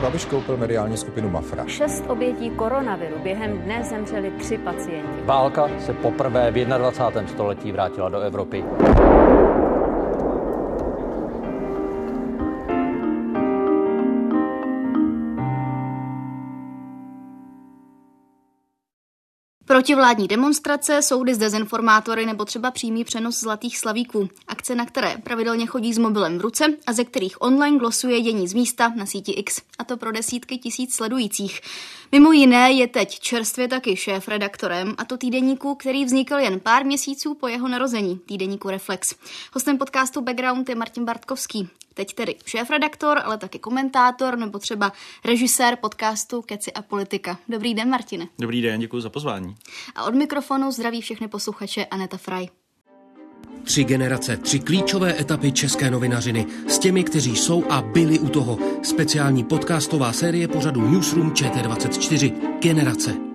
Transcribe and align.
Andrej 0.00 0.12
Babiš 0.12 0.24
koupil 0.24 0.56
mediální 0.56 0.96
skupinu 0.96 1.30
Mafra. 1.30 1.64
Šest 1.66 2.04
obětí 2.08 2.50
koronaviru. 2.50 3.18
Během 3.22 3.58
dne 3.58 3.84
zemřeli 3.84 4.30
tři 4.30 4.58
pacienti. 4.58 5.22
Válka 5.24 5.68
se 5.78 5.92
poprvé 5.92 6.50
v 6.50 6.64
21. 6.64 7.28
století 7.28 7.72
vrátila 7.72 8.08
do 8.08 8.20
Evropy. 8.20 8.64
Protivládní 19.70 20.28
demonstrace, 20.28 21.02
soudy 21.02 21.34
s 21.34 21.38
dezinformátory 21.38 22.26
nebo 22.26 22.44
třeba 22.44 22.70
přímý 22.70 23.04
přenos 23.04 23.40
zlatých 23.40 23.78
slavíků. 23.78 24.28
Akce, 24.48 24.74
na 24.74 24.86
které 24.86 25.16
pravidelně 25.22 25.66
chodí 25.66 25.94
s 25.94 25.98
mobilem 25.98 26.38
v 26.38 26.40
ruce 26.40 26.64
a 26.86 26.92
ze 26.92 27.04
kterých 27.04 27.42
online 27.42 27.78
glosuje 27.78 28.20
dění 28.20 28.48
z 28.48 28.54
místa 28.54 28.92
na 28.96 29.06
síti 29.06 29.32
X. 29.32 29.62
A 29.78 29.84
to 29.84 29.96
pro 29.96 30.12
desítky 30.12 30.58
tisíc 30.58 30.94
sledujících. 30.94 31.60
Mimo 32.12 32.32
jiné 32.32 32.72
je 32.72 32.86
teď 32.86 33.20
čerstvě 33.20 33.68
taky 33.68 33.96
šéf 33.96 34.28
redaktorem 34.28 34.94
a 34.98 35.04
to 35.04 35.16
týdeníku, 35.16 35.74
který 35.74 36.04
vznikl 36.04 36.34
jen 36.34 36.60
pár 36.60 36.84
měsíců 36.84 37.34
po 37.34 37.48
jeho 37.48 37.68
narození, 37.68 38.18
týdeníku 38.18 38.70
Reflex. 38.70 39.14
Hostem 39.52 39.78
podcastu 39.78 40.20
Background 40.20 40.68
je 40.68 40.74
Martin 40.74 41.04
Bartkovský. 41.04 41.68
Teď 42.00 42.14
tedy 42.14 42.34
šéf-redaktor, 42.46 43.20
ale 43.24 43.38
taky 43.38 43.58
komentátor 43.58 44.38
nebo 44.38 44.58
třeba 44.58 44.92
režisér 45.24 45.76
podcastu 45.80 46.42
Keci 46.42 46.72
a 46.72 46.82
politika. 46.82 47.38
Dobrý 47.48 47.74
den, 47.74 47.88
Martine. 47.88 48.28
Dobrý 48.38 48.62
den, 48.62 48.80
děkuji 48.80 49.00
za 49.00 49.10
pozvání. 49.10 49.54
A 49.94 50.04
od 50.04 50.14
mikrofonu 50.14 50.72
zdraví 50.72 51.00
všechny 51.00 51.28
posluchače 51.28 51.84
Aneta 51.84 52.16
Fraj. 52.16 52.46
Tři 53.64 53.84
generace, 53.84 54.36
tři 54.36 54.58
klíčové 54.58 55.20
etapy 55.20 55.52
české 55.52 55.90
novinařiny 55.90 56.46
s 56.68 56.78
těmi, 56.78 57.04
kteří 57.04 57.36
jsou 57.36 57.64
a 57.70 57.82
byli 57.82 58.18
u 58.18 58.28
toho. 58.28 58.58
Speciální 58.82 59.44
podcastová 59.44 60.12
série 60.12 60.48
pořadu 60.48 60.90
Newsroom 60.90 61.30
ČT24. 61.30 62.58
Generace. 62.60 63.29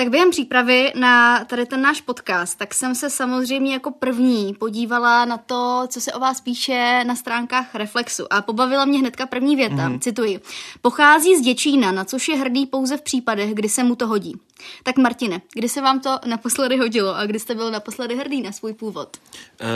Tak 0.00 0.08
během 0.08 0.30
přípravy 0.30 0.92
na 0.96 1.44
tady 1.44 1.66
ten 1.66 1.82
náš 1.82 2.00
podcast, 2.00 2.58
tak 2.58 2.74
jsem 2.74 2.94
se 2.94 3.10
samozřejmě 3.10 3.72
jako 3.72 3.90
první 3.90 4.54
podívala 4.54 5.24
na 5.24 5.36
to, 5.36 5.84
co 5.88 6.00
se 6.00 6.12
o 6.12 6.18
vás 6.18 6.40
píše 6.40 7.04
na 7.06 7.16
stránkách 7.16 7.74
Reflexu 7.74 8.32
a 8.32 8.42
pobavila 8.42 8.84
mě 8.84 8.98
hnedka 8.98 9.26
první 9.26 9.56
věta, 9.56 9.88
mm. 9.88 10.00
cituji. 10.00 10.40
Pochází 10.82 11.36
z 11.36 11.40
Děčína, 11.40 11.92
na 11.92 12.04
což 12.04 12.28
je 12.28 12.36
hrdý 12.36 12.66
pouze 12.66 12.96
v 12.96 13.02
případech, 13.02 13.54
kdy 13.54 13.68
se 13.68 13.84
mu 13.84 13.96
to 13.96 14.06
hodí. 14.06 14.34
Tak 14.82 14.98
Martine, 14.98 15.40
kdy 15.54 15.68
se 15.68 15.80
vám 15.80 16.00
to 16.00 16.18
naposledy 16.26 16.76
hodilo 16.76 17.16
a 17.16 17.26
kdy 17.26 17.38
jste 17.38 17.54
byl 17.54 17.70
naposledy 17.70 18.16
hrdý 18.16 18.42
na 18.42 18.52
svůj 18.52 18.72
původ? 18.72 19.16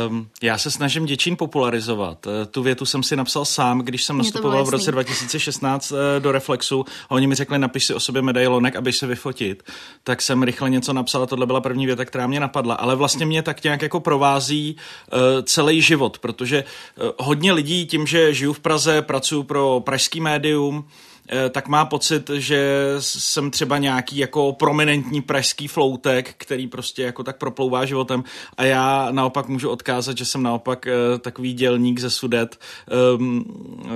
Um, 0.09 0.29
já 0.43 0.59
se 0.59 0.71
snažím 0.71 1.07
Děčín 1.07 1.37
popularizovat. 1.37 2.27
Eh, 2.27 2.47
tu 2.47 2.63
větu 2.63 2.87
jsem 2.87 3.03
si 3.03 3.17
napsal 3.17 3.45
sám, 3.45 3.81
když 3.81 4.05
jsem 4.05 4.19
nastupoval 4.19 4.65
v 4.65 4.69
roce 4.69 4.93
2016 4.93 5.93
eh, 5.93 6.21
do 6.21 6.33
Reflexu 6.33 6.85
a 7.09 7.11
oni 7.11 7.27
mi 7.27 7.35
řekli, 7.35 7.59
napiš 7.59 7.85
si 7.85 7.95
o 7.95 8.01
sobě 8.01 8.23
medailonek, 8.23 8.77
aby 8.77 8.93
se 8.93 9.07
vyfotit. 9.07 9.63
Tak 10.05 10.23
jsem 10.23 10.43
rychle 10.43 10.71
něco 10.71 10.93
napsal 10.93 11.23
a 11.23 11.27
tohle 11.27 11.47
byla 11.47 11.61
první 11.61 11.87
věta, 11.87 12.05
která 12.05 12.27
mě 12.27 12.41
napadla. 12.41 12.75
Ale 12.75 12.97
vlastně 12.97 13.27
mě 13.27 13.43
tak 13.43 13.65
nějak 13.65 13.83
jako 13.83 14.01
provází 14.01 14.77
uh, 15.13 15.19
celý 15.43 15.83
život, 15.83 16.19
protože 16.19 16.65
uh, 16.65 17.11
hodně 17.19 17.53
lidí 17.53 17.87
tím, 17.87 18.07
že 18.07 18.35
žiju 18.35 18.53
v 18.53 18.61
Praze, 18.61 19.03
pracuji 19.03 19.43
pro 19.43 19.83
pražský 19.85 20.21
médium, 20.21 20.85
tak 21.51 21.69
má 21.69 21.85
pocit, 21.85 22.31
že 22.35 22.81
jsem 22.99 23.51
třeba 23.51 23.79
nějaký 23.79 24.17
jako 24.17 24.53
prominentní 24.53 25.23
pražský 25.23 25.69
floutek, 25.69 26.35
který 26.37 26.67
prostě 26.67 27.03
jako 27.03 27.23
tak 27.23 27.39
proplouvá 27.39 27.85
životem. 27.85 28.25
A 28.57 28.65
já 28.65 29.09
naopak 29.11 29.49
můžu 29.49 29.71
odkázat, 29.71 30.19
že 30.19 30.25
jsem 30.25 30.43
naopak 30.43 30.87
eh, 30.87 31.19
takový 31.19 31.53
dělník 31.53 32.01
ze 32.01 32.11
Sudet, 32.11 32.61
ehm, 33.15 33.45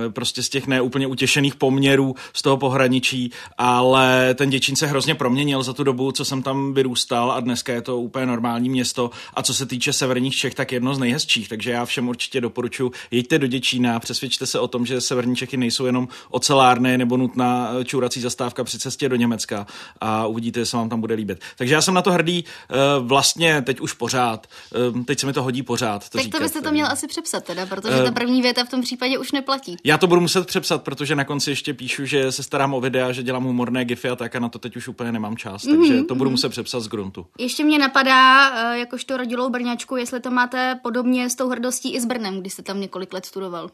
prostě 0.09 0.43
z 0.43 0.49
těch 0.49 0.67
neúplně 0.67 1.07
utěšených 1.07 1.55
poměrů 1.55 2.15
z 2.33 2.41
toho 2.41 2.57
pohraničí, 2.57 3.31
ale 3.57 4.35
ten 4.35 4.49
Děčín 4.49 4.75
se 4.75 4.87
hrozně 4.87 5.15
proměnil 5.15 5.63
za 5.63 5.73
tu 5.73 5.83
dobu, 5.83 6.11
co 6.11 6.25
jsem 6.25 6.43
tam 6.43 6.73
vyrůstal 6.73 7.31
a 7.31 7.39
dneska 7.39 7.73
je 7.73 7.81
to 7.81 7.97
úplně 7.97 8.25
normální 8.25 8.69
město. 8.69 9.09
A 9.33 9.43
co 9.43 9.53
se 9.53 9.65
týče 9.65 9.93
severních 9.93 10.35
Čech, 10.35 10.55
tak 10.55 10.71
jedno 10.71 10.95
z 10.95 10.99
nejhezčích, 10.99 11.49
takže 11.49 11.71
já 11.71 11.85
všem 11.85 12.09
určitě 12.09 12.41
doporučuji, 12.41 12.91
jeďte 13.11 13.39
do 13.39 13.47
Děčína, 13.47 13.99
přesvědčte 13.99 14.45
se 14.45 14.59
o 14.59 14.67
tom, 14.67 14.85
že 14.85 15.01
severní 15.01 15.35
Čechy 15.35 15.57
nejsou 15.57 15.85
jenom 15.85 16.07
ocelárny 16.29 16.97
nebo 16.97 17.17
nutná 17.19 17.69
čurací 17.83 18.21
zastávka 18.21 18.63
při 18.63 18.79
cestě 18.79 19.09
do 19.09 19.15
Německa 19.15 19.67
a 20.01 20.25
uvidíte, 20.27 20.65
se 20.65 20.77
vám 20.77 20.89
tam 20.89 21.01
bude 21.01 21.15
líbit. 21.15 21.39
Takže 21.57 21.73
já 21.73 21.81
jsem 21.81 21.93
na 21.93 22.01
to 22.01 22.11
hrdý 22.11 22.45
eh, 22.45 22.75
vlastně 22.99 23.61
teď 23.61 23.79
už 23.79 23.93
pořád. 23.93 24.47
Eh, 24.75 25.03
teď 25.03 25.19
se 25.19 25.25
mi 25.25 25.33
to 25.33 25.43
hodí 25.43 25.63
pořád. 25.63 26.09
To 26.09 26.17
tak 26.17 26.23
říkat. 26.23 26.37
to 26.37 26.43
byste 26.43 26.61
to 26.61 26.71
měl 26.71 26.87
asi 26.87 27.07
přepsat 27.07 27.43
teda, 27.43 27.65
protože 27.65 28.03
ta 28.03 28.11
první 28.11 28.41
věta 28.41 28.63
v 28.63 28.69
tom 28.69 28.81
případě 28.81 29.17
už 29.17 29.31
neplatí. 29.31 29.77
Já 29.83 29.97
to 29.97 30.07
budu 30.07 30.21
muset 30.21 30.47
přepsat, 30.47 30.83
protože 30.83 31.15
na 31.15 31.23
konci 31.23 31.51
ještě 31.51 31.73
píšu, 31.73 32.05
že 32.05 32.31
se 32.31 32.43
starám 32.43 32.73
o 32.73 32.81
videa, 32.81 33.11
že 33.11 33.23
dělám 33.23 33.43
humorné 33.43 33.85
gify 33.85 34.09
a 34.09 34.15
tak 34.15 34.35
a 34.35 34.39
na 34.39 34.49
to 34.49 34.59
teď 34.59 34.75
už 34.75 34.87
úplně 34.87 35.11
nemám 35.11 35.37
čas, 35.37 35.63
takže 35.63 35.93
mm-hmm. 35.93 36.05
to 36.05 36.15
budu 36.15 36.29
muset 36.29 36.49
přepsat 36.49 36.83
z 36.83 36.87
gruntu. 36.87 37.25
Ještě 37.39 37.63
mě 37.63 37.79
napadá, 37.79 38.49
eh, 38.49 38.79
jakožto 38.79 39.17
rodilou 39.17 39.49
Brňačku, 39.49 39.95
jestli 39.95 40.19
to 40.19 40.31
máte 40.31 40.79
podobně 40.83 41.29
s 41.29 41.35
tou 41.35 41.49
hrdostí 41.49 41.93
i 41.93 42.01
s 42.01 42.05
Brnem, 42.05 42.41
když 42.41 42.53
jste 42.53 42.63
tam 42.63 42.81
několik 42.81 43.13
let 43.13 43.25
studoval. 43.25 43.69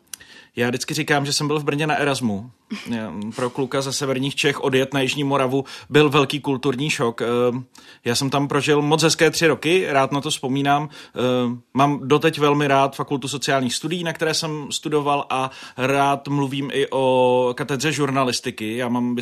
Já 0.56 0.67
vždycky 0.67 0.94
říkám, 0.94 1.25
že 1.25 1.33
jsem 1.33 1.47
byl 1.47 1.59
v 1.59 1.63
Brně 1.63 1.88
na 1.88 1.95
Erasmu. 1.95 2.51
Pro 3.35 3.50
kluka 3.50 3.81
ze 3.81 3.94
severních 3.94 4.35
Čech 4.35 4.63
odjet 4.63 4.94
na 4.94 5.01
Jižní 5.01 5.23
Moravu 5.23 5.66
byl 5.90 6.09
velký 6.09 6.40
kulturní 6.40 6.90
šok. 6.90 7.22
Eh, 7.22 7.25
já 8.06 8.16
jsem 8.16 8.29
tam 8.29 8.47
prožil 8.47 8.81
moc 8.81 9.03
hezké 9.03 9.31
tři 9.31 9.47
roky, 9.47 9.85
rád 9.90 10.12
na 10.12 10.22
to 10.22 10.29
vzpomínám. 10.29 10.90
Eh, 10.90 11.19
mám 11.74 12.00
doteď 12.03 12.40
velmi 12.40 12.68
rád 12.68 12.95
fakultu 12.95 13.28
sociálních 13.28 13.75
studií, 13.75 14.03
na 14.03 14.13
které 14.13 14.34
jsem 14.34 14.68
studoval 14.72 15.25
a 15.29 15.51
rád 15.78 16.28
mluvím 16.28 16.69
i 16.74 16.88
o 16.91 17.53
katedře 17.57 17.91
žurnalistiky. 17.91 18.78
Já 18.78 18.90
mám 18.90 19.16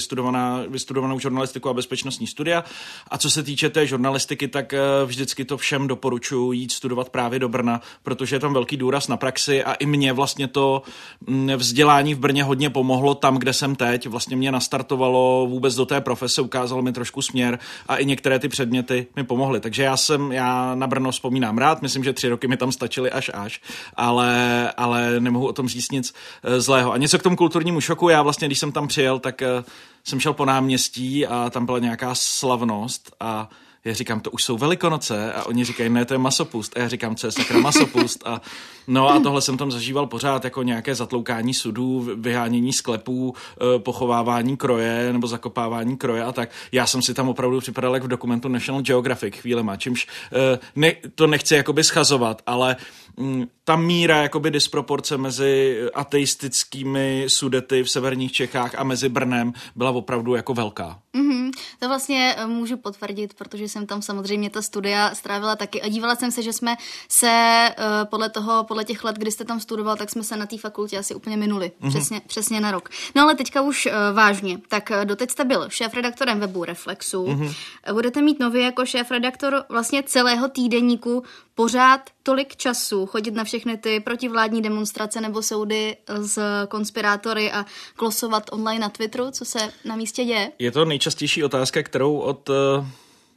vystudovanou 0.69 1.19
žurnalistiku 1.19 1.69
a 1.69 1.73
bezpečnostní 1.73 2.27
studia 2.27 2.63
a 3.07 3.17
co 3.17 3.29
se 3.29 3.43
týče 3.43 3.69
té 3.69 3.87
žurnalistiky, 3.87 4.47
tak 4.47 4.73
eh, 4.73 4.79
vždycky 5.05 5.45
to 5.45 5.57
všem 5.57 5.87
doporučuji 5.87 6.51
jít 6.51 6.71
studovat 6.71 7.09
právě 7.09 7.39
do 7.39 7.49
Brna, 7.49 7.81
protože 8.03 8.35
je 8.35 8.39
tam 8.39 8.53
velký 8.53 8.77
důraz 8.77 9.07
na 9.07 9.17
praxi 9.17 9.63
a 9.63 9.73
i 9.73 9.85
mě 9.85 10.13
vlastně 10.13 10.47
to 10.47 10.81
mm, 11.27 11.51
vzdělání 11.55 12.13
v 12.13 12.19
Brně 12.19 12.43
hodně 12.43 12.69
pomohlo 12.69 13.15
tam, 13.15 13.37
kde 13.37 13.53
jsem 13.53 13.75
teď. 13.75 14.02
Vlastně 14.09 14.35
mě 14.35 14.51
nastartovalo 14.51 15.47
vůbec 15.49 15.75
do 15.75 15.85
té 15.85 16.01
profese, 16.01 16.41
ukázalo 16.41 16.81
mi 16.81 16.93
trošku 16.93 17.21
směr 17.21 17.59
a 17.87 17.97
i 17.97 18.05
některé 18.05 18.39
ty 18.39 18.49
předměty 18.49 19.07
mi 19.15 19.23
pomohly. 19.23 19.59
Takže 19.59 19.83
já 19.83 19.97
jsem, 19.97 20.31
já 20.31 20.75
na 20.75 20.87
Brno 20.87 21.11
vzpomínám 21.11 21.57
rád, 21.57 21.81
myslím, 21.81 22.03
že 22.03 22.13
tři 22.13 22.29
roky 22.29 22.47
mi 22.47 22.57
tam 22.57 22.71
stačily 22.71 23.11
až 23.11 23.31
až, 23.33 23.61
ale, 23.95 24.71
ale 24.77 25.19
nemohu 25.19 25.47
o 25.47 25.53
tom 25.53 25.67
říct 25.67 25.91
nic 25.91 26.13
eh, 26.43 26.61
zlého. 26.61 26.91
A 26.91 26.97
něco 26.97 27.19
k 27.19 27.23
tomu 27.23 27.35
kulturnímu 27.35 27.81
šoku, 27.81 28.09
já 28.09 28.21
vlastně, 28.21 28.47
když 28.47 28.59
jsem 28.59 28.71
tam 28.71 28.87
přijel, 28.87 29.19
tak 29.19 29.41
eh, 29.41 29.63
jsem 30.03 30.19
šel 30.19 30.33
po 30.33 30.45
náměstí 30.45 31.27
a 31.27 31.49
tam 31.49 31.65
byla 31.65 31.79
nějaká 31.79 32.15
slavnost 32.15 33.15
a 33.19 33.49
já 33.85 33.93
říkám, 33.93 34.19
to 34.19 34.31
už 34.31 34.43
jsou 34.43 34.57
velikonoce 34.57 35.33
a 35.33 35.43
oni 35.43 35.65
říkají, 35.65 35.89
ne, 35.89 36.05
to 36.05 36.13
je 36.13 36.17
masopust. 36.17 36.77
A 36.77 36.79
já 36.79 36.87
říkám, 36.87 37.15
co 37.15 37.27
je 37.27 37.31
sakra 37.31 37.59
masopust. 37.59 38.23
A, 38.25 38.41
no 38.87 39.09
a 39.09 39.19
tohle 39.19 39.41
jsem 39.41 39.57
tam 39.57 39.71
zažíval 39.71 40.07
pořád 40.07 40.43
jako 40.43 40.63
nějaké 40.63 40.95
zatloukání 40.95 41.53
sudů, 41.53 42.09
vyhánění 42.15 42.73
sklepů, 42.73 43.35
eh, 43.35 43.79
pochovávání 43.79 44.57
kroje 44.57 45.13
nebo 45.13 45.27
zakopávání 45.27 45.97
kroje 45.97 46.23
a 46.23 46.31
tak. 46.31 46.49
Já 46.71 46.87
jsem 46.87 47.01
si 47.01 47.13
tam 47.13 47.29
opravdu 47.29 47.59
připadal 47.59 47.93
jak 47.93 48.03
v 48.03 48.07
dokumentu 48.07 48.47
National 48.47 48.81
Geographic 48.81 49.35
chvílema, 49.35 49.75
čímž 49.75 50.07
eh, 50.33 50.59
ne, 50.75 50.93
to 51.15 51.27
nechci 51.27 51.55
jakoby 51.55 51.83
schazovat, 51.83 52.41
ale 52.45 52.75
mm, 53.17 53.47
ta 53.65 53.75
míra 53.75 54.17
jakoby 54.17 54.51
disproporce 54.51 55.17
mezi 55.17 55.81
ateistickými 55.93 57.25
sudety 57.27 57.83
v 57.83 57.89
severních 57.89 58.31
Čechách 58.31 58.75
a 58.75 58.83
mezi 58.83 59.09
Brnem 59.09 59.53
byla 59.75 59.91
opravdu 59.91 60.35
jako 60.35 60.53
velká. 60.53 60.99
Mm-hmm. 61.13 61.51
To 61.79 61.87
vlastně 61.87 62.35
eh, 62.37 62.47
můžu 62.47 62.77
potvrdit, 62.77 63.33
protože 63.33 63.69
jsem 63.69 63.85
tam 63.85 64.01
samozřejmě 64.01 64.49
ta 64.49 64.61
studia 64.61 65.15
strávila 65.15 65.55
taky 65.55 65.81
a 65.81 65.87
dívala 65.87 66.15
jsem 66.15 66.31
se, 66.31 66.41
že 66.41 66.53
jsme 66.53 66.75
se 67.09 67.69
uh, 67.77 68.09
podle 68.09 68.29
toho, 68.29 68.63
podle 68.63 68.85
těch 68.85 69.03
let, 69.03 69.15
kdy 69.15 69.31
jste 69.31 69.45
tam 69.45 69.59
studoval, 69.59 69.95
tak 69.95 70.09
jsme 70.09 70.23
se 70.23 70.37
na 70.37 70.45
té 70.45 70.57
fakultě 70.57 70.97
asi 70.97 71.15
úplně 71.15 71.37
minuli. 71.37 71.71
Mm-hmm. 71.81 71.89
Přesně, 71.89 72.21
přesně 72.27 72.61
na 72.61 72.71
rok. 72.71 72.89
No 73.15 73.21
ale 73.21 73.35
teďka 73.35 73.61
už 73.61 73.85
uh, 73.85 73.91
vážně. 74.15 74.57
Tak 74.67 74.91
uh, 74.97 75.05
doteď 75.05 75.31
jste 75.31 75.45
byl 75.45 75.69
šéf-redaktorem 75.69 76.39
webu 76.39 76.63
Reflexu. 76.63 77.25
Mm-hmm. 77.25 77.53
Budete 77.93 78.21
mít 78.21 78.39
nově 78.39 78.63
jako 78.63 78.85
šéf-redaktor 78.85 79.63
vlastně 79.69 80.03
celého 80.03 80.49
týdeníku 80.49 81.23
pořád 81.55 82.01
tolik 82.23 82.55
času 82.55 83.05
chodit 83.05 83.31
na 83.31 83.43
všechny 83.53 83.77
ty 83.77 83.99
protivládní 83.99 84.61
demonstrace 84.61 85.21
nebo 85.21 85.41
soudy 85.41 85.95
s 86.07 86.39
konspirátory 86.67 87.51
a 87.51 87.65
klosovat 87.95 88.43
online 88.51 88.79
na 88.79 88.89
Twitteru, 88.89 89.31
co 89.31 89.45
se 89.45 89.59
na 89.85 89.95
místě 89.95 90.25
děje? 90.25 90.51
Je 90.59 90.71
to 90.71 90.85
nejčastější 90.85 91.43
otázka, 91.43 91.83
kterou 91.83 92.17
od 92.17 92.49
uh 92.49 92.85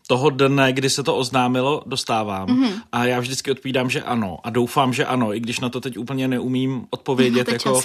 toho 0.09 0.31
dne, 0.31 0.73
kdy 0.73 0.91
se 0.91 1.03
to 1.03 1.17
oznámilo, 1.17 1.83
dostávám. 1.87 2.49
Mm-hmm. 2.49 2.83
A 2.93 3.05
já 3.05 3.21
vždycky 3.21 3.51
odpovídám, 3.51 3.91
že 3.91 4.03
ano. 4.03 4.39
A 4.45 4.51
doufám, 4.51 4.93
že 4.93 5.07
ano, 5.07 5.35
i 5.35 5.41
když 5.41 5.61
na 5.61 5.69
to 5.69 5.81
teď 5.81 5.99
úplně 5.99 6.29
neumím 6.29 6.87
odpovědět, 6.91 7.49
jako, 7.49 7.73
uh, 7.75 7.83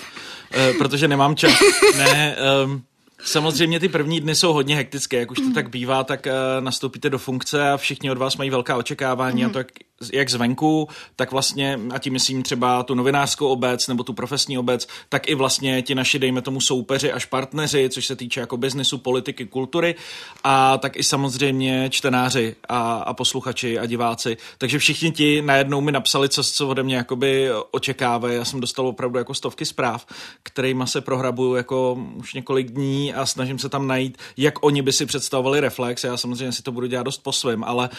protože 0.78 1.08
nemám 1.08 1.36
čas. 1.36 1.54
ne, 1.98 2.36
um, 2.66 2.84
Samozřejmě 3.24 3.80
ty 3.80 3.90
první 3.90 4.22
dny 4.22 4.36
jsou 4.36 4.54
hodně 4.54 4.76
hektické, 4.76 5.18
jak 5.18 5.32
už 5.32 5.38
to 5.38 5.54
tak 5.54 5.70
bývá, 5.70 6.04
tak 6.04 6.26
uh, 6.26 6.64
nastoupíte 6.64 7.10
do 7.10 7.18
funkce 7.18 7.72
a 7.72 7.78
všichni 7.78 8.12
od 8.12 8.18
vás 8.18 8.38
mají 8.38 8.50
velká 8.50 8.78
očekávání 8.78 9.44
mm. 9.44 9.50
a 9.50 9.54
to 9.54 9.58
jak, 9.58 9.68
jak 10.14 10.30
zvenku, 10.30 10.88
tak 11.16 11.32
vlastně, 11.32 11.80
a 11.94 12.00
tím 12.00 12.14
myslím 12.14 12.44
třeba 12.44 12.84
tu 12.84 12.96
novinářskou 12.96 13.48
obec 13.48 13.88
nebo 13.88 14.04
tu 14.04 14.14
profesní 14.14 14.58
obec, 14.58 14.88
tak 15.10 15.30
i 15.30 15.36
vlastně 15.36 15.82
ti 15.82 15.96
naši, 15.96 16.20
dejme 16.20 16.42
tomu, 16.42 16.62
soupeři 16.62 17.12
až 17.12 17.26
partneři, 17.26 17.90
což 17.90 18.06
se 18.06 18.16
týče 18.16 18.40
jako 18.40 18.58
biznesu, 18.58 18.98
politiky, 18.98 19.46
kultury 19.46 19.96
a 20.44 20.78
tak 20.78 20.98
i 20.98 21.04
samozřejmě 21.04 21.90
čtenáři 21.90 22.56
a, 22.70 22.94
a 22.94 23.14
posluchači 23.14 23.80
a 23.80 23.86
diváci. 23.86 24.38
Takže 24.58 24.80
všichni 24.80 25.12
ti 25.12 25.42
najednou 25.42 25.82
mi 25.82 25.92
napsali, 25.92 26.30
co, 26.30 26.44
co 26.44 26.68
ode 26.68 26.84
mě 26.84 26.96
jakoby 26.96 27.50
očekávají. 27.72 28.36
Já 28.36 28.46
jsem 28.46 28.60
dostal 28.60 28.88
opravdu 28.88 29.18
jako 29.18 29.34
stovky 29.34 29.66
zpráv, 29.66 30.06
kterýma 30.44 30.86
se 30.86 31.02
prohrabuju 31.02 31.56
jako 31.56 31.98
už 32.16 32.34
několik 32.34 32.72
dní 32.72 33.14
a 33.14 33.26
snažím 33.26 33.60
se 33.60 33.70
tam 33.70 33.88
najít, 33.88 34.18
jak 34.38 34.66
oni 34.66 34.82
by 34.82 34.94
si 34.94 35.06
představovali 35.06 35.60
reflex. 35.60 36.04
Já 36.04 36.18
samozřejmě 36.18 36.52
si 36.52 36.64
to 36.64 36.72
budu 36.72 36.88
dělat 36.88 37.04
dost 37.04 37.18
po 37.18 37.32
svém, 37.32 37.64
ale 37.64 37.90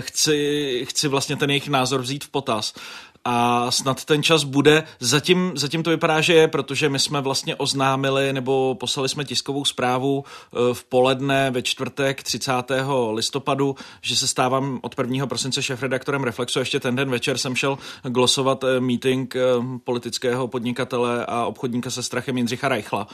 chci, 0.00 0.86
chci 0.88 1.08
vlastně 1.08 1.36
ten 1.36 1.50
jejich 1.50 1.68
názor 1.68 2.00
vzít 2.00 2.24
v 2.24 2.28
potaz 2.28 2.74
a 3.24 3.70
snad 3.70 4.04
ten 4.04 4.22
čas 4.22 4.44
bude. 4.44 4.82
Zatím, 5.00 5.52
zatím 5.54 5.82
to 5.82 5.90
vypadá, 5.90 6.20
že 6.20 6.34
je, 6.34 6.48
protože 6.48 6.88
my 6.88 6.98
jsme 6.98 7.20
vlastně 7.20 7.56
oznámili 7.56 8.32
nebo 8.32 8.76
poslali 8.80 9.08
jsme 9.08 9.24
tiskovou 9.24 9.64
zprávu 9.64 10.24
eh, 10.24 10.74
v 10.74 10.84
poledne 10.84 11.50
ve 11.50 11.62
čtvrtek 11.62 12.22
30. 12.22 12.52
listopadu, 13.12 13.76
že 14.02 14.16
se 14.16 14.28
stávám 14.28 14.78
od 14.82 14.94
1. 14.98 15.26
prosince 15.26 15.62
šéf-redaktorem 15.62 16.24
Reflexu. 16.24 16.58
Ještě 16.58 16.80
ten 16.80 16.96
den 16.96 17.10
večer 17.10 17.38
jsem 17.38 17.56
šel 17.56 17.78
glosovat 18.02 18.64
eh, 18.64 18.80
meeting 18.80 19.36
politického 19.84 20.48
podnikatele 20.48 21.26
a 21.26 21.46
obchodníka 21.46 21.90
se 21.90 22.02
strachem 22.02 22.36
Jindřicha 22.36 22.68
Reichla 22.68 23.06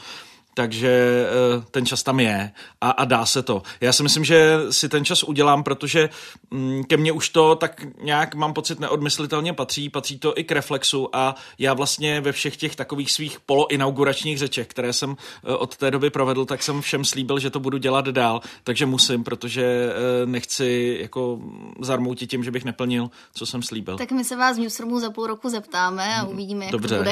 takže 0.53 1.25
eh, 1.27 1.63
ten 1.71 1.85
čas 1.85 2.03
tam 2.03 2.19
je 2.19 2.51
a, 2.81 2.89
a 2.89 3.05
dá 3.05 3.25
se 3.25 3.41
to. 3.43 3.63
Já 3.81 3.93
si 3.93 4.03
myslím, 4.03 4.25
že 4.25 4.57
si 4.69 4.89
ten 4.89 5.05
čas 5.05 5.23
udělám, 5.23 5.63
protože 5.63 6.09
mm, 6.51 6.83
ke 6.83 6.97
mně 6.97 7.11
už 7.11 7.29
to 7.29 7.55
tak 7.55 7.85
nějak 8.01 8.35
mám 8.35 8.53
pocit 8.53 8.79
neodmyslitelně 8.79 9.53
patří, 9.53 9.89
patří 9.89 10.19
to 10.19 10.39
i 10.39 10.43
k 10.43 10.51
reflexu 10.51 11.15
a 11.15 11.35
já 11.59 11.73
vlastně 11.73 12.21
ve 12.21 12.31
všech 12.31 12.57
těch 12.57 12.75
takových 12.75 13.11
svých 13.11 13.39
poloinauguračních 13.39 14.37
řečech, 14.37 14.67
které 14.67 14.93
jsem 14.93 15.15
eh, 15.43 15.55
od 15.55 15.77
té 15.77 15.91
doby 15.91 16.09
provedl, 16.09 16.45
tak 16.45 16.63
jsem 16.63 16.81
všem 16.81 17.05
slíbil, 17.05 17.39
že 17.39 17.49
to 17.49 17.59
budu 17.59 17.77
dělat 17.77 18.05
dál, 18.05 18.41
takže 18.63 18.85
musím, 18.85 19.23
protože 19.23 19.63
eh, 19.63 20.25
nechci 20.25 20.97
jako 21.01 21.39
zarmoutit 21.79 22.29
tím, 22.29 22.43
že 22.43 22.51
bych 22.51 22.65
neplnil, 22.65 23.09
co 23.33 23.45
jsem 23.45 23.63
slíbil. 23.63 23.97
Tak 23.97 24.11
my 24.11 24.23
se 24.23 24.35
vás 24.35 24.57
v 24.57 24.59
Newsroomu 24.59 24.99
za 24.99 25.09
půl 25.09 25.27
roku 25.27 25.49
zeptáme 25.49 26.15
a 26.15 26.23
uvidíme, 26.23 26.65
jak 26.65 26.71
Dobře. 26.71 26.95
to 26.95 27.03
bude. 27.03 27.11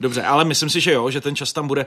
Dobře, 0.00 0.22
ale 0.22 0.44
myslím 0.44 0.70
si, 0.70 0.80
že 0.80 0.92
jo, 0.92 1.10
že 1.10 1.20
ten 1.20 1.36
čas 1.36 1.52
tam 1.52 1.68
bude. 1.68 1.86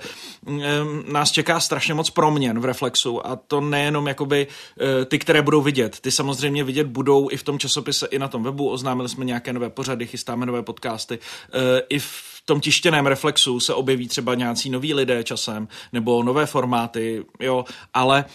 Nás 1.11 1.31
čeká 1.31 1.59
strašně 1.59 1.93
moc 1.93 2.09
proměn 2.09 2.59
v 2.59 2.65
Reflexu 2.65 3.27
a 3.27 3.35
to 3.35 3.61
nejenom 3.61 4.07
jakoby 4.07 4.47
eh, 4.47 5.05
ty, 5.05 5.19
které 5.19 5.41
budou 5.41 5.61
vidět. 5.61 5.99
Ty 5.99 6.11
samozřejmě 6.11 6.63
vidět 6.63 6.87
budou 6.87 7.29
i 7.31 7.37
v 7.37 7.43
tom 7.43 7.59
časopise, 7.59 8.07
i 8.07 8.19
na 8.19 8.27
tom 8.27 8.43
webu. 8.43 8.69
Oznámili 8.69 9.09
jsme 9.09 9.25
nějaké 9.25 9.53
nové 9.53 9.69
pořady, 9.69 10.07
chystáme 10.07 10.45
nové 10.45 10.63
podcasty. 10.63 11.19
Eh, 11.53 11.81
I 11.89 11.99
v 11.99 12.41
tom 12.45 12.61
tištěném 12.61 13.05
reflexu 13.05 13.59
se 13.59 13.73
objeví 13.73 14.07
třeba 14.07 14.35
nějací 14.35 14.69
noví 14.69 14.93
lidé 14.93 15.23
časem 15.23 15.67
nebo 15.93 16.23
nové 16.23 16.45
formáty, 16.45 17.25
jo, 17.39 17.65
ale 17.93 18.25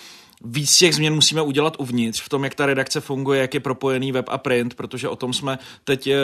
víc 0.44 0.76
těch 0.76 0.94
změn 0.94 1.14
musíme 1.14 1.42
udělat 1.42 1.76
uvnitř, 1.78 2.22
v 2.22 2.28
tom, 2.28 2.44
jak 2.44 2.54
ta 2.54 2.66
redakce 2.66 3.00
funguje, 3.00 3.40
jak 3.40 3.54
je 3.54 3.60
propojený 3.60 4.12
web 4.12 4.28
a 4.28 4.38
print, 4.38 4.74
protože 4.74 5.08
o 5.08 5.16
tom 5.16 5.32
jsme 5.32 5.58
teď 5.84 6.06
eh, 6.06 6.16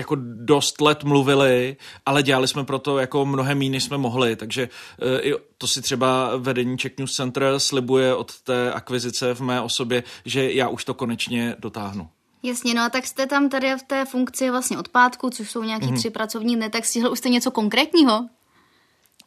jako 0.00 0.16
dost 0.34 0.80
let 0.80 1.04
mluvili, 1.04 1.76
ale 2.06 2.22
dělali 2.22 2.48
jsme 2.48 2.64
proto 2.64 2.98
jako 2.98 3.26
mnohem 3.26 3.58
méně, 3.58 3.70
než 3.70 3.84
jsme 3.84 3.98
mohli, 3.98 4.36
takže 4.36 4.68
uh, 5.02 5.26
i 5.26 5.34
to 5.58 5.66
si 5.66 5.82
třeba 5.82 6.36
vedení 6.36 6.78
Czech 6.78 6.98
News 6.98 7.14
Center 7.14 7.58
slibuje 7.58 8.14
od 8.14 8.40
té 8.40 8.72
akvizice 8.72 9.34
v 9.34 9.40
mé 9.40 9.60
osobě, 9.60 10.02
že 10.24 10.52
já 10.52 10.68
už 10.68 10.84
to 10.84 10.94
konečně 10.94 11.56
dotáhnu. 11.58 12.08
Jasně, 12.42 12.74
no 12.74 12.82
a 12.82 12.88
tak 12.88 13.06
jste 13.06 13.26
tam 13.26 13.48
tady 13.48 13.74
v 13.74 13.82
té 13.82 14.04
funkci 14.04 14.50
vlastně 14.50 14.78
od 14.78 14.88
pátku, 14.88 15.30
což 15.30 15.50
jsou 15.50 15.62
nějaký 15.62 15.86
mm-hmm. 15.86 15.98
tři 15.98 16.10
pracovní 16.10 16.56
dny, 16.56 16.70
tak 16.70 16.84
stihl 16.84 17.12
už 17.12 17.18
jste 17.18 17.28
něco 17.28 17.50
konkrétního? 17.50 18.28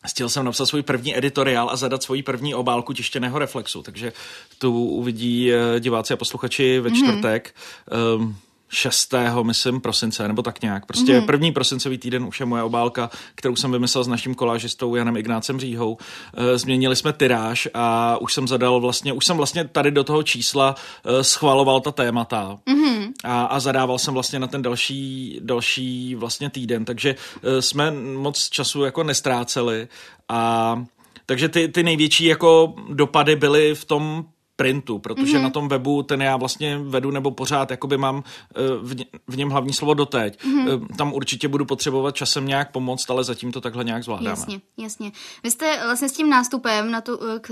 Stihl 0.06 0.30
jsem 0.30 0.46
napsat 0.46 0.66
svůj 0.66 0.84
první 0.84 1.18
editoriál 1.18 1.70
a 1.70 1.76
zadat 1.76 2.04
svoji 2.04 2.24
první 2.24 2.56
obálku 2.56 2.94
tištěného 2.94 3.40
reflexu, 3.40 3.82
takže 3.82 4.14
tu 4.58 4.86
uvidí 4.86 5.54
eh, 5.54 5.80
diváci 5.80 6.14
a 6.14 6.18
posluchači 6.18 6.80
ve 6.80 6.90
mhm. 6.90 6.98
čtvrtek. 6.98 7.56
Mm-hmm. 7.88 8.16
Um, 8.16 8.38
6. 8.74 9.14
myslím 9.44 9.82
prosince, 9.82 10.28
nebo 10.28 10.42
tak 10.42 10.62
nějak. 10.62 10.86
Prostě 10.86 11.20
mm-hmm. 11.20 11.26
první 11.26 11.52
prosincový 11.52 11.98
týden 11.98 12.26
už 12.26 12.40
je 12.40 12.46
moje 12.46 12.64
obálka, 12.64 13.10
kterou 13.36 13.56
jsem 13.56 13.72
vymyslel 13.72 14.04
s 14.04 14.08
naším 14.08 14.36
kolážistou 14.36 14.96
Janem 14.96 15.18
Ignácem 15.18 15.60
Říhou. 15.60 15.98
E, 16.38 16.58
změnili 16.58 16.96
jsme 16.96 17.14
tyráž 17.14 17.68
a 17.74 18.18
už 18.22 18.34
jsem 18.34 18.48
zadal 18.48 18.80
vlastně, 18.80 19.14
už 19.14 19.26
jsem 19.26 19.38
vlastně 19.38 19.68
tady 19.68 19.92
do 19.92 20.04
toho 20.04 20.24
čísla 20.24 20.76
e, 21.06 21.24
schvaloval 21.24 21.82
ta 21.82 21.92
témata 21.92 22.58
mm-hmm. 22.68 23.12
a, 23.24 23.44
a 23.44 23.60
zadával 23.60 24.00
jsem 24.00 24.14
vlastně 24.14 24.40
na 24.40 24.48
ten 24.48 24.62
další, 24.62 25.40
další 25.44 26.16
vlastně 26.16 26.50
týden, 26.50 26.86
takže 26.86 27.16
e, 27.44 27.62
jsme 27.62 27.92
moc 27.92 28.50
času 28.50 28.84
jako 28.84 29.04
nestráceli 29.04 29.88
a 30.30 30.84
takže 31.26 31.50
ty, 31.50 31.68
ty 31.68 31.84
největší 31.84 32.26
jako 32.26 32.74
dopady 32.90 33.36
byly 33.36 33.76
v 33.76 33.86
tom 33.86 34.26
printu, 34.56 35.00
protože 35.00 35.38
mm-hmm. 35.38 35.42
na 35.42 35.50
tom 35.50 35.68
webu 35.68 36.04
ten 36.04 36.22
já 36.22 36.38
vlastně 36.38 36.78
vedu 36.78 37.12
nebo 37.12 37.32
pořád 37.32 37.72
jakoby 37.72 37.98
mám 37.98 38.24
eh, 38.56 38.62
v, 38.82 38.96
v 39.28 39.38
něm 39.38 39.50
hlavní 39.50 39.74
slovo 39.74 39.94
doteď. 39.94 40.40
Mm-hmm. 40.40 40.96
Tam 40.98 41.14
určitě 41.14 41.48
budu 41.48 41.66
potřebovat 41.66 42.16
časem 42.16 42.48
nějak 42.48 42.72
pomoct, 42.72 43.10
ale 43.10 43.24
zatím 43.24 43.52
to 43.52 43.62
takhle 43.62 43.84
nějak 43.84 44.04
zvládáme. 44.04 44.30
Jasně, 44.30 44.62
jasně. 44.78 45.12
Vy 45.44 45.52
jste 45.52 45.80
vlastně 45.86 46.10
s 46.10 46.12
tím 46.12 46.30
nástupem 46.30 46.92
na 46.92 47.02
tu, 47.02 47.20
k, 47.42 47.52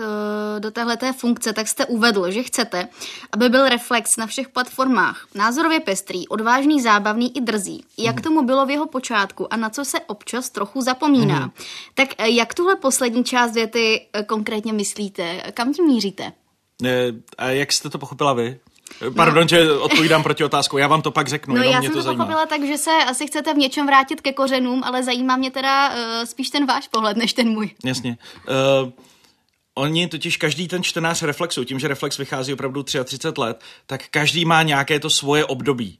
do 0.59 0.71
téhleté 0.71 1.13
funkce, 1.13 1.53
tak 1.53 1.68
jste 1.68 1.86
uvedl, 1.86 2.31
že 2.31 2.44
chcete, 2.44 2.88
aby 3.31 3.50
byl 3.50 3.69
reflex 3.69 4.18
na 4.18 4.27
všech 4.27 4.50
platformách 4.50 5.27
názorově 5.36 5.80
pestrý, 5.80 6.27
odvážný, 6.27 6.81
zábavný 6.81 7.38
i 7.38 7.42
drzý. 7.42 7.83
Jak 7.98 8.15
mm-hmm. 8.15 8.24
tomu 8.24 8.45
bylo 8.45 8.65
v 8.65 8.69
jeho 8.69 8.88
počátku 8.88 9.53
a 9.53 9.57
na 9.57 9.69
co 9.69 9.86
se 9.86 10.00
občas 10.00 10.50
trochu 10.50 10.81
zapomíná. 10.81 11.48
Mm-hmm. 11.48 11.63
Tak 11.94 12.09
eh, 12.18 12.30
jak 12.30 12.53
tuhle 12.53 12.75
poslední 12.75 13.24
část 13.24 13.53
věty 13.53 14.07
konkrétně 14.27 14.74
myslíte? 14.74 15.42
Kam 15.53 15.74
tím 15.74 15.86
míříte? 15.86 16.31
A 17.38 17.50
jak 17.50 17.74
jste 17.74 17.89
to 17.89 18.00
pochopila 18.00 18.34
vy? 18.34 18.60
Pardon, 19.15 19.44
no. 19.44 19.48
že 19.48 19.72
odpovídám 19.72 20.24
proti 20.24 20.44
otázku, 20.44 20.77
já 20.77 20.88
vám 20.88 21.01
to 21.01 21.12
pak 21.12 21.27
řeknu. 21.27 21.56
No 21.56 21.63
já 21.63 21.82
jsem 21.82 21.91
to, 21.91 21.98
to 21.98 22.01
zajímá. 22.01 22.25
pochopila 22.25 22.46
tak, 22.46 22.67
že 22.67 22.77
se 22.77 22.91
asi 22.91 23.27
chcete 23.27 23.53
v 23.53 23.58
něčem 23.58 23.88
vrátit 23.88 24.22
ke 24.22 24.34
kořenům, 24.34 24.84
ale 24.84 25.03
zajímá 25.03 25.38
mě 25.38 25.51
teda 25.51 25.89
uh, 25.89 25.96
spíš 26.25 26.50
ten 26.50 26.65
váš 26.65 26.88
pohled, 26.88 27.17
než 27.17 27.34
ten 27.34 27.50
můj. 27.50 27.70
Jasně. 27.86 28.17
Uh, 28.84 28.89
Oni 29.75 30.08
totiž 30.08 30.38
každý 30.38 30.67
ten 30.67 30.84
čtenář 30.84 31.22
Reflexu, 31.22 31.63
tím, 31.63 31.79
že 31.79 31.88
Reflex 31.88 32.17
vychází 32.17 32.53
opravdu 32.53 32.84
33 32.84 33.27
let, 33.38 33.63
tak 33.86 34.03
každý 34.12 34.46
má 34.46 34.63
nějaké 34.63 35.00
to 35.00 35.10
svoje 35.10 35.46
období 35.46 36.00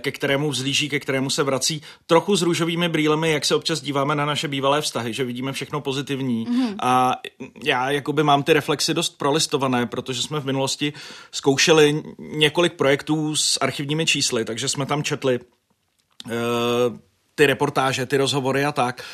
ke 0.00 0.12
kterému 0.12 0.50
vzlíží, 0.50 0.88
ke 0.88 1.00
kterému 1.00 1.30
se 1.30 1.42
vrací 1.42 1.82
trochu 2.06 2.36
s 2.36 2.42
růžovými 2.42 2.88
brýlemi, 2.88 3.32
jak 3.32 3.44
se 3.44 3.54
občas 3.54 3.80
díváme 3.80 4.14
na 4.14 4.26
naše 4.26 4.48
bývalé 4.48 4.80
vztahy, 4.80 5.12
že 5.12 5.24
vidíme 5.24 5.52
všechno 5.52 5.80
pozitivní. 5.80 6.46
Mm-hmm. 6.46 6.76
A 6.82 7.16
já 7.64 7.90
jakoby 7.90 8.22
mám 8.22 8.42
ty 8.42 8.52
reflexy 8.52 8.94
dost 8.94 9.18
prolistované, 9.18 9.86
protože 9.86 10.22
jsme 10.22 10.40
v 10.40 10.44
minulosti 10.44 10.92
zkoušeli 11.32 12.02
několik 12.18 12.72
projektů 12.72 13.36
s 13.36 13.58
archivními 13.60 14.06
čísly, 14.06 14.44
takže 14.44 14.68
jsme 14.68 14.86
tam 14.86 15.02
četli 15.02 15.38
uh, 15.40 16.32
ty 17.34 17.46
reportáže, 17.46 18.06
ty 18.06 18.16
rozhovory 18.16 18.64
a 18.64 18.72
tak. 18.72 19.04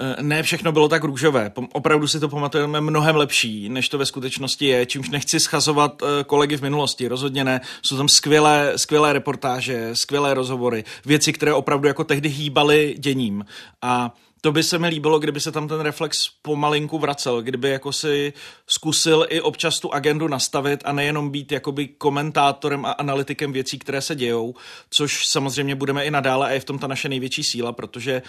Eh, 0.00 0.22
ne 0.22 0.42
všechno 0.42 0.72
bylo 0.72 0.88
tak 0.88 1.04
růžové. 1.04 1.52
Opravdu 1.72 2.08
si 2.08 2.20
to 2.20 2.28
pamatujeme 2.28 2.80
mnohem 2.80 3.16
lepší, 3.16 3.68
než 3.68 3.88
to 3.88 3.98
ve 3.98 4.06
skutečnosti 4.06 4.66
je, 4.66 4.86
čímž 4.86 5.08
nechci 5.08 5.40
schazovat 5.40 6.02
eh, 6.02 6.24
kolegy 6.24 6.56
v 6.56 6.62
minulosti, 6.62 7.08
rozhodně 7.08 7.44
ne. 7.44 7.60
Jsou 7.82 7.96
tam 7.96 8.08
skvělé, 8.08 8.72
skvělé 8.76 9.12
reportáže, 9.12 9.90
skvělé 9.92 10.34
rozhovory, 10.34 10.84
věci, 11.04 11.32
které 11.32 11.54
opravdu 11.54 11.88
jako 11.88 12.04
tehdy 12.04 12.28
hýbaly 12.28 12.94
děním. 12.98 13.44
A 13.82 14.14
to 14.40 14.52
by 14.52 14.62
se 14.62 14.78
mi 14.78 14.88
líbilo, 14.88 15.18
kdyby 15.18 15.40
se 15.40 15.52
tam 15.52 15.68
ten 15.68 15.80
reflex 15.80 16.28
pomalinku 16.42 16.98
vracel, 16.98 17.42
kdyby 17.42 17.70
jako 17.70 17.92
si 17.92 18.32
zkusil 18.66 19.26
i 19.28 19.40
občas 19.40 19.80
tu 19.80 19.94
agendu 19.94 20.28
nastavit 20.28 20.82
a 20.84 20.92
nejenom 20.92 21.30
být 21.30 21.52
jakoby 21.52 21.88
komentátorem 21.88 22.84
a 22.84 22.90
analytikem 22.90 23.52
věcí, 23.52 23.78
které 23.78 24.00
se 24.00 24.14
dějou, 24.14 24.54
což 24.90 25.26
samozřejmě 25.26 25.74
budeme 25.74 26.04
i 26.04 26.10
nadále 26.10 26.46
a 26.46 26.50
je 26.50 26.60
v 26.60 26.64
tom 26.64 26.78
ta 26.78 26.86
naše 26.86 27.08
největší 27.08 27.44
síla, 27.44 27.72
protože 27.72 28.22
uh, 28.22 28.28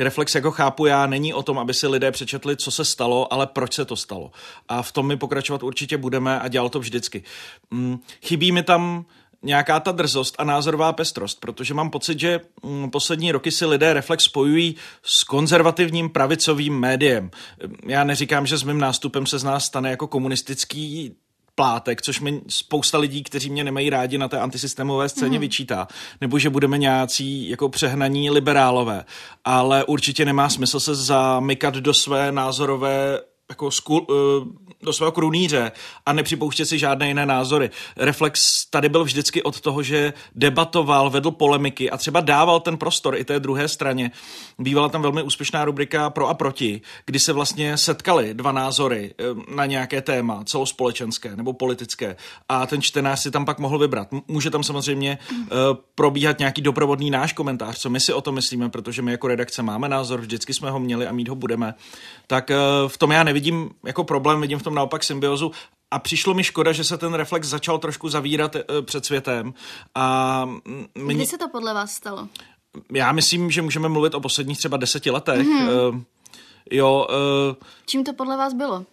reflex, 0.00 0.34
jako 0.34 0.50
chápu 0.50 0.86
já, 0.86 1.06
není 1.06 1.34
o 1.34 1.42
tom, 1.42 1.58
aby 1.58 1.74
si 1.74 1.86
lidé 1.86 2.10
přečetli, 2.10 2.56
co 2.56 2.70
se 2.70 2.84
stalo, 2.84 3.32
ale 3.32 3.46
proč 3.46 3.74
se 3.74 3.84
to 3.84 3.96
stalo. 3.96 4.30
A 4.68 4.82
v 4.82 4.92
tom 4.92 5.06
my 5.06 5.16
pokračovat 5.16 5.62
určitě 5.62 5.96
budeme 5.96 6.40
a 6.40 6.48
dělal 6.48 6.68
to 6.68 6.78
vždycky. 6.78 7.22
Mm, 7.70 7.98
chybí 8.22 8.52
mi 8.52 8.62
tam 8.62 9.04
nějaká 9.42 9.80
ta 9.80 9.92
drzost 9.92 10.34
a 10.38 10.44
názorová 10.44 10.92
pestrost, 10.92 11.40
protože 11.40 11.74
mám 11.74 11.90
pocit, 11.90 12.20
že 12.20 12.40
mm, 12.62 12.90
poslední 12.90 13.32
roky 13.32 13.50
si 13.50 13.66
lidé 13.66 13.92
Reflex 13.92 14.24
spojují 14.24 14.76
s 15.02 15.24
konzervativním 15.24 16.10
pravicovým 16.10 16.78
médiem. 16.78 17.30
Já 17.86 18.04
neříkám, 18.04 18.46
že 18.46 18.58
s 18.58 18.62
mým 18.62 18.78
nástupem 18.78 19.26
se 19.26 19.38
z 19.38 19.44
nás 19.44 19.64
stane 19.64 19.90
jako 19.90 20.06
komunistický 20.06 21.16
plátek, 21.60 22.02
což 22.02 22.20
mi 22.20 22.40
spousta 22.48 22.98
lidí, 22.98 23.22
kteří 23.22 23.50
mě 23.50 23.64
nemají 23.64 23.90
rádi 23.90 24.18
na 24.18 24.28
té 24.28 24.38
antisystémové 24.40 25.08
scéně 25.08 25.38
mm. 25.38 25.40
vyčítá, 25.40 25.88
nebo 26.20 26.38
že 26.38 26.50
budeme 26.50 26.78
nějací 26.78 27.48
jako 27.50 27.68
přehnaní 27.68 28.30
liberálové, 28.30 29.04
ale 29.44 29.84
určitě 29.84 30.24
nemá 30.24 30.48
smysl 30.48 30.80
se 30.80 30.94
zamykat 30.94 31.74
do 31.74 31.94
své 31.94 32.32
názorové 32.32 33.20
jako 33.50 33.70
skul, 33.70 34.06
eh, 34.10 34.69
do 34.82 34.92
svého 34.92 35.12
krunýře 35.12 35.72
a 36.06 36.12
nepřipouštět 36.12 36.68
si 36.68 36.78
žádné 36.78 37.08
jiné 37.08 37.26
názory. 37.26 37.70
Reflex 37.96 38.64
tady 38.70 38.88
byl 38.88 39.04
vždycky 39.04 39.42
od 39.42 39.60
toho, 39.60 39.82
že 39.82 40.12
debatoval, 40.34 41.10
vedl 41.10 41.30
polemiky 41.30 41.90
a 41.90 41.96
třeba 41.96 42.20
dával 42.20 42.60
ten 42.60 42.76
prostor 42.76 43.16
i 43.16 43.24
té 43.24 43.40
druhé 43.40 43.68
straně. 43.68 44.10
Bývala 44.58 44.88
tam 44.88 45.02
velmi 45.02 45.22
úspěšná 45.22 45.64
rubrika 45.64 46.10
pro 46.10 46.28
a 46.28 46.34
proti, 46.34 46.80
kdy 47.06 47.18
se 47.18 47.32
vlastně 47.32 47.76
setkali 47.76 48.34
dva 48.34 48.52
názory 48.52 49.14
eh, 49.18 49.54
na 49.54 49.66
nějaké 49.66 50.02
téma, 50.02 50.44
celospolečenské 50.44 51.36
nebo 51.36 51.52
politické 51.52 52.16
a 52.48 52.66
ten 52.66 52.82
čtenář 52.82 53.20
si 53.20 53.30
tam 53.30 53.44
pak 53.44 53.58
mohl 53.58 53.78
vybrat. 53.78 54.08
Může 54.28 54.50
tam 54.50 54.62
samozřejmě 54.62 55.18
uh, 55.30 55.46
probíhat 55.94 56.38
nějaký 56.38 56.62
doprovodný 56.62 57.10
náš 57.10 57.32
komentář, 57.32 57.78
co 57.78 57.90
my 57.90 58.00
si 58.00 58.12
o 58.12 58.20
tom 58.20 58.34
myslíme, 58.34 58.68
protože 58.68 59.02
my 59.02 59.10
jako 59.10 59.28
redakce 59.28 59.62
máme 59.62 59.88
názor, 59.88 60.20
vždycky 60.20 60.54
jsme 60.54 60.70
ho 60.70 60.80
měli 60.80 61.06
a 61.06 61.12
mít 61.12 61.28
ho 61.28 61.34
budeme. 61.34 61.74
Tak 62.26 62.50
uh, 62.50 62.88
v 62.88 62.98
tom 62.98 63.10
já 63.10 63.24
nevidím 63.24 63.70
jako 63.86 64.04
problém, 64.04 64.40
vidím 64.40 64.58
v 64.58 64.62
tom 64.62 64.69
naopak 64.74 65.04
symbiozu 65.04 65.52
a 65.90 65.98
přišlo 65.98 66.34
mi 66.34 66.44
škoda, 66.44 66.72
že 66.72 66.84
se 66.84 66.98
ten 66.98 67.14
reflex 67.14 67.48
začal 67.48 67.78
trošku 67.78 68.08
zavírat 68.08 68.56
e, 68.56 68.64
před 68.82 69.04
světem. 69.04 69.54
A 69.94 70.44
mě... 70.94 71.14
Kdy 71.14 71.26
se 71.26 71.38
to 71.38 71.48
podle 71.48 71.74
vás 71.74 71.92
stalo? 71.92 72.28
Já 72.92 73.12
myslím, 73.12 73.50
že 73.50 73.62
můžeme 73.62 73.88
mluvit 73.88 74.14
o 74.14 74.20
posledních 74.20 74.58
třeba 74.58 74.76
deseti 74.76 75.10
letech. 75.10 75.46
Mm-hmm. 75.46 75.88
Uh, 75.88 76.00
jo. 76.70 77.06
Uh, 77.10 77.56
Čím 77.86 78.04
to 78.04 78.12
podle 78.12 78.36
vás 78.36 78.54
bylo? 78.54 78.84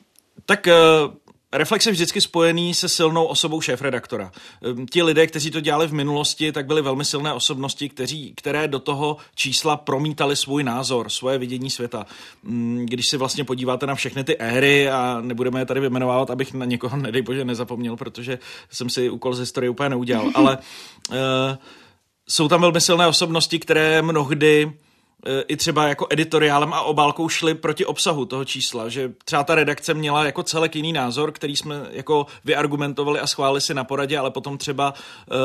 Tak 0.46 0.68
uh, 0.68 1.14
Reflex 1.54 1.86
je 1.86 1.92
vždycky 1.92 2.22
spojený 2.22 2.74
se 2.74 2.90
silnou 2.90 3.26
osobou 3.26 3.62
šéf-redaktora. 3.62 4.32
Ehm, 4.64 4.86
ti 4.86 5.04
lidé, 5.04 5.28
kteří 5.28 5.52
to 5.52 5.60
dělali 5.60 5.88
v 5.88 5.94
minulosti, 5.94 6.52
tak 6.52 6.66
byly 6.66 6.82
velmi 6.82 7.06
silné 7.06 7.34
osobnosti, 7.34 7.90
kteří, 7.90 8.34
které 8.36 8.68
do 8.68 8.80
toho 8.80 9.18
čísla 9.36 9.78
promítali 9.78 10.36
svůj 10.36 10.64
názor, 10.64 11.10
svoje 11.10 11.38
vidění 11.38 11.70
světa. 11.70 12.06
Mm, 12.44 12.86
když 12.86 13.08
si 13.08 13.18
vlastně 13.18 13.44
podíváte 13.44 13.88
na 13.88 13.96
všechny 13.96 14.24
ty 14.24 14.38
éry 14.38 14.90
a 14.90 15.22
nebudeme 15.22 15.62
je 15.62 15.66
tady 15.66 15.80
vyjmenovávat, 15.80 16.30
abych 16.30 16.54
na 16.54 16.66
někoho, 16.66 16.98
nedej 17.08 17.22
bože, 17.22 17.46
nezapomněl, 17.46 17.96
protože 17.96 18.40
jsem 18.70 18.90
si 18.90 19.10
úkol 19.10 19.34
z 19.34 19.40
historie 19.40 19.70
úplně 19.70 19.90
neudělal, 19.90 20.32
ale 20.34 20.58
uh, 21.10 21.16
jsou 22.30 22.48
tam 22.48 22.62
velmi 22.62 22.82
silné 22.82 23.08
osobnosti, 23.08 23.60
které 23.60 24.02
mnohdy 24.02 24.72
i 25.48 25.58
třeba 25.58 25.88
jako 25.88 26.08
editoriálem 26.10 26.74
a 26.74 26.82
obálkou 26.82 27.30
šli 27.30 27.54
proti 27.54 27.86
obsahu 27.86 28.26
toho 28.26 28.46
čísla, 28.46 28.90
že 28.90 29.14
třeba 29.26 29.44
ta 29.44 29.56
redakce 29.56 29.94
měla 29.94 30.26
jako 30.26 30.44
celek 30.44 30.76
jiný 30.76 30.94
názor, 30.94 31.32
který 31.32 31.56
jsme 31.56 31.88
jako 31.92 32.26
vyargumentovali 32.46 33.20
a 33.20 33.28
schválili 33.28 33.62
si 33.62 33.74
na 33.74 33.84
poradě, 33.84 34.18
ale 34.18 34.32
potom 34.32 34.58
třeba 34.58 34.94
uh, 35.32 35.36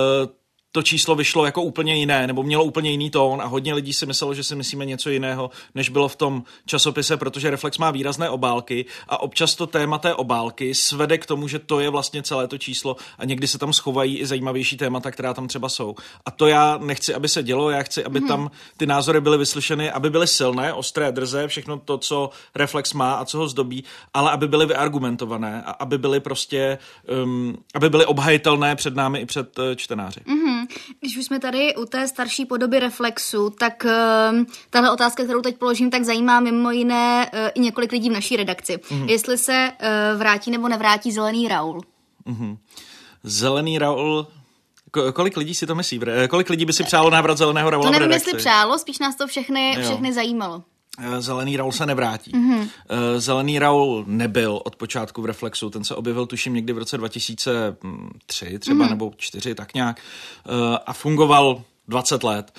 to 0.73 0.83
číslo 0.83 1.14
vyšlo 1.14 1.47
jako 1.47 1.62
úplně 1.62 1.95
jiné, 1.95 2.26
nebo 2.26 2.43
mělo 2.43 2.64
úplně 2.64 2.91
jiný 2.91 3.11
tón 3.11 3.43
a 3.43 3.47
hodně 3.47 3.75
lidí 3.75 3.93
si 3.93 4.07
myslelo, 4.07 4.35
že 4.35 4.45
si 4.45 4.55
myslíme 4.55 4.87
něco 4.87 5.11
jiného, 5.11 5.50
než 5.75 5.88
bylo 5.88 6.09
v 6.09 6.17
tom 6.17 6.43
časopise, 6.67 7.17
protože 7.17 7.50
Reflex 7.50 7.79
má 7.79 7.91
výrazné 7.91 8.31
obálky 8.31 8.85
a 9.09 9.21
občas 9.21 9.55
to 9.55 9.67
téma 9.67 9.99
té 9.99 10.14
obálky 10.14 10.75
svede 10.75 11.19
k 11.19 11.26
tomu, 11.26 11.49
že 11.49 11.59
to 11.59 11.81
je 11.81 11.91
vlastně 11.91 12.23
celé 12.23 12.49
to 12.49 12.59
číslo 12.59 12.97
a 13.19 13.25
někdy 13.25 13.49
se 13.49 13.59
tam 13.59 13.73
schovají 13.73 14.19
i 14.19 14.26
zajímavější 14.26 14.76
témata, 14.76 15.11
která 15.11 15.35
tam 15.35 15.49
třeba 15.49 15.69
jsou. 15.69 15.95
A 16.26 16.31
to 16.31 16.47
já 16.47 16.79
nechci, 16.79 17.14
aby 17.14 17.29
se 17.29 17.43
dělo, 17.43 17.71
já 17.71 17.83
chci, 17.83 18.05
aby 18.05 18.19
hmm. 18.19 18.29
tam 18.29 18.50
ty 18.76 18.87
názory 18.87 19.21
byly 19.21 19.38
vyslyšeny, 19.38 19.91
aby 19.91 20.11
byly 20.11 20.26
silné, 20.26 20.73
ostré, 20.73 21.12
drzé, 21.12 21.49
všechno 21.49 21.79
to, 21.79 21.99
co 21.99 22.31
Reflex 22.55 22.93
má 22.93 23.12
a 23.12 23.25
co 23.25 23.38
ho 23.38 23.49
zdobí, 23.49 23.85
ale 24.14 24.31
aby 24.31 24.49
byly 24.49 24.67
vyargumentované 24.67 25.62
a 25.67 25.71
aby 25.71 25.99
byly 25.99 26.21
prostě, 26.21 26.79
um, 27.25 27.57
aby 27.75 27.91
byly 27.91 28.07
obhajitelné 28.07 28.76
před 28.76 28.95
námi 28.95 29.19
i 29.19 29.26
před 29.26 29.59
uh, 29.59 29.64
čtenáři. 29.76 30.21
Hmm. 30.26 30.62
Když 31.00 31.17
už 31.17 31.25
jsme 31.25 31.38
tady 31.38 31.75
u 31.75 31.85
té 31.85 32.09
starší 32.09 32.45
podoby 32.45 32.81
reflexu, 32.81 33.50
tak 33.50 33.87
uh, 33.87 34.45
tahle 34.71 34.91
otázka, 34.91 35.25
kterou 35.25 35.41
teď 35.41 35.59
položím, 35.59 35.91
tak 35.91 36.05
zajímá 36.05 36.41
mimo 36.41 36.71
jiné 36.71 37.31
uh, 37.33 37.41
i 37.55 37.61
několik 37.61 37.93
lidí 37.93 38.11
v 38.11 38.12
naší 38.12 38.37
redakci. 38.37 38.76
Mm-hmm. 38.76 39.09
Jestli 39.09 39.38
se 39.38 39.73
uh, 39.73 40.19
vrátí 40.19 40.50
nebo 40.50 40.69
nevrátí 40.69 41.12
zelený 41.12 41.49
Raul. 41.49 41.81
Mm-hmm. 42.26 42.57
Zelený 43.23 43.79
Raul 43.79 44.26
Kolik 45.12 45.37
lidí 45.37 45.55
si 45.55 45.67
to 45.67 45.75
myslí? 45.75 46.00
Kolik 46.31 46.50
lidí 46.50 46.64
by 46.64 46.73
si 46.73 46.85
přálo 46.85 47.11
návrat 47.11 47.38
zeleného 47.38 47.71
Raula 47.71 47.87
To 47.87 47.93
nevím, 47.93 48.11
jestli 48.11 48.35
přálo, 48.35 48.79
spíš 48.79 48.99
nás 48.99 49.17
to 49.17 49.26
všechny, 49.26 49.79
všechny 49.83 50.12
zajímalo. 50.12 50.62
Eh, 50.99 51.23
Zelený 51.23 51.57
Raul 51.57 51.73
se 51.73 51.87
nevrátí. 51.87 52.33
Mm-hmm. 52.33 52.69
Zelený 53.17 53.59
Raul 53.59 54.05
nebyl 54.07 54.61
od 54.65 54.77
počátku 54.77 55.23
v 55.23 55.27
Reflexu, 55.27 55.71
ten 55.71 55.85
se 55.85 55.95
objevil 55.95 56.27
tuším 56.27 56.55
někdy 56.55 56.73
v 56.73 56.79
roce 56.79 56.99
2003 56.99 58.59
třeba 58.59 58.85
mm-hmm. 58.85 58.91
nebo 58.91 59.13
4 59.17 59.55
tak 59.55 59.75
nějak 59.75 60.01
eh, 60.01 60.79
a 60.87 60.93
fungoval 60.93 61.63
20 61.89 62.23
let. 62.23 62.59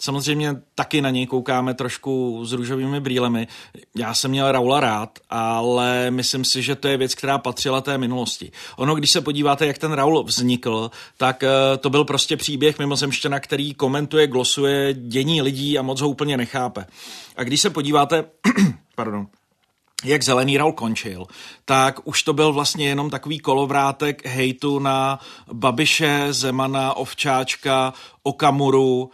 Samozřejmě 0.00 0.56
taky 0.74 1.00
na 1.00 1.10
něj 1.10 1.26
koukáme 1.26 1.74
trošku 1.74 2.44
s 2.44 2.52
růžovými 2.52 3.00
brýlemi. 3.00 3.48
Já 3.96 4.14
jsem 4.14 4.30
měl 4.30 4.52
Raula 4.52 4.80
rád, 4.80 5.18
ale 5.30 6.10
myslím 6.10 6.44
si, 6.44 6.62
že 6.62 6.74
to 6.74 6.88
je 6.88 6.96
věc, 6.96 7.14
která 7.14 7.38
patřila 7.38 7.80
té 7.80 7.98
minulosti. 7.98 8.52
Ono, 8.76 8.94
když 8.94 9.10
se 9.10 9.20
podíváte, 9.20 9.66
jak 9.66 9.78
ten 9.78 9.92
Raul 9.92 10.24
vznikl, 10.24 10.90
tak 11.16 11.42
eh, 11.42 11.76
to 11.78 11.90
byl 11.90 12.04
prostě 12.04 12.36
příběh 12.36 12.78
mimozemštěna, 12.78 13.40
který 13.40 13.74
komentuje, 13.74 14.26
glosuje 14.26 14.94
dění 14.94 15.42
lidí 15.42 15.78
a 15.78 15.82
moc 15.82 16.00
ho 16.00 16.08
úplně 16.08 16.36
nechápe. 16.36 16.86
A 17.36 17.44
když 17.44 17.60
se 17.60 17.70
podíváte, 17.70 18.24
pardon, 18.94 19.26
jak 20.04 20.22
Zelený 20.22 20.56
Raul 20.56 20.72
končil, 20.72 21.26
tak 21.64 22.00
už 22.04 22.22
to 22.22 22.32
byl 22.32 22.52
vlastně 22.52 22.88
jenom 22.88 23.10
takový 23.10 23.38
kolovrátek 23.38 24.26
hejtu 24.26 24.78
na 24.78 25.18
Babiše, 25.52 26.26
Zemana, 26.30 26.94
Ovčáčka, 26.94 27.94
Okamuru, 28.22 29.10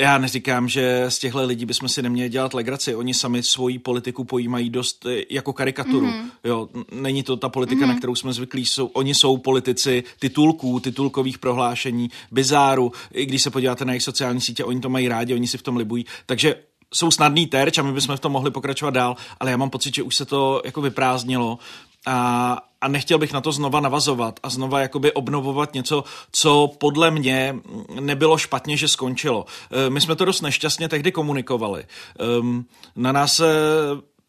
já 0.00 0.18
neříkám, 0.18 0.68
že 0.68 1.04
z 1.08 1.18
těchto 1.18 1.46
lidí 1.46 1.66
bychom 1.66 1.88
si 1.88 2.02
neměli 2.02 2.28
dělat 2.28 2.54
legraci. 2.54 2.94
Oni 2.94 3.14
sami 3.14 3.42
svoji 3.42 3.78
politiku 3.78 4.24
pojímají 4.24 4.70
dost 4.70 5.06
eh, 5.06 5.22
jako 5.30 5.52
karikaturu. 5.52 6.06
Mm-hmm. 6.06 6.30
Jo, 6.44 6.68
není 6.92 7.22
to 7.22 7.36
ta 7.36 7.48
politika, 7.48 7.84
mm-hmm. 7.84 7.88
na 7.88 7.96
kterou 7.98 8.14
jsme 8.14 8.32
zvyklí. 8.32 8.66
Jsou, 8.66 8.86
oni 8.86 9.14
jsou 9.14 9.38
politici 9.38 10.04
titulků, 10.18 10.80
titulkových 10.80 11.38
prohlášení, 11.38 12.10
bizáru. 12.30 12.92
I 13.12 13.26
když 13.26 13.42
se 13.42 13.50
podíváte 13.50 13.84
na 13.84 13.92
jejich 13.92 14.02
sociální 14.02 14.40
sítě, 14.40 14.64
oni 14.64 14.80
to 14.80 14.88
mají 14.88 15.08
rádi, 15.08 15.34
oni 15.34 15.46
si 15.46 15.58
v 15.58 15.62
tom 15.62 15.76
libují. 15.76 16.06
Takže 16.26 16.54
jsou 16.94 17.10
snadný 17.10 17.46
terč 17.46 17.78
a 17.78 17.82
my 17.82 17.92
bychom 17.92 18.16
v 18.16 18.20
tom 18.20 18.32
mohli 18.32 18.50
pokračovat 18.50 18.90
dál, 18.90 19.16
ale 19.40 19.50
já 19.50 19.56
mám 19.56 19.70
pocit, 19.70 19.94
že 19.94 20.02
už 20.02 20.16
se 20.16 20.24
to 20.24 20.62
jako 20.64 20.80
vyprázdnilo 20.80 21.58
a, 22.06 22.58
a 22.80 22.88
nechtěl 22.88 23.18
bych 23.18 23.32
na 23.32 23.40
to 23.40 23.52
znova 23.52 23.80
navazovat 23.80 24.40
a 24.42 24.50
znova 24.50 24.80
jakoby 24.80 25.12
obnovovat 25.12 25.74
něco, 25.74 26.04
co 26.32 26.70
podle 26.78 27.10
mě 27.10 27.56
nebylo 28.00 28.38
špatně, 28.38 28.76
že 28.76 28.88
skončilo. 28.88 29.46
E, 29.86 29.90
my 29.90 30.00
jsme 30.00 30.16
to 30.16 30.24
dost 30.24 30.40
nešťastně 30.40 30.88
tehdy 30.88 31.12
komunikovali. 31.12 31.84
Ehm, 32.18 32.64
na 32.96 33.12
nás 33.12 33.40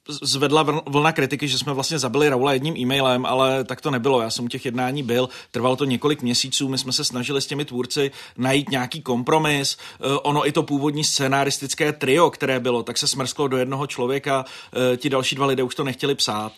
zvedla 0.09 0.81
vlna 0.85 1.11
kritiky, 1.11 1.47
že 1.47 1.57
jsme 1.57 1.73
vlastně 1.73 1.99
zabili 1.99 2.29
Raula 2.29 2.53
jedním 2.53 2.77
e-mailem, 2.77 3.25
ale 3.25 3.63
tak 3.63 3.81
to 3.81 3.91
nebylo. 3.91 4.21
Já 4.21 4.29
jsem 4.29 4.45
u 4.45 4.47
těch 4.47 4.65
jednání 4.65 5.03
byl, 5.03 5.29
trvalo 5.51 5.75
to 5.75 5.85
několik 5.85 6.21
měsíců, 6.21 6.69
my 6.69 6.77
jsme 6.77 6.93
se 6.93 7.03
snažili 7.03 7.41
s 7.41 7.47
těmi 7.47 7.65
tvůrci 7.65 8.11
najít 8.37 8.69
nějaký 8.69 9.01
kompromis. 9.01 9.77
E, 9.77 10.19
ono 10.19 10.47
i 10.47 10.51
to 10.51 10.63
původní 10.63 11.03
scénaristické 11.03 11.93
trio, 11.93 12.29
které 12.29 12.59
bylo, 12.59 12.83
tak 12.83 12.97
se 12.97 13.07
smrsklo 13.07 13.47
do 13.47 13.57
jednoho 13.57 13.87
člověka, 13.87 14.45
e, 14.93 14.97
ti 14.97 15.09
další 15.09 15.35
dva 15.35 15.45
lidé 15.45 15.63
už 15.63 15.75
to 15.75 15.83
nechtěli 15.83 16.15
psát. 16.15 16.51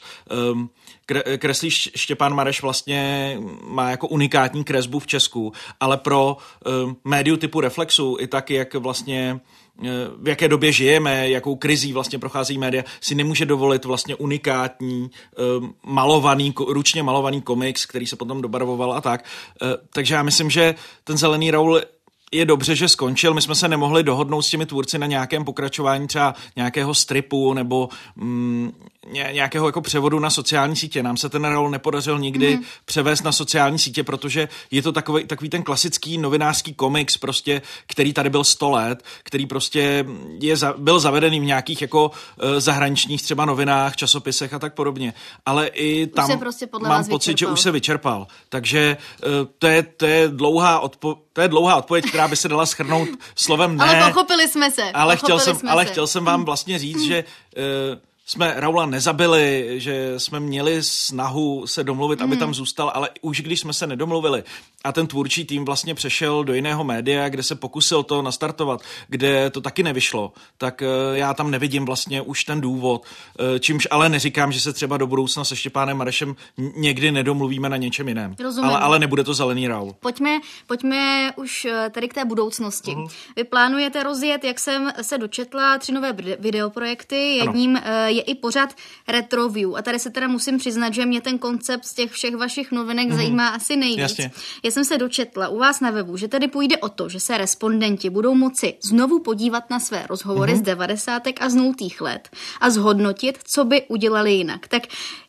Ehm, 1.10 1.38
kreslí 1.38 1.72
Štěpán 1.72 2.36
Mareš 2.36 2.62
vlastně 2.62 3.38
má 3.64 3.90
jako 3.90 4.08
unikátní 4.08 4.64
kresbu 4.64 5.00
v 5.00 5.08
Česku, 5.08 5.54
ale 5.80 5.98
pro 5.98 6.38
uh, 6.66 6.94
médiu 7.06 7.38
typu 7.38 7.62
Reflexu 7.62 8.18
i 8.20 8.28
tak, 8.28 8.50
jak 8.50 8.74
vlastně 8.74 9.40
uh, 9.80 9.88
v 10.22 10.28
jaké 10.28 10.48
době 10.48 10.72
žijeme, 10.72 11.30
jakou 11.30 11.56
krizí 11.56 11.94
vlastně 11.94 12.20
prochází 12.20 12.58
média, 12.58 12.84
si 13.02 13.16
nemůže 13.16 13.46
dovolit 13.46 13.86
vlastně 13.86 14.16
unikátní, 14.16 15.02
uh, 15.60 15.68
malovaný, 15.86 16.54
ručně 16.68 17.04
malovaný 17.04 17.42
komiks, 17.42 17.86
který 17.86 18.08
se 18.08 18.16
potom 18.16 18.42
dobarvoval 18.42 18.94
a 18.94 19.02
tak. 19.02 19.26
Takže 19.94 20.16
já 20.16 20.24
myslím, 20.24 20.50
že 20.50 20.76
ten 21.04 21.18
Zelený 21.18 21.52
Raul 21.52 21.82
je 22.32 22.46
dobře, 22.46 22.76
že 22.76 22.90
skončil. 22.90 23.34
My 23.34 23.42
jsme 23.42 23.56
se 23.56 23.68
nemohli 23.68 24.04
dohodnout 24.04 24.42
s 24.42 24.50
těmi 24.50 24.66
tvůrci 24.66 24.98
na 24.98 25.08
nějakém 25.08 25.46
pokračování 25.46 26.08
třeba 26.08 26.36
nějakého 26.56 26.94
stripu 26.94 27.54
nebo 27.54 27.90
mm, 28.16 28.72
nějakého 29.12 29.66
jako 29.66 29.82
převodu 29.82 30.20
na 30.20 30.30
sociální 30.30 30.76
sítě. 30.76 31.04
Nám 31.04 31.18
se 31.18 31.30
ten 31.30 31.46
rol 31.46 31.70
nepodařil 31.70 32.20
nikdy 32.20 32.56
mm. 32.56 32.64
převést 32.86 33.24
na 33.24 33.32
sociální 33.32 33.80
sítě, 33.80 34.04
protože 34.04 34.50
je 34.72 34.82
to 34.82 34.92
takový, 34.92 35.26
takový 35.26 35.50
ten 35.50 35.64
klasický 35.64 36.18
novinářský 36.18 36.74
komiks, 36.74 37.18
prostě, 37.18 37.62
který 37.88 38.14
tady 38.14 38.30
byl 38.30 38.44
100 38.44 38.70
let, 38.70 39.04
který 39.24 39.46
prostě 39.46 40.06
je 40.40 40.58
za, 40.58 40.74
byl 40.78 41.00
zavedený 41.00 41.40
v 41.40 41.46
nějakých 41.46 41.82
jako 41.82 42.12
uh, 42.12 42.60
zahraničních 42.60 43.22
třeba 43.22 43.46
novinách, 43.46 43.96
časopisech 43.96 44.54
a 44.54 44.60
tak 44.60 44.74
podobně. 44.74 45.14
Ale 45.46 45.68
i 45.68 46.08
tam 46.08 46.40
prostě 46.40 46.68
mám 46.82 47.06
pocit, 47.06 47.32
vyčerpal. 47.32 47.50
že 47.50 47.54
už 47.54 47.62
se 47.62 47.72
vyčerpal. 47.72 48.28
Takže 48.50 48.98
uh, 49.24 49.32
to, 49.60 49.68
je, 49.68 49.84
to 49.84 50.06
je 50.06 50.28
dlouhá 50.28 50.84
odpo- 50.86 51.18
to 51.34 51.42
je 51.42 51.48
dlouhá 51.48 51.76
odpověď, 51.76 52.06
která 52.06 52.28
by 52.28 52.36
se 52.36 52.50
dala 52.50 52.66
schrnout 52.66 53.10
slovem 53.36 53.78
ne. 53.78 53.86
Ale 53.86 54.12
pochopili 54.12 54.48
jsme 54.48 54.72
se. 54.72 54.92
Ale, 54.92 55.18
chtěl 55.18 55.40
jsem, 55.40 55.58
ale 55.70 55.86
chtěl 55.86 56.08
jsem 56.08 56.26
vám 56.26 56.46
vlastně 56.46 56.80
říct, 56.80 57.02
že 57.02 57.24
uh, 57.58 57.64
jsme 58.26 58.54
Raula 58.58 58.86
nezabili, 58.86 59.74
že 59.78 60.20
jsme 60.20 60.40
měli 60.40 60.84
snahu 60.84 61.68
se 61.68 61.84
domluvit, 61.84 62.22
aby 62.22 62.38
tam 62.38 62.54
zůstal, 62.54 62.92
ale 62.96 63.10
už 63.22 63.42
když 63.42 63.60
jsme 63.60 63.74
se 63.74 63.88
nedomluvili 63.88 64.44
a 64.84 64.92
ten 64.92 65.08
tvůrčí 65.08 65.46
tým 65.46 65.66
vlastně 65.66 65.96
přešel 65.96 66.44
do 66.44 66.54
jiného 66.54 66.84
média, 66.84 67.30
kde 67.30 67.44
se 67.44 67.56
pokusil 67.56 68.04
to 68.04 68.22
nastartovat, 68.22 68.82
kde 69.08 69.50
to 69.50 69.62
taky 69.62 69.84
nevyšlo, 69.84 70.34
tak 70.58 70.82
uh, 70.82 71.18
já 71.18 71.34
tam 71.34 71.52
nevidím 71.52 71.86
vlastně 71.86 72.22
už 72.22 72.44
ten 72.44 72.62
důvod, 72.62 73.06
uh, 73.40 73.60
čímž 73.60 73.88
ale 73.92 74.10
neříkám, 74.10 74.52
že 74.52 74.62
se 74.62 74.74
třeba 74.74 74.98
do 74.98 75.08
budoucna 75.08 75.44
se 75.44 75.56
Štěpánem 75.56 75.98
Marešem 75.98 76.36
někdy 76.76 77.12
nedomluvíme 77.12 77.70
na 77.70 77.78
něčem 77.78 78.08
jiném. 78.08 78.36
Rozumím. 78.40 78.70
Ale, 78.70 78.80
ale 78.80 79.00
nebude 79.00 79.24
to 79.24 79.34
zelený 79.34 79.68
Raul. 79.68 79.96
Pojďme, 80.00 80.40
pojďme 80.68 81.32
už 81.36 81.66
eh, 81.66 81.90
tady 81.90 82.08
k 82.08 82.14
té 82.14 82.26
budoucnosti. 82.26 82.92
Uh-huh. 82.92 83.12
Vy 83.36 83.44
plánujete 83.44 84.04
rozjet, 84.04 84.44
jak 84.44 84.60
jsem 84.60 84.92
se 85.02 85.18
dočetla, 85.18 85.78
tři 85.78 85.92
nové 85.92 86.14
videoprojekty. 86.40 87.36
Jedním 87.36 87.78
ano. 87.78 87.86
je 88.06 88.22
i 88.22 88.36
pořád 88.36 88.70
Retroview. 89.08 89.76
A 89.76 89.82
tady 89.82 90.00
se 90.00 90.10
teda 90.10 90.28
musím 90.28 90.58
přiznat, 90.58 90.94
že 90.94 91.06
mě 91.06 91.22
ten 91.22 91.38
koncept 91.38 91.86
z 91.86 91.94
těch 91.94 92.12
všech 92.12 92.36
vašich 92.36 92.72
novinek 92.72 93.10
mm-hmm. 93.10 93.16
zajímá 93.16 93.48
asi 93.48 93.76
nejvíc. 93.76 94.00
Jasně. 94.00 94.32
Jsem 94.72 94.86
se 94.86 94.98
dočetla 94.98 95.48
u 95.48 95.58
vás 95.58 95.80
na 95.80 95.92
webu, 95.92 96.18
že 96.18 96.28
tady 96.28 96.48
půjde 96.48 96.78
o 96.78 96.90
to, 96.90 97.10
že 97.10 97.20
se 97.20 97.38
respondenti 97.38 98.10
budou 98.10 98.36
moci 98.36 98.74
znovu 98.84 99.20
podívat 99.20 99.70
na 99.70 99.80
své 99.80 100.08
rozhovory 100.08 100.54
mm-hmm. 100.54 100.60
z 100.60 100.62
90. 100.62 101.24
a 101.40 101.50
z 101.50 101.56
0. 101.56 101.74
let 102.00 102.30
a 102.62 102.70
zhodnotit, 102.70 103.40
co 103.44 103.66
by 103.66 103.82
udělali 103.88 104.34
jinak. 104.34 104.68
Tak 104.68 104.84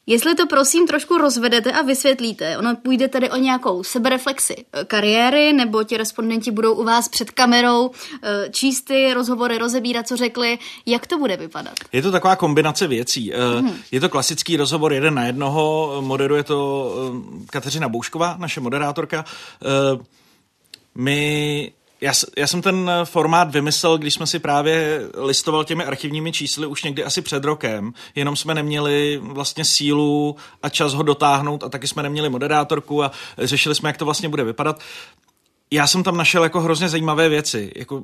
Jestli 0.06 0.34
to 0.34 0.46
prosím 0.46 0.86
trošku 0.86 1.18
rozvedete 1.18 1.72
a 1.72 1.82
vysvětlíte, 1.82 2.58
ono 2.58 2.76
půjde 2.76 3.08
tady 3.08 3.30
o 3.30 3.36
nějakou 3.36 3.82
sebereflexi 3.82 4.54
eh, 4.72 4.84
kariéry, 4.84 5.52
nebo 5.52 5.84
ti 5.84 5.96
respondenti 5.96 6.50
budou 6.50 6.74
u 6.74 6.84
vás 6.84 7.08
před 7.08 7.30
kamerou 7.30 7.90
eh, 8.22 8.48
číst 8.50 8.82
ty 8.82 9.14
rozhovory, 9.14 9.58
rozebírat, 9.58 10.08
co 10.08 10.16
řekli, 10.16 10.58
jak 10.86 11.06
to 11.06 11.18
bude 11.18 11.36
vypadat? 11.36 11.74
Je 11.92 12.02
to 12.02 12.12
taková 12.12 12.36
kombinace 12.36 12.86
věcí. 12.86 13.32
Mm. 13.60 13.74
Je 13.92 14.00
to 14.00 14.08
klasický 14.08 14.56
rozhovor 14.56 14.92
jeden 14.92 15.14
na 15.14 15.24
jednoho, 15.24 15.96
moderuje 16.00 16.42
to 16.42 16.92
Kateřina 17.50 17.88
Boušková, 17.88 18.36
naše 18.38 18.60
moderátorka. 18.60 19.24
My 20.94 21.72
já, 22.02 22.12
já 22.36 22.46
jsem 22.46 22.62
ten 22.62 22.90
eh, 22.90 23.04
formát 23.04 23.50
vymyslel, 23.50 23.98
když 23.98 24.14
jsme 24.14 24.26
si 24.26 24.38
právě 24.38 25.00
listoval 25.14 25.64
těmi 25.64 25.84
archivními 25.84 26.32
čísly 26.32 26.66
už 26.66 26.82
někdy 26.82 27.04
asi 27.04 27.22
před 27.22 27.44
rokem, 27.44 27.92
jenom 28.14 28.36
jsme 28.36 28.54
neměli 28.54 29.20
vlastně 29.22 29.64
sílu 29.64 30.36
a 30.62 30.68
čas 30.68 30.94
ho 30.94 31.02
dotáhnout 31.02 31.64
a 31.64 31.68
taky 31.68 31.88
jsme 31.88 32.02
neměli 32.02 32.28
moderátorku 32.28 33.04
a 33.04 33.10
řešili 33.38 33.74
jsme, 33.74 33.88
jak 33.88 33.96
to 33.96 34.04
vlastně 34.04 34.28
bude 34.28 34.44
vypadat. 34.44 34.80
Já 35.70 35.86
jsem 35.86 36.02
tam 36.02 36.16
našel 36.16 36.42
jako 36.42 36.60
hrozně 36.60 36.88
zajímavé 36.88 37.28
věci, 37.28 37.72
jako 37.76 38.02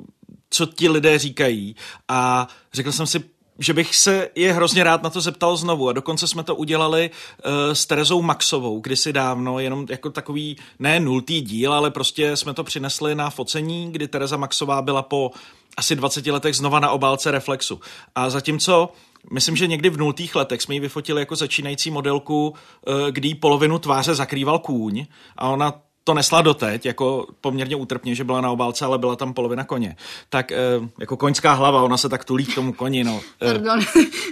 co 0.49 0.65
ti 0.65 0.89
lidé 0.89 1.19
říkají 1.19 1.75
a 2.07 2.47
řekl 2.73 2.91
jsem 2.91 3.07
si, 3.07 3.23
že 3.59 3.73
bych 3.73 3.95
se 3.95 4.29
je 4.35 4.53
hrozně 4.53 4.83
rád 4.83 5.03
na 5.03 5.09
to 5.09 5.21
zeptal 5.21 5.57
znovu 5.57 5.89
a 5.89 5.93
dokonce 5.93 6.27
jsme 6.27 6.43
to 6.43 6.55
udělali 6.55 7.09
uh, 7.09 7.51
s 7.73 7.85
Terezou 7.85 8.21
Maxovou 8.21 8.79
kdysi 8.79 9.13
dávno, 9.13 9.59
jenom 9.59 9.85
jako 9.89 10.09
takový 10.09 10.57
ne 10.79 10.99
nultý 10.99 11.41
díl, 11.41 11.73
ale 11.73 11.91
prostě 11.91 12.37
jsme 12.37 12.53
to 12.53 12.63
přinesli 12.63 13.15
na 13.15 13.29
focení, 13.29 13.91
kdy 13.91 14.07
Tereza 14.07 14.37
Maxová 14.37 14.81
byla 14.81 15.01
po 15.01 15.31
asi 15.77 15.95
20 15.95 16.27
letech 16.27 16.55
znova 16.55 16.79
na 16.79 16.91
obálce 16.91 17.31
Reflexu. 17.31 17.79
A 18.15 18.29
zatímco 18.29 18.89
Myslím, 19.31 19.55
že 19.55 19.67
někdy 19.67 19.89
v 19.89 19.97
nultých 19.97 20.35
letech 20.35 20.61
jsme 20.61 20.75
ji 20.75 20.79
vyfotili 20.79 21.21
jako 21.21 21.35
začínající 21.35 21.91
modelku, 21.91 22.53
eh, 22.87 23.11
kdy 23.11 23.35
polovinu 23.35 23.79
tváře 23.79 24.15
zakrýval 24.15 24.59
kůň 24.59 25.05
a 25.37 25.49
ona 25.49 25.81
to 26.09 26.13
nesla 26.13 26.41
doteď, 26.41 26.85
jako 26.85 27.27
poměrně 27.41 27.75
útrpně, 27.75 28.15
že 28.15 28.23
byla 28.23 28.41
na 28.41 28.51
obálce, 28.51 28.85
ale 28.85 28.97
byla 28.97 29.15
tam 29.15 29.33
polovina 29.33 29.63
koně. 29.63 29.95
Tak 30.29 30.51
e, 30.51 30.57
jako 30.99 31.17
koňská 31.17 31.53
hlava, 31.53 31.83
ona 31.83 31.97
se 31.97 32.09
tak 32.09 32.25
tulí 32.25 32.45
k 32.45 32.55
tomu 32.55 32.73
koni, 32.73 33.03
no. 33.03 33.21
E, 33.41 33.45
Pardon. 33.45 33.79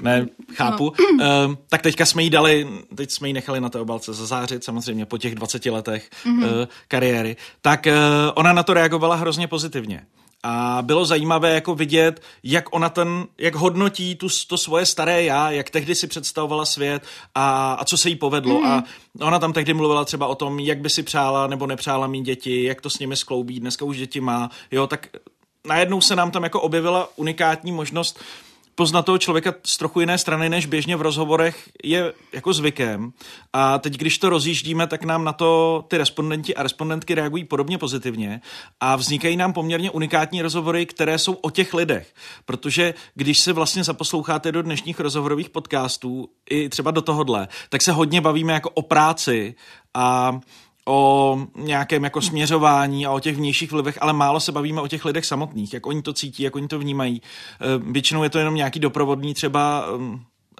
Ne, 0.02 0.28
chápu. 0.54 0.94
No. 1.18 1.24
E, 1.24 1.28
tak 1.70 1.82
teďka 1.82 2.06
jsme 2.06 2.24
jí 2.24 2.30
dali, 2.30 2.68
teď 2.96 3.12
jsme 3.12 3.28
jí 3.28 3.34
nechali 3.34 3.62
na 3.62 3.70
té 3.70 3.80
obálce 3.80 4.14
zazářit, 4.14 4.64
samozřejmě 4.64 5.06
po 5.06 5.18
těch 5.18 5.36
20 5.36 5.66
letech 5.66 6.10
mm-hmm. 6.26 6.64
e, 6.64 6.68
kariéry. 6.88 7.36
Tak 7.62 7.88
e, 7.88 7.94
ona 8.34 8.54
na 8.54 8.64
to 8.64 8.74
reagovala 8.74 9.16
hrozně 9.16 9.48
pozitivně. 9.48 10.06
A 10.44 10.80
bylo 10.82 11.06
zajímavé 11.06 11.54
jako 11.54 11.76
vidět, 11.76 12.22
jak 12.44 12.76
ona 12.76 12.90
ten, 12.90 13.28
jak 13.38 13.56
hodnotí 13.56 14.16
tu, 14.16 14.28
to 14.48 14.58
svoje 14.58 14.86
staré 14.86 15.24
já, 15.24 15.52
jak 15.52 15.70
tehdy 15.70 15.96
si 15.96 16.08
představovala 16.08 16.66
svět 16.66 17.04
a, 17.36 17.74
a 17.74 17.86
co 17.86 17.98
se 17.98 18.10
jí 18.10 18.16
povedlo. 18.16 18.62
Mm-hmm. 18.62 18.84
A 19.22 19.26
ona 19.26 19.40
tam 19.40 19.54
tehdy 19.54 19.74
mluvila 19.74 20.06
třeba 20.06 20.28
o 20.28 20.36
tom, 20.36 20.60
jak 20.60 20.80
by 20.80 20.90
si 20.90 21.04
přála 21.04 21.48
nebo 21.48 21.68
nepřála 21.68 22.08
mít 22.08 22.22
děti, 22.22 22.64
jak 22.64 22.82
to 22.82 22.90
s 22.90 23.00
nimi 23.00 23.18
skloubí, 23.18 23.60
dneska 23.60 23.86
už 23.86 23.98
děti 23.98 24.20
má. 24.22 24.50
Jo, 24.72 24.88
tak 24.88 25.08
najednou 25.68 26.02
se 26.02 26.16
nám 26.16 26.32
tam 26.32 26.44
jako 26.44 26.62
objevila 26.62 27.10
unikátní 27.16 27.72
možnost 27.72 28.20
poznat 28.78 29.02
toho 29.02 29.18
člověka 29.18 29.54
z 29.66 29.78
trochu 29.78 30.00
jiné 30.00 30.18
strany, 30.18 30.50
než 30.50 30.66
běžně 30.66 30.96
v 30.96 31.02
rozhovorech 31.02 31.70
je 31.84 32.14
jako 32.34 32.54
zvykem. 32.54 33.14
A 33.54 33.80
teď, 33.80 33.94
když 33.94 34.18
to 34.18 34.30
rozjíždíme, 34.30 34.88
tak 34.88 35.04
nám 35.04 35.24
na 35.24 35.34
to 35.34 35.84
ty 35.88 35.98
respondenti 35.98 36.56
a 36.56 36.64
respondentky 36.64 37.16
reagují 37.16 37.44
podobně 37.44 37.78
pozitivně 37.78 38.42
a 38.80 38.96
vznikají 38.96 39.38
nám 39.38 39.54
poměrně 39.54 39.92
unikátní 39.92 40.42
rozhovory, 40.42 40.86
které 40.86 41.18
jsou 41.18 41.34
o 41.34 41.50
těch 41.50 41.74
lidech. 41.74 42.14
Protože 42.46 42.94
když 43.16 43.40
se 43.40 43.54
vlastně 43.54 43.84
zaposloucháte 43.84 44.52
do 44.52 44.62
dnešních 44.62 45.00
rozhovorových 45.00 45.50
podcastů, 45.50 46.30
i 46.50 46.70
třeba 46.70 46.92
do 46.92 47.02
tohohle, 47.02 47.48
tak 47.70 47.82
se 47.82 47.92
hodně 47.92 48.22
bavíme 48.22 48.54
jako 48.54 48.70
o 48.70 48.82
práci 48.82 49.56
a 49.94 50.40
o 50.88 51.40
nějakém 51.56 52.04
jako 52.04 52.22
směřování 52.22 53.06
a 53.06 53.12
o 53.12 53.20
těch 53.20 53.36
vnějších 53.36 53.72
vlivech, 53.72 53.98
ale 54.02 54.14
málo 54.14 54.40
se 54.40 54.52
bavíme 54.52 54.82
o 54.82 54.88
těch 54.88 55.06
lidech 55.06 55.26
samotných, 55.26 55.74
jak 55.74 55.86
oni 55.86 56.02
to 56.02 56.14
cítí, 56.14 56.44
jak 56.44 56.56
oni 56.56 56.68
to 56.68 56.80
vnímají. 56.80 57.22
E, 57.22 57.92
většinou 57.92 58.24
je 58.24 58.30
to 58.30 58.40
jenom 58.40 58.56
nějaký 58.56 58.80
doprovodný 58.80 59.34
třeba 59.34 59.86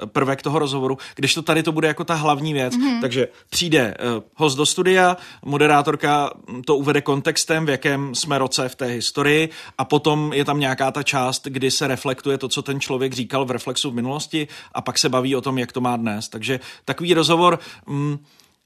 prvek 0.06 0.42
toho 0.42 0.60
rozhovoru, 0.60 0.98
když 1.16 1.34
to 1.34 1.42
tady 1.42 1.64
to 1.64 1.72
bude 1.72 1.88
jako 1.88 2.04
ta 2.04 2.14
hlavní 2.14 2.54
věc. 2.54 2.74
Mm-hmm. 2.74 3.02
Takže 3.02 3.28
přijde 3.50 3.96
uh, 4.18 4.24
host 4.36 4.58
do 4.58 4.66
studia, 4.66 5.18
moderátorka 5.46 6.30
to 6.66 6.76
uvede 6.76 7.02
kontextem, 7.02 7.66
v 7.66 7.70
jakém 7.70 8.16
jsme 8.16 8.38
roce 8.38 8.70
v 8.70 8.76
té 8.76 8.86
historii 8.86 9.50
a 9.78 9.86
potom 9.86 10.34
je 10.34 10.46
tam 10.46 10.60
nějaká 10.60 10.92
ta 10.92 11.04
část, 11.04 11.48
kdy 11.48 11.72
se 11.72 11.88
reflektuje 11.88 12.38
to, 12.38 12.50
co 12.50 12.62
ten 12.62 12.80
člověk 12.80 13.14
říkal 13.14 13.46
v 13.46 13.52
reflexu 13.52 13.92
v 13.92 13.96
minulosti 13.96 14.48
a 14.74 14.82
pak 14.82 15.00
se 15.00 15.10
baví 15.10 15.36
o 15.36 15.42
tom, 15.42 15.58
jak 15.58 15.72
to 15.72 15.82
má 15.82 15.98
dnes. 15.98 16.30
Takže 16.30 16.60
takový 16.86 17.14
rozhovor... 17.14 17.60
Mm, 17.88 18.18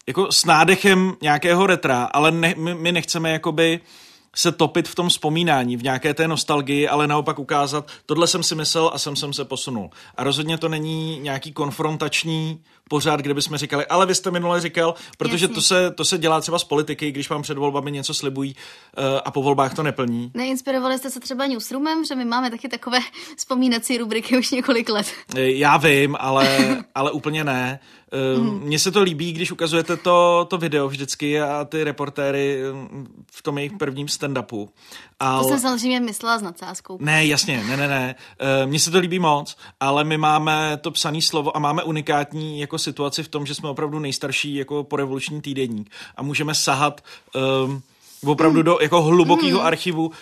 jako 0.08 0.32
s 0.32 0.46
nádechem 0.46 1.14
nějakého 1.22 1.68
retra, 1.68 2.04
ale 2.04 2.32
ne, 2.32 2.54
my, 2.58 2.76
my 2.76 2.92
nechceme 2.92 3.32
jakoby 3.32 3.80
se 4.36 4.52
topit 4.52 4.88
v 4.88 4.96
tom 4.96 5.10
vzpomínání, 5.10 5.78
v 5.78 5.84
nějaké 5.84 6.14
té 6.14 6.28
nostalgii, 6.28 6.88
ale 6.88 7.08
naopak 7.08 7.40
ukázat, 7.40 7.88
tohle 8.06 8.28
jsem 8.28 8.44
si 8.44 8.56
myslel 8.56 8.92
a 8.94 8.98
jsem 8.98 9.16
jsem 9.16 9.34
se 9.34 9.46
posunul. 9.46 9.90
A 10.16 10.24
rozhodně 10.24 10.58
to 10.58 10.70
není 10.70 11.20
nějaký 11.20 11.54
konfrontační 11.54 12.64
pořád, 12.92 13.20
kde 13.20 13.34
bychom 13.34 13.58
říkali, 13.58 13.86
ale 13.86 14.06
vy 14.06 14.16
jste 14.16 14.32
minule 14.32 14.62
říkal, 14.62 14.96
protože 15.18 15.48
to 15.48 15.62
se, 15.62 15.92
to 15.92 16.06
se 16.06 16.18
dělá 16.18 16.42
třeba 16.42 16.60
z 16.60 16.64
politiky, 16.64 17.12
když 17.12 17.30
vám 17.30 17.42
před 17.42 17.58
volbami 17.58 17.92
něco 17.92 18.14
slibují 18.14 18.56
uh, 18.56 19.04
a 19.26 19.32
po 19.32 19.42
volbách 19.42 19.74
to 19.74 19.84
neplní. 19.84 20.32
Neinspirovali 20.34 20.98
jste 20.98 21.10
se 21.10 21.20
třeba 21.20 21.46
newsroomem, 21.48 22.06
že 22.06 22.16
my 22.16 22.26
máme 22.26 22.52
taky 22.52 22.70
takové 22.70 23.00
vzpomínací 23.38 23.98
rubriky 23.98 24.38
už 24.38 24.52
několik 24.52 24.90
let. 24.90 25.08
Eh, 25.36 25.52
já 25.52 25.78
vím, 25.78 26.18
ale, 26.20 26.78
ale 26.96 27.12
úplně 27.12 27.44
ne. 27.44 27.80
Mm. 28.38 28.60
Mně 28.60 28.80
se 28.80 28.92
to 28.92 29.02
líbí, 29.02 29.34
když 29.34 29.52
ukazujete 29.52 29.98
to, 29.98 30.48
to 30.50 30.58
video 30.58 30.88
vždycky 30.88 31.42
a 31.42 31.66
ty 31.66 31.84
reportéry 31.84 32.60
v 33.32 33.42
tom 33.42 33.58
jejich 33.58 33.72
prvním 33.72 34.08
stand-upu. 34.08 34.70
Al... 35.22 35.44
To 35.44 35.50
jsem 35.50 35.60
samozřejmě 35.60 36.00
myslela 36.00 36.40
s 36.40 36.42
nadsázkou. 36.42 36.98
Ne, 37.02 37.26
jasně, 37.26 37.64
ne, 37.64 37.78
ne, 37.78 37.88
ne. 37.88 38.16
Mně 38.66 38.80
se 38.80 38.92
to 38.92 39.00
líbí 39.00 39.20
moc, 39.20 39.58
ale 39.80 40.04
my 40.04 40.18
máme 40.18 40.78
to 40.82 40.92
psané 40.92 41.22
slovo 41.22 41.58
a 41.58 41.60
máme 41.60 41.84
unikátní 41.84 42.60
jako 42.60 42.78
situaci 42.78 43.24
v 43.24 43.28
tom, 43.28 43.46
že 43.46 43.56
jsme 43.56 43.70
opravdu 43.70 44.00
nejstarší 44.00 44.56
jako 44.56 44.84
porevoluční 44.84 45.42
týdenník 45.42 45.92
a 46.16 46.24
můžeme 46.24 46.56
sahat 46.56 47.02
um, 47.66 47.82
opravdu 48.26 48.62
do 48.62 48.78
jako 48.82 49.02
hlubokého 49.02 49.60
mm. 49.60 49.66
archivu. 49.66 50.08
Uh, 50.08 50.14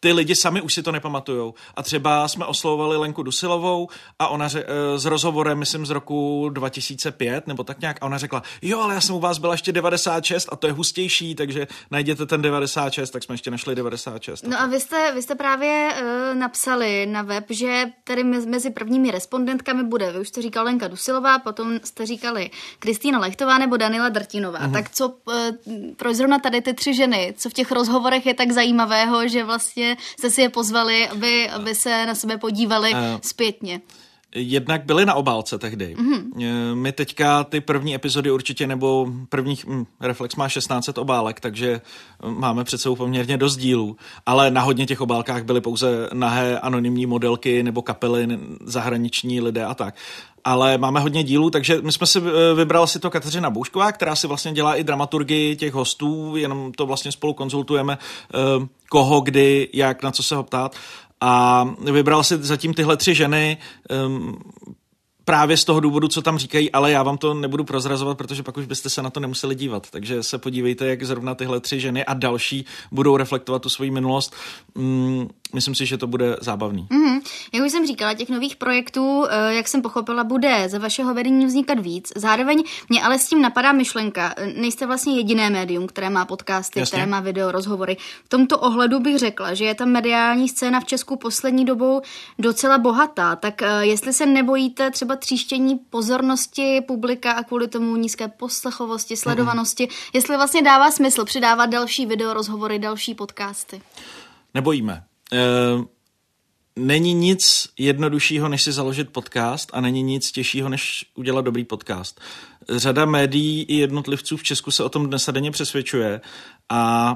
ty 0.00 0.12
lidi 0.12 0.34
sami 0.34 0.60
už 0.60 0.74
si 0.74 0.82
to 0.82 0.92
nepamatujou. 0.92 1.54
A 1.74 1.82
třeba 1.82 2.28
jsme 2.28 2.44
oslovovali 2.44 2.96
Lenku 2.96 3.22
Dusilovou 3.22 3.88
a 4.18 4.28
ona 4.28 4.48
ře, 4.48 4.66
s 4.96 5.04
rozhovorem, 5.04 5.58
myslím, 5.58 5.86
z 5.86 5.90
roku 5.90 6.48
2005 6.52 7.46
nebo 7.46 7.64
tak 7.64 7.80
nějak, 7.80 7.96
a 8.00 8.06
ona 8.06 8.18
řekla, 8.18 8.42
jo, 8.62 8.80
ale 8.80 8.94
já 8.94 9.00
jsem 9.00 9.14
u 9.14 9.20
vás 9.20 9.38
byla 9.38 9.54
ještě 9.54 9.72
96 9.72 10.48
a 10.52 10.56
to 10.56 10.66
je 10.66 10.72
hustější, 10.72 11.34
takže 11.34 11.66
najděte 11.90 12.26
ten 12.26 12.42
96, 12.42 13.10
tak 13.10 13.22
jsme 13.22 13.34
ještě 13.34 13.50
našli 13.50 13.74
96. 13.74 14.46
No 14.46 14.60
a 14.60 14.66
vy 14.66 14.80
jste, 14.80 15.12
vy 15.14 15.22
jste 15.22 15.34
právě 15.34 15.94
uh, 15.94 16.38
napsali 16.38 17.06
na 17.06 17.22
web, 17.22 17.44
že 17.50 17.84
tady 18.04 18.24
mezi 18.24 18.70
prvními 18.70 19.10
respondentkami 19.10 19.84
bude, 19.84 20.12
vy 20.12 20.18
už 20.18 20.28
jste 20.28 20.42
říkal 20.42 20.64
Lenka 20.64 20.88
Dusilová, 20.88 21.38
potom 21.38 21.80
jste 21.84 22.06
říkali 22.06 22.50
Kristýna 22.78 23.18
Lechtová 23.18 23.58
nebo 23.58 23.76
Danila 23.76 24.08
Drtinová. 24.08 24.60
Uh-huh. 24.60 24.72
Tak 24.72 24.90
co, 24.90 25.08
uh, 25.08 25.34
proč 25.96 26.16
zrovna 26.16 26.38
tady 26.38 26.60
ty 26.60 26.74
tři 26.74 26.94
ženy, 26.94 27.34
co 27.36 27.50
v 27.50 27.52
těch 27.52 27.70
rozhovorech 27.70 28.26
je 28.26 28.34
tak 28.34 28.52
zajímavého, 28.52 29.28
že 29.28 29.44
vlastně 29.44 29.87
jste 30.18 30.30
si 30.30 30.40
je 30.40 30.48
pozvali, 30.48 31.08
aby, 31.08 31.48
aby 31.48 31.74
se 31.74 32.06
na 32.06 32.14
sebe 32.14 32.38
podívali 32.38 32.92
uh, 32.92 32.98
zpětně. 33.22 33.80
Jednak 34.34 34.84
byly 34.84 35.06
na 35.06 35.14
obálce 35.14 35.58
tehdy. 35.58 35.96
Mm-hmm. 35.98 36.74
My 36.74 36.92
teďka 36.92 37.44
ty 37.44 37.60
první 37.60 37.94
epizody 37.94 38.30
určitě, 38.30 38.66
nebo 38.66 39.08
prvních, 39.28 39.66
hm, 39.66 39.84
Reflex 40.00 40.36
má 40.36 40.48
16 40.48 40.98
obálek, 40.98 41.40
takže 41.40 41.80
hm, 42.22 42.34
máme 42.40 42.64
před 42.64 42.78
sebou 42.78 42.96
poměrně 42.96 43.36
dost 43.36 43.56
dílů, 43.56 43.96
ale 44.26 44.50
na 44.50 44.60
hodně 44.60 44.86
těch 44.86 45.00
obálkách 45.00 45.44
byly 45.44 45.60
pouze 45.60 46.08
nahé 46.12 46.60
anonymní 46.60 47.06
modelky 47.06 47.62
nebo 47.62 47.82
kapely, 47.82 48.38
zahraniční 48.64 49.40
lidé 49.40 49.64
a 49.64 49.74
tak 49.74 49.94
ale 50.48 50.78
máme 50.78 51.00
hodně 51.00 51.22
dílů, 51.22 51.50
takže 51.50 51.80
my 51.82 51.92
jsme 51.92 52.06
si 52.06 52.18
eh, 52.18 52.54
vybrali 52.54 52.88
si 52.88 52.98
to 52.98 53.10
Kateřina 53.10 53.50
Boušková, 53.50 53.92
která 53.92 54.16
si 54.16 54.26
vlastně 54.26 54.52
dělá 54.52 54.74
i 54.74 54.84
dramaturgii 54.84 55.56
těch 55.56 55.72
hostů, 55.72 56.36
jenom 56.36 56.72
to 56.72 56.86
vlastně 56.86 57.12
spolu 57.12 57.32
konzultujeme, 57.32 57.98
eh, 57.98 58.66
koho, 58.90 59.20
kdy, 59.20 59.68
jak, 59.72 60.02
na 60.02 60.10
co 60.10 60.22
se 60.22 60.36
ho 60.36 60.42
ptát. 60.42 60.76
A 61.20 61.64
vybral 61.92 62.24
si 62.24 62.36
zatím 62.36 62.74
tyhle 62.74 62.96
tři 62.96 63.14
ženy, 63.14 63.56
um, 64.06 64.38
právě 65.28 65.56
z 65.56 65.64
toho 65.64 65.80
důvodu, 65.80 66.08
co 66.08 66.22
tam 66.22 66.38
říkají, 66.38 66.72
ale 66.72 66.90
já 66.90 67.02
vám 67.02 67.18
to 67.18 67.34
nebudu 67.34 67.64
prozrazovat, 67.64 68.18
protože 68.18 68.42
pak 68.42 68.56
už 68.56 68.66
byste 68.66 68.90
se 68.90 69.02
na 69.02 69.10
to 69.10 69.20
nemuseli 69.20 69.54
dívat. 69.54 69.90
Takže 69.90 70.22
se 70.22 70.38
podívejte, 70.38 70.86
jak 70.86 71.02
zrovna 71.02 71.34
tyhle 71.34 71.60
tři 71.60 71.80
ženy 71.80 72.04
a 72.04 72.14
další 72.14 72.64
budou 72.92 73.16
reflektovat 73.16 73.62
tu 73.62 73.68
svoji 73.68 73.90
minulost. 73.90 74.34
Mm, 74.74 75.28
myslím 75.54 75.74
si, 75.74 75.86
že 75.86 75.98
to 75.98 76.06
bude 76.06 76.36
zábavný. 76.40 76.86
Mm-hmm. 76.90 77.20
Jak 77.52 77.64
už 77.64 77.72
jsem 77.72 77.86
říkala, 77.86 78.14
těch 78.14 78.28
nových 78.28 78.56
projektů, 78.56 79.24
eh, 79.30 79.54
jak 79.54 79.68
jsem 79.68 79.82
pochopila, 79.82 80.24
bude 80.24 80.68
za 80.68 80.78
vašeho 80.78 81.14
vedení 81.14 81.46
vznikat 81.46 81.78
víc. 81.78 82.12
Zároveň 82.16 82.62
mě 82.88 83.02
ale 83.02 83.18
s 83.18 83.28
tím 83.28 83.42
napadá 83.42 83.72
myšlenka. 83.72 84.34
Nejste 84.56 84.86
vlastně 84.86 85.16
jediné 85.16 85.50
médium, 85.50 85.86
které 85.86 86.10
má 86.10 86.24
podcasty, 86.24 86.80
Jasně. 86.80 86.90
které 86.90 87.06
má 87.06 87.20
video, 87.20 87.52
rozhovory. 87.52 87.96
V 88.24 88.28
tomto 88.28 88.58
ohledu 88.58 89.00
bych 89.00 89.18
řekla, 89.18 89.54
že 89.54 89.64
je 89.64 89.74
ta 89.74 89.84
mediální 89.84 90.48
scéna 90.48 90.80
v 90.80 90.84
Česku 90.84 91.16
poslední 91.16 91.64
dobou 91.64 92.00
docela 92.38 92.78
bohatá. 92.78 93.36
Tak 93.36 93.62
eh, 93.62 93.86
jestli 93.86 94.12
se 94.12 94.26
nebojíte 94.26 94.90
třeba 94.90 95.17
tříštění 95.18 95.78
pozornosti 95.78 96.80
publika 96.86 97.32
a 97.32 97.42
kvůli 97.42 97.68
tomu 97.68 97.96
nízké 97.96 98.28
poslechovosti, 98.28 99.16
sledovanosti, 99.16 99.86
mm-hmm. 99.86 100.10
jestli 100.14 100.36
vlastně 100.36 100.62
dává 100.62 100.90
smysl 100.90 101.24
přidávat 101.24 101.66
další 101.66 102.06
video, 102.06 102.34
rozhovory, 102.34 102.78
další 102.78 103.14
podcasty? 103.14 103.82
Nebojíme. 104.54 105.04
Uh 105.32 105.84
není 106.78 107.14
nic 107.14 107.68
jednoduššího, 107.78 108.48
než 108.48 108.62
si 108.62 108.72
založit 108.72 109.10
podcast 109.10 109.70
a 109.72 109.80
není 109.80 110.02
nic 110.02 110.32
těžšího, 110.32 110.68
než 110.68 111.04
udělat 111.14 111.44
dobrý 111.44 111.64
podcast. 111.64 112.20
Řada 112.68 113.04
médií 113.04 113.62
i 113.62 113.74
jednotlivců 113.74 114.36
v 114.36 114.42
Česku 114.42 114.70
se 114.70 114.84
o 114.84 114.88
tom 114.88 115.06
dnes 115.06 115.28
a 115.28 115.32
denně 115.32 115.50
přesvědčuje 115.50 116.20
a 116.68 117.12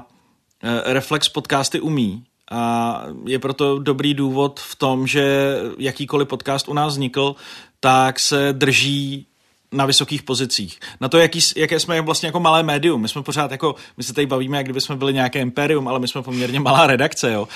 e, 0.63 0.93
Reflex 0.93 1.29
podcasty 1.29 1.79
umí. 1.79 2.23
A 2.51 3.03
je 3.25 3.39
proto 3.39 3.79
dobrý 3.79 4.13
důvod 4.13 4.59
v 4.59 4.75
tom, 4.75 5.07
že 5.07 5.55
jakýkoliv 5.77 6.27
podcast 6.27 6.67
u 6.67 6.73
nás 6.73 6.93
vznikl, 6.93 7.35
tak 7.83 8.19
se 8.19 8.49
drží 8.51 9.27
na 9.71 9.85
vysokých 9.85 10.23
pozicích. 10.23 10.79
Na 11.01 11.09
to, 11.09 11.17
jaký, 11.17 11.39
jaké 11.55 11.79
jsme 11.79 12.01
vlastně 12.01 12.27
jako 12.27 12.39
malé 12.39 12.63
médium. 12.63 13.01
My 13.01 13.09
jsme 13.09 13.23
pořád 13.23 13.51
jako, 13.51 13.75
my 13.97 14.03
se 14.03 14.13
tady 14.13 14.27
bavíme, 14.27 14.57
jak 14.57 14.65
kdyby 14.65 14.81
jsme 14.81 14.95
byli 14.95 15.13
nějaké 15.13 15.39
imperium, 15.39 15.87
ale 15.87 15.99
my 15.99 16.07
jsme 16.07 16.21
poměrně 16.21 16.59
malá 16.59 16.87
redakce, 16.87 17.31
jo. 17.31 17.47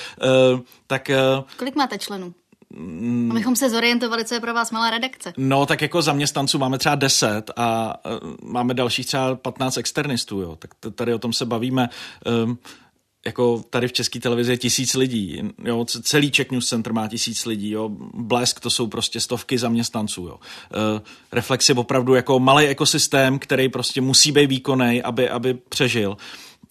Uh, 0.53 0.59
tak... 0.87 1.11
Uh, 1.39 1.43
Kolik 1.57 1.75
máte 1.75 1.97
členů? 1.97 2.33
Mm. 2.69 3.31
Abychom 3.31 3.55
se 3.55 3.69
zorientovali, 3.69 4.25
co 4.25 4.33
je 4.33 4.39
pro 4.39 4.53
vás 4.53 4.71
malá 4.71 4.89
redakce. 4.89 5.33
No, 5.37 5.65
tak 5.65 5.81
jako 5.81 6.01
zaměstnanců 6.01 6.59
máme 6.59 6.77
třeba 6.77 6.95
10 6.95 7.51
a 7.55 7.95
uh, 8.05 8.33
máme 8.43 8.73
dalších 8.73 9.05
třeba 9.05 9.35
15 9.35 9.77
externistů, 9.77 10.41
jo. 10.41 10.55
Tak 10.55 10.71
tady 10.95 11.13
o 11.13 11.19
tom 11.19 11.33
se 11.33 11.45
bavíme. 11.45 11.89
Um, 12.43 12.57
jako 13.27 13.63
tady 13.69 13.87
v 13.87 13.93
české 13.93 14.19
televizi 14.19 14.51
je 14.51 14.57
tisíc 14.57 14.93
lidí, 14.93 15.41
jo, 15.63 15.85
celý 15.85 16.31
Czech 16.31 16.51
News 16.51 16.67
Center 16.67 16.93
má 16.93 17.07
tisíc 17.07 17.45
lidí, 17.45 17.69
jo, 17.69 17.89
Blesk 18.13 18.59
to 18.59 18.69
jsou 18.69 18.87
prostě 18.87 19.19
stovky 19.19 19.57
zaměstnanců, 19.57 20.27
jo. 20.27 20.35
Uh, 20.35 21.01
Reflex 21.31 21.69
je 21.69 21.75
opravdu 21.75 22.13
jako 22.15 22.39
malý 22.39 22.65
ekosystém, 22.65 23.39
který 23.39 23.69
prostě 23.69 24.01
musí 24.01 24.31
být 24.31 24.47
výkonný, 24.47 25.03
aby, 25.03 25.29
aby 25.29 25.53
přežil. 25.53 26.17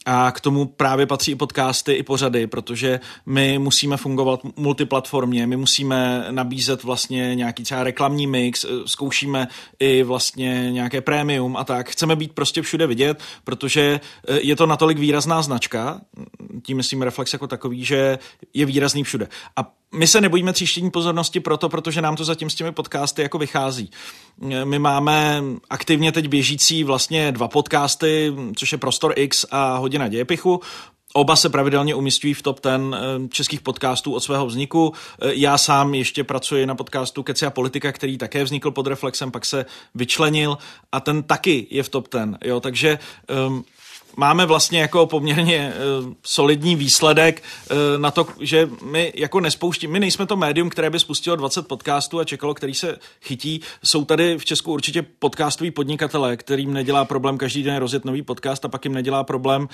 A 0.07 0.33
k 0.33 0.41
tomu 0.41 0.67
právě 0.67 1.07
patří 1.07 1.33
i 1.33 1.35
podcasty, 1.35 1.93
i 1.93 2.03
pořady, 2.03 2.47
protože 2.47 3.01
my 3.27 3.59
musíme 3.59 3.97
fungovat 3.97 4.41
multiplatformně, 4.57 5.47
my 5.47 5.57
musíme 5.57 6.27
nabízet 6.31 6.83
vlastně 6.83 7.35
nějaký 7.35 7.63
třeba 7.63 7.85
reklamní 7.85 8.27
mix, 8.27 8.65
eh, 8.65 8.69
zkoušíme 8.87 9.49
i 9.79 10.03
vlastně 10.03 10.73
nějaké 10.73 11.01
prémium 11.01 11.57
a 11.57 11.65
tak. 11.65 11.91
Chceme 11.91 12.17
být 12.17 12.33
prostě 12.33 12.63
všude 12.63 12.87
vidět, 12.87 13.21
protože 13.45 14.01
eh, 14.29 14.39
je 14.43 14.57
to 14.57 14.67
natolik 14.67 14.99
výrazná 14.99 15.43
značka, 15.43 16.01
tím 16.63 16.77
myslím 16.77 17.03
Reflex 17.03 17.33
jako 17.33 17.47
takový, 17.47 17.85
že 17.85 18.19
je 18.55 18.67
výrazný 18.67 19.05
všude. 19.05 19.29
A 19.57 19.73
my 19.97 20.07
se 20.07 20.21
nebojíme 20.21 20.53
tříštění 20.53 20.91
pozornosti 20.91 21.41
proto, 21.41 21.69
protože 21.69 22.03
nám 22.03 22.17
to 22.17 22.25
zatím 22.25 22.51
s 22.51 22.55
těmi 22.55 22.73
podcasty 22.73 23.23
jako 23.23 23.39
vychází. 23.39 23.91
My 24.65 24.79
máme 24.79 25.43
aktivně 25.71 26.13
teď 26.13 26.29
běžící 26.29 26.85
vlastně 26.85 27.33
dva 27.33 27.49
podcasty, 27.49 28.33
což 28.57 28.73
je 28.73 28.79
Prostor 28.79 29.13
X 29.17 29.47
a 29.51 29.77
Hodina 29.77 30.09
dějepichu. 30.09 30.61
Oba 31.13 31.37
se 31.37 31.49
pravidelně 31.49 31.95
umistují 31.95 32.35
v 32.35 32.43
top 32.43 32.61
ten 32.61 32.97
eh, 32.99 33.29
českých 33.29 33.61
podcastů 33.61 34.15
od 34.15 34.21
svého 34.21 34.47
vzniku. 34.47 34.93
Eh, 35.21 35.31
já 35.35 35.59
sám 35.59 35.95
ještě 35.95 36.25
pracuji 36.25 36.67
na 36.67 36.75
podcastu 36.75 37.23
Keci 37.23 37.47
a 37.47 37.51
politika, 37.51 37.93
který 37.93 38.19
také 38.19 38.45
vznikl 38.45 38.71
pod 38.71 38.87
Reflexem, 38.87 39.31
pak 39.31 39.47
se 39.47 39.67
vyčlenil 39.95 40.59
a 40.93 41.01
ten 41.01 41.23
taky 41.23 41.67
je 41.71 41.83
v 41.83 41.89
top 41.89 42.09
ten. 42.09 42.39
Jo, 42.45 42.61
takže 42.61 42.99
um, 43.49 43.65
máme 44.17 44.47
vlastně 44.47 44.81
jako 44.81 45.07
poměrně 45.07 45.73
uh, 46.03 46.13
solidní 46.23 46.77
výsledek 46.77 47.43
uh, 47.71 47.77
na 48.01 48.11
to, 48.11 48.27
že 48.41 48.71
my 48.83 49.13
jako 49.17 49.41
nespouštíme, 49.41 49.93
my 49.93 50.01
nejsme 50.01 50.27
to 50.27 50.37
médium, 50.37 50.71
které 50.71 50.91
by 50.91 51.01
spustilo 51.01 51.37
20 51.37 51.69
podcastů 51.69 52.19
a 52.19 52.25
čekalo, 52.25 52.55
který 52.55 52.75
se 52.75 52.99
chytí. 53.23 53.61
Jsou 53.85 54.05
tady 54.05 54.39
v 54.39 54.45
Česku 54.45 54.73
určitě 54.73 55.03
podcastoví 55.03 55.71
podnikatelé, 55.71 56.37
kterým 56.37 56.73
nedělá 56.73 57.05
problém 57.05 57.39
každý 57.39 57.63
den 57.63 57.77
rozjet 57.77 58.05
nový 58.05 58.23
podcast 58.23 58.65
a 58.65 58.69
pak 58.69 58.85
jim 58.85 58.95
nedělá 58.95 59.25
problém, 59.25 59.69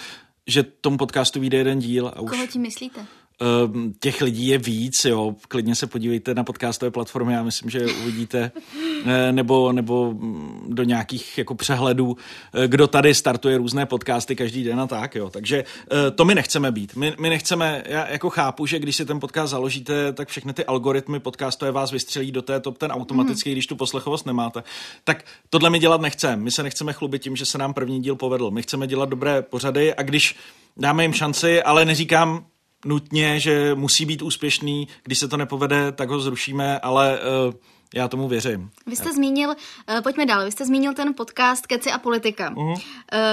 že 0.47 0.63
tomu 0.63 0.97
podcastu 0.97 1.41
vyjde 1.41 1.59
jeden 1.59 1.79
díl. 1.79 2.09
A 2.09 2.21
už... 2.21 2.31
Koho 2.31 2.47
tím 2.47 2.63
myslíte? 2.63 3.07
Ehm, 3.43 3.93
těch 4.01 4.21
lidí 4.21 4.47
je 4.47 4.59
víc, 4.59 5.05
jo. 5.05 5.35
Klidně 5.49 5.75
se 5.75 5.87
podívejte 5.87 6.35
na 6.35 6.45
podcastové 6.45 6.91
platformy, 6.91 7.33
já 7.33 7.43
myslím, 7.43 7.71
že 7.71 7.87
uvidíte, 7.87 8.53
eh, 9.07 9.33
nebo, 9.33 9.73
nebo 9.73 10.13
mm, 10.13 10.67
do 10.69 10.83
nějakých 10.83 11.39
jako 11.39 11.55
přehledů, 11.55 12.17
eh, 12.55 12.69
kdo 12.69 12.87
tady 12.87 13.15
startuje 13.15 13.59
různé 13.59 13.87
podcasty 13.87 14.37
každý 14.37 14.65
den 14.65 14.81
a 14.81 14.87
tak, 14.87 15.15
jo. 15.15 15.31
Takže 15.31 15.65
eh, 15.65 16.11
to 16.11 16.25
my 16.25 16.35
nechceme 16.35 16.73
být. 16.73 16.97
My, 16.97 17.15
my 17.19 17.31
nechceme, 17.31 17.83
já 17.87 18.09
jako 18.09 18.31
chápu, 18.31 18.67
že 18.67 18.79
když 18.79 18.97
si 18.97 19.05
ten 19.05 19.21
podcast 19.21 19.51
založíte, 19.51 20.13
tak 20.13 20.29
všechny 20.29 20.53
ty 20.53 20.65
algoritmy 20.65 21.21
podcastové 21.21 21.71
vás 21.71 21.91
vystřelí 21.91 22.33
do 22.33 22.43
té 22.43 22.61
top 22.61 22.79
ten 22.79 22.93
automaticky, 22.93 23.51
mm. 23.51 23.55
když 23.55 23.67
tu 23.67 23.77
poslechovost 23.77 24.27
nemáte. 24.27 24.63
Tak 25.05 25.25
tohle 25.51 25.71
my 25.71 25.79
dělat 25.79 26.01
nechceme. 26.01 26.37
My 26.37 26.51
se 26.51 26.63
nechceme 26.63 26.93
chlubit 26.93 27.23
tím, 27.23 27.37
že 27.37 27.47
se 27.47 27.59
nám 27.59 27.75
první 27.75 28.03
díl 28.03 28.17
povedl. 28.17 28.51
My 28.51 28.63
chceme 28.63 28.87
dělat 28.87 29.09
dobré 29.09 29.43
pořady 29.43 29.95
a 29.95 30.03
když 30.03 30.37
dáme 30.77 31.05
jim 31.05 31.13
šanci, 31.13 31.63
ale 31.63 31.85
neříkám, 31.85 32.45
nutně, 32.85 33.41
že 33.41 33.75
musí 33.75 34.07
být 34.07 34.23
úspěšný, 34.23 34.89
když 35.05 35.19
se 35.19 35.29
to 35.29 35.37
nepovede, 35.37 35.93
tak 35.93 36.09
ho 36.09 36.21
zrušíme, 36.21 36.79
ale 36.79 37.19
uh, 37.47 37.55
já 37.95 38.09
tomu 38.09 38.29
věřím. 38.29 38.71
Vy 38.87 38.97
jste 38.97 39.13
zmínil, 39.13 39.49
uh, 39.49 40.01
pojďme 40.03 40.27
dál, 40.27 40.45
vy 40.45 40.53
jste 40.53 40.67
zmínil 40.67 40.95
ten 40.95 41.15
podcast 41.15 41.67
Keci 41.67 41.93
a 41.93 41.99
politika, 41.99 42.51
uh-huh. 42.51 42.71
uh, 42.73 42.79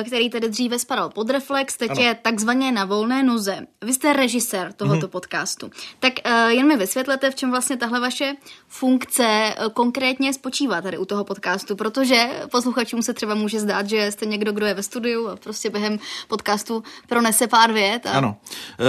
který 0.07 0.29
tedy 0.29 0.49
dříve 0.49 0.79
spadal 0.79 1.09
pod 1.09 1.29
Reflex, 1.29 1.77
teď 1.77 1.91
ano. 1.91 2.01
je 2.01 2.15
takzvaně 2.15 2.71
na 2.71 2.85
volné 2.85 3.23
noze. 3.23 3.59
Vy 3.81 3.93
jste 3.93 4.13
režisér 4.13 4.73
tohoto 4.73 5.07
uh-huh. 5.07 5.09
podcastu. 5.09 5.69
Tak 5.99 6.13
uh, 6.25 6.51
jen 6.51 6.67
mi 6.67 6.77
vysvětlete, 6.77 7.31
v 7.31 7.35
čem 7.35 7.51
vlastně 7.51 7.77
tahle 7.77 7.99
vaše 7.99 8.33
funkce 8.67 9.55
konkrétně 9.73 10.33
spočívá 10.33 10.81
tady 10.81 10.97
u 10.97 11.05
toho 11.05 11.23
podcastu, 11.23 11.75
protože 11.75 12.29
posluchačům 12.51 13.01
se 13.01 13.13
třeba 13.13 13.35
může 13.35 13.59
zdát, 13.59 13.89
že 13.89 14.11
jste 14.11 14.25
někdo, 14.25 14.51
kdo 14.51 14.65
je 14.65 14.73
ve 14.73 14.83
studiu 14.83 15.27
a 15.27 15.35
prostě 15.35 15.69
během 15.69 15.99
podcastu 16.27 16.83
pronese 17.07 17.47
pár 17.47 17.71
vět. 17.71 18.05
A... 18.05 18.11
Ano. 18.11 18.35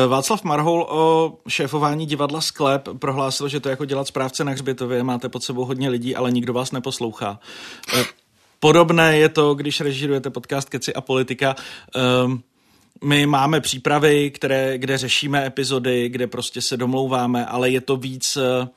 Václav 0.09 0.45
Marhol 0.45 0.87
o 0.91 1.33
šéfování 1.49 2.07
divadla 2.07 2.41
Sklep 2.41 2.89
prohlásil, 2.99 3.49
že 3.49 3.61
to 3.61 3.69
jako 3.69 3.85
dělat 3.85 4.07
správce 4.07 4.45
na 4.45 4.53
hřbitově, 4.53 5.03
máte 5.03 5.29
pod 5.29 5.43
sebou 5.43 5.60
sebou 5.61 5.65
hodně 5.65 5.89
lidí, 5.89 6.17
ale 6.17 6.31
nikdo 6.31 6.53
vás 6.53 6.73
neposlouchá. 6.73 7.39
Eh, 7.95 8.05
podobné 8.61 9.19
je 9.19 9.29
to, 9.29 9.55
když 9.55 9.81
režirujete 9.81 10.31
podcast 10.31 10.69
Keci 10.69 10.95
a 10.95 11.01
politika. 11.01 11.57
Um, 12.25 12.43
my 13.05 13.27
máme 13.27 13.61
přípravy, 13.61 14.31
které, 14.31 14.79
kde 14.79 14.99
řešíme 14.99 15.47
epizody, 15.47 16.09
kde 16.09 16.27
prostě 16.27 16.63
se 16.63 16.77
domlouváme, 16.77 17.47
ale 17.47 17.71
je 17.71 17.81
to 17.81 17.97
víc... 17.97 18.37
Uh, 18.37 18.69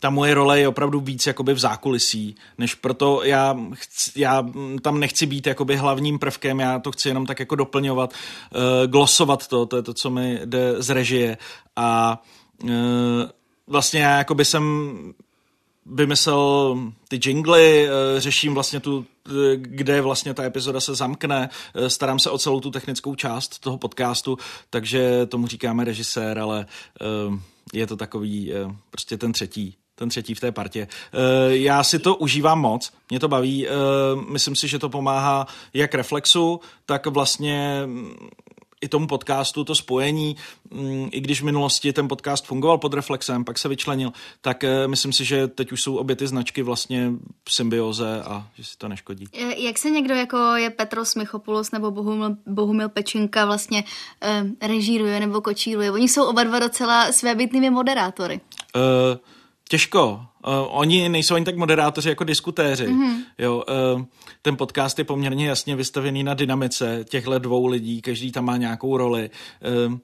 ta 0.00 0.10
moje 0.10 0.34
role 0.34 0.60
je 0.60 0.68
opravdu 0.68 1.00
víc 1.00 1.26
jakoby 1.26 1.52
v 1.54 1.58
zákulisí, 1.58 2.34
než 2.58 2.74
proto 2.74 3.20
já, 3.24 3.56
chci, 3.74 4.20
já 4.20 4.42
tam 4.82 5.00
nechci 5.00 5.26
být 5.26 5.46
jakoby 5.46 5.76
hlavním 5.76 6.18
prvkem, 6.18 6.60
já 6.60 6.78
to 6.78 6.92
chci 6.92 7.08
jenom 7.08 7.26
tak 7.26 7.40
jako 7.40 7.56
doplňovat, 7.56 8.12
uh, 8.14 8.86
glosovat 8.86 9.46
to, 9.46 9.66
to 9.66 9.76
je 9.76 9.82
to, 9.82 9.94
co 9.94 10.10
mi 10.10 10.40
jde 10.44 10.74
z 10.78 10.90
režie 10.90 11.38
a 11.76 12.16
uh, 12.64 12.70
vlastně 13.66 14.00
já 14.00 14.18
jakoby 14.18 14.44
jsem 14.44 14.64
vymyslel 15.90 16.78
ty 17.08 17.20
jingly, 17.24 17.88
uh, 17.88 18.20
řeším 18.20 18.54
vlastně 18.54 18.80
tu, 18.80 19.06
kde 19.56 20.00
vlastně 20.00 20.34
ta 20.34 20.44
epizoda 20.44 20.80
se 20.80 20.94
zamkne, 20.94 21.48
starám 21.88 22.18
se 22.18 22.30
o 22.30 22.38
celou 22.38 22.60
tu 22.60 22.70
technickou 22.70 23.14
část 23.14 23.58
toho 23.58 23.78
podcastu, 23.78 24.38
takže 24.70 25.26
tomu 25.26 25.46
říkáme 25.46 25.84
režisér, 25.84 26.38
ale 26.38 26.66
je 27.72 27.86
to 27.86 27.96
takový 27.96 28.52
prostě 28.90 29.18
ten 29.18 29.32
třetí 29.32 29.76
ten 30.00 30.08
třetí 30.08 30.34
v 30.34 30.40
té 30.40 30.52
partě. 30.52 30.88
Eh, 31.12 31.56
já 31.56 31.84
si 31.84 31.98
to 31.98 32.16
užívám 32.16 32.60
moc, 32.60 32.92
mě 33.10 33.20
to 33.20 33.28
baví, 33.28 33.68
eh, 33.68 33.70
myslím 34.28 34.56
si, 34.56 34.68
že 34.68 34.78
to 34.78 34.88
pomáhá 34.88 35.46
jak 35.74 35.94
reflexu, 35.94 36.60
tak 36.86 37.06
vlastně 37.06 37.82
i 38.80 38.88
tomu 38.88 39.06
podcastu, 39.06 39.64
to 39.64 39.74
spojení, 39.74 40.36
mm, 40.70 41.08
i 41.12 41.20
když 41.20 41.40
v 41.40 41.44
minulosti 41.44 41.92
ten 41.92 42.08
podcast 42.08 42.46
fungoval 42.46 42.78
pod 42.78 42.94
reflexem, 42.94 43.44
pak 43.44 43.58
se 43.58 43.68
vyčlenil, 43.68 44.12
tak 44.40 44.64
eh, 44.64 44.88
myslím 44.88 45.12
si, 45.12 45.24
že 45.24 45.48
teď 45.48 45.72
už 45.72 45.82
jsou 45.82 45.96
obě 45.96 46.16
ty 46.16 46.26
značky 46.26 46.62
vlastně 46.62 47.12
v 47.44 47.54
symbioze 47.54 48.22
a 48.22 48.46
že 48.54 48.64
si 48.64 48.78
to 48.78 48.88
neškodí. 48.88 49.28
Jak 49.56 49.78
se 49.78 49.90
někdo 49.90 50.14
jako 50.14 50.36
je 50.56 50.70
Petros 50.70 51.14
Michopoulos 51.14 51.70
nebo 51.70 51.90
Bohumil, 51.90 52.36
Bohumil 52.46 52.88
Pečinka 52.88 53.46
vlastně 53.46 53.84
eh, 54.22 54.44
režíruje 54.62 55.20
nebo 55.20 55.40
kočíruje? 55.40 55.90
Oni 55.90 56.08
jsou 56.08 56.24
oba 56.24 56.44
dva 56.44 56.58
docela 56.58 57.12
svébytnými 57.12 57.70
moderátory. 57.70 58.40
Uh, 58.76 59.18
Těžko. 59.70 60.20
Uh, 60.46 60.52
oni 60.68 61.08
nejsou 61.08 61.34
ani 61.34 61.44
tak 61.44 61.56
moderátoři 61.56 62.08
jako 62.08 62.24
diskutéři. 62.24 62.86
Mm-hmm. 62.86 63.16
Jo, 63.38 63.64
uh, 63.96 64.02
ten 64.42 64.56
podcast 64.56 64.98
je 64.98 65.04
poměrně 65.04 65.48
jasně 65.48 65.76
vystavený 65.76 66.22
na 66.22 66.34
dynamice 66.34 67.04
těchto 67.08 67.38
dvou 67.38 67.66
lidí, 67.66 68.02
každý 68.02 68.32
tam 68.32 68.44
má 68.44 68.56
nějakou 68.56 68.96
roli. 68.96 69.30
Uh, 69.88 69.98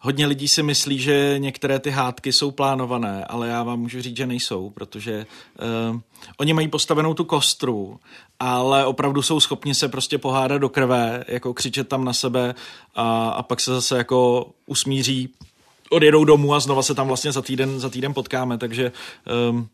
hodně 0.00 0.26
lidí 0.26 0.48
si 0.48 0.62
myslí, 0.62 0.98
že 0.98 1.34
některé 1.38 1.78
ty 1.78 1.90
hádky 1.90 2.32
jsou 2.32 2.50
plánované, 2.50 3.24
ale 3.24 3.48
já 3.48 3.62
vám 3.62 3.80
můžu 3.80 4.02
říct, 4.02 4.16
že 4.16 4.26
nejsou, 4.26 4.70
protože 4.70 5.26
uh, 5.92 6.00
oni 6.38 6.52
mají 6.52 6.68
postavenou 6.68 7.14
tu 7.14 7.24
kostru, 7.24 8.00
ale 8.40 8.86
opravdu 8.86 9.22
jsou 9.22 9.40
schopni 9.40 9.74
se 9.74 9.88
prostě 9.88 10.18
pohádat 10.18 10.60
do 10.60 10.68
krve, 10.68 11.24
jako 11.28 11.54
křičet 11.54 11.88
tam 11.88 12.04
na 12.04 12.12
sebe 12.12 12.54
a, 12.94 13.28
a 13.28 13.42
pak 13.42 13.60
se 13.60 13.70
zase 13.70 13.98
jako 13.98 14.50
usmíří 14.66 15.28
odjedou 15.90 16.24
domů 16.24 16.54
a 16.54 16.60
znova 16.60 16.82
se 16.82 16.94
tam 16.94 17.08
vlastně 17.08 17.32
za 17.32 17.42
týden, 17.42 17.80
za 17.80 17.88
týden 17.88 18.14
potkáme, 18.14 18.58
takže 18.58 18.92
um, 19.50 19.68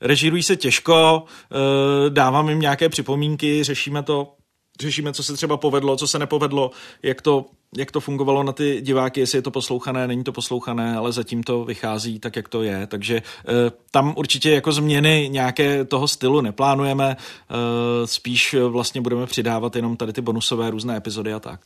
režírují 0.00 0.42
se 0.42 0.56
těžko, 0.56 1.22
uh, 1.22 2.10
dávám 2.10 2.48
jim 2.48 2.60
nějaké 2.60 2.88
připomínky, 2.88 3.64
řešíme 3.64 4.02
to, 4.02 4.32
řešíme, 4.80 5.12
co 5.12 5.22
se 5.22 5.34
třeba 5.34 5.56
povedlo, 5.56 5.96
co 5.96 6.06
se 6.06 6.18
nepovedlo, 6.18 6.70
jak 7.02 7.22
to, 7.22 7.46
jak 7.76 7.92
to 7.92 8.00
fungovalo 8.00 8.42
na 8.42 8.52
ty 8.52 8.80
diváky, 8.80 9.20
jestli 9.20 9.38
je 9.38 9.42
to 9.42 9.50
poslouchané, 9.50 10.06
není 10.06 10.24
to 10.24 10.32
poslouchané, 10.32 10.96
ale 10.96 11.12
zatím 11.12 11.42
to 11.42 11.64
vychází 11.64 12.18
tak, 12.18 12.36
jak 12.36 12.48
to 12.48 12.62
je. 12.62 12.86
Takže 12.86 13.22
uh, 13.22 13.52
tam 13.90 14.14
určitě 14.16 14.50
jako 14.50 14.72
změny 14.72 15.28
nějaké 15.32 15.84
toho 15.84 16.08
stylu 16.08 16.40
neplánujeme, 16.40 17.16
uh, 17.16 17.56
spíš 18.06 18.54
vlastně 18.68 19.00
budeme 19.00 19.26
přidávat 19.26 19.76
jenom 19.76 19.96
tady 19.96 20.12
ty 20.12 20.20
bonusové 20.20 20.70
různé 20.70 20.96
epizody 20.96 21.32
a 21.32 21.40
tak. 21.40 21.60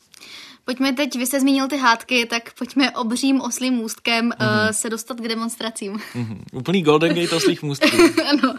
Pojďme 0.71 0.93
teď, 0.93 1.17
vy 1.17 1.27
jste 1.27 1.41
zmínil 1.41 1.69
ty 1.69 1.77
hádky, 1.77 2.27
tak 2.27 2.55
pojďme 2.59 2.91
obřím 2.91 3.41
oslým 3.41 3.75
můstkem 3.75 4.31
mm-hmm. 4.31 4.67
uh, 4.67 4.71
se 4.71 4.91
dostat 4.91 5.21
k 5.21 5.29
demonstracím. 5.29 5.93
Mm-hmm. 5.93 6.41
Úplný 6.53 6.83
Golden 6.83 7.15
Gate 7.15 7.37
oslých 7.37 7.63
můstků. 7.63 7.97
ano. 8.31 8.55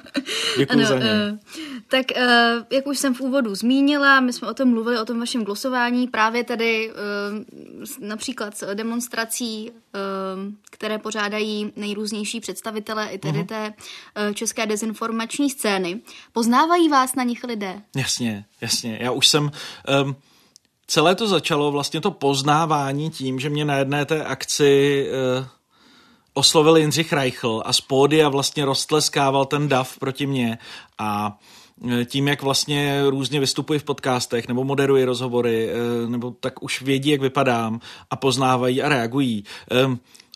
Děkuji 0.57 0.73
ano, 0.73 0.85
za 0.85 0.99
ně. 0.99 1.05
Uh, 1.05 1.37
tak 1.87 2.05
uh, 2.17 2.23
jak 2.69 2.87
už 2.87 2.97
jsem 2.97 3.13
v 3.13 3.21
úvodu 3.21 3.55
zmínila, 3.55 4.19
my 4.19 4.33
jsme 4.33 4.49
o 4.49 4.53
tom 4.53 4.69
mluvili, 4.69 4.99
o 4.99 5.05
tom 5.05 5.19
vašem 5.19 5.43
glosování, 5.43 6.07
právě 6.07 6.43
tady 6.43 6.91
uh, 6.91 8.07
například 8.07 8.57
s 8.57 8.75
demonstrací, 8.75 9.71
uh, 9.71 10.53
které 10.71 10.97
pořádají 10.97 11.73
nejrůznější 11.75 12.39
představitelé 12.39 13.07
i 13.07 13.17
tedy 13.17 13.39
mm-hmm. 13.39 13.45
té 13.45 13.73
uh, 14.27 14.33
české 14.33 14.65
dezinformační 14.65 15.49
scény. 15.49 16.01
Poznávají 16.33 16.89
vás 16.89 17.15
na 17.15 17.23
nich 17.23 17.43
lidé? 17.43 17.81
Jasně, 17.95 18.45
jasně. 18.61 18.97
Já 19.01 19.11
už 19.11 19.27
jsem... 19.27 19.51
Um, 20.03 20.15
celé 20.91 21.15
to 21.15 21.27
začalo 21.27 21.71
vlastně 21.71 22.01
to 22.01 22.11
poznávání 22.11 23.09
tím, 23.09 23.39
že 23.39 23.49
mě 23.49 23.65
na 23.65 23.75
jedné 23.75 24.05
té 24.05 24.23
akci 24.23 25.05
uh, 25.39 25.45
oslovil 26.33 26.77
Jindřich 26.77 27.13
Reichl 27.13 27.63
a 27.65 27.73
z 27.73 27.81
pódia 27.81 28.29
vlastně 28.29 28.65
roztleskával 28.65 29.45
ten 29.45 29.67
dav 29.67 29.97
proti 29.99 30.25
mně 30.25 30.57
a 30.97 31.39
eh, 31.91 32.05
tím, 32.05 32.27
jak 32.27 32.41
vlastně 32.41 33.01
různě 33.09 33.39
vystupuji 33.39 33.79
v 33.79 33.83
podcastech 33.83 34.47
nebo 34.47 34.63
moderuji 34.63 35.05
rozhovory, 35.05 35.69
eh, 35.69 36.09
nebo 36.09 36.31
tak 36.39 36.63
už 36.63 36.81
vědí, 36.81 37.09
jak 37.09 37.21
vypadám 37.21 37.79
a 38.09 38.15
poznávají 38.15 38.81
a 38.81 38.89
reagují. 38.89 39.43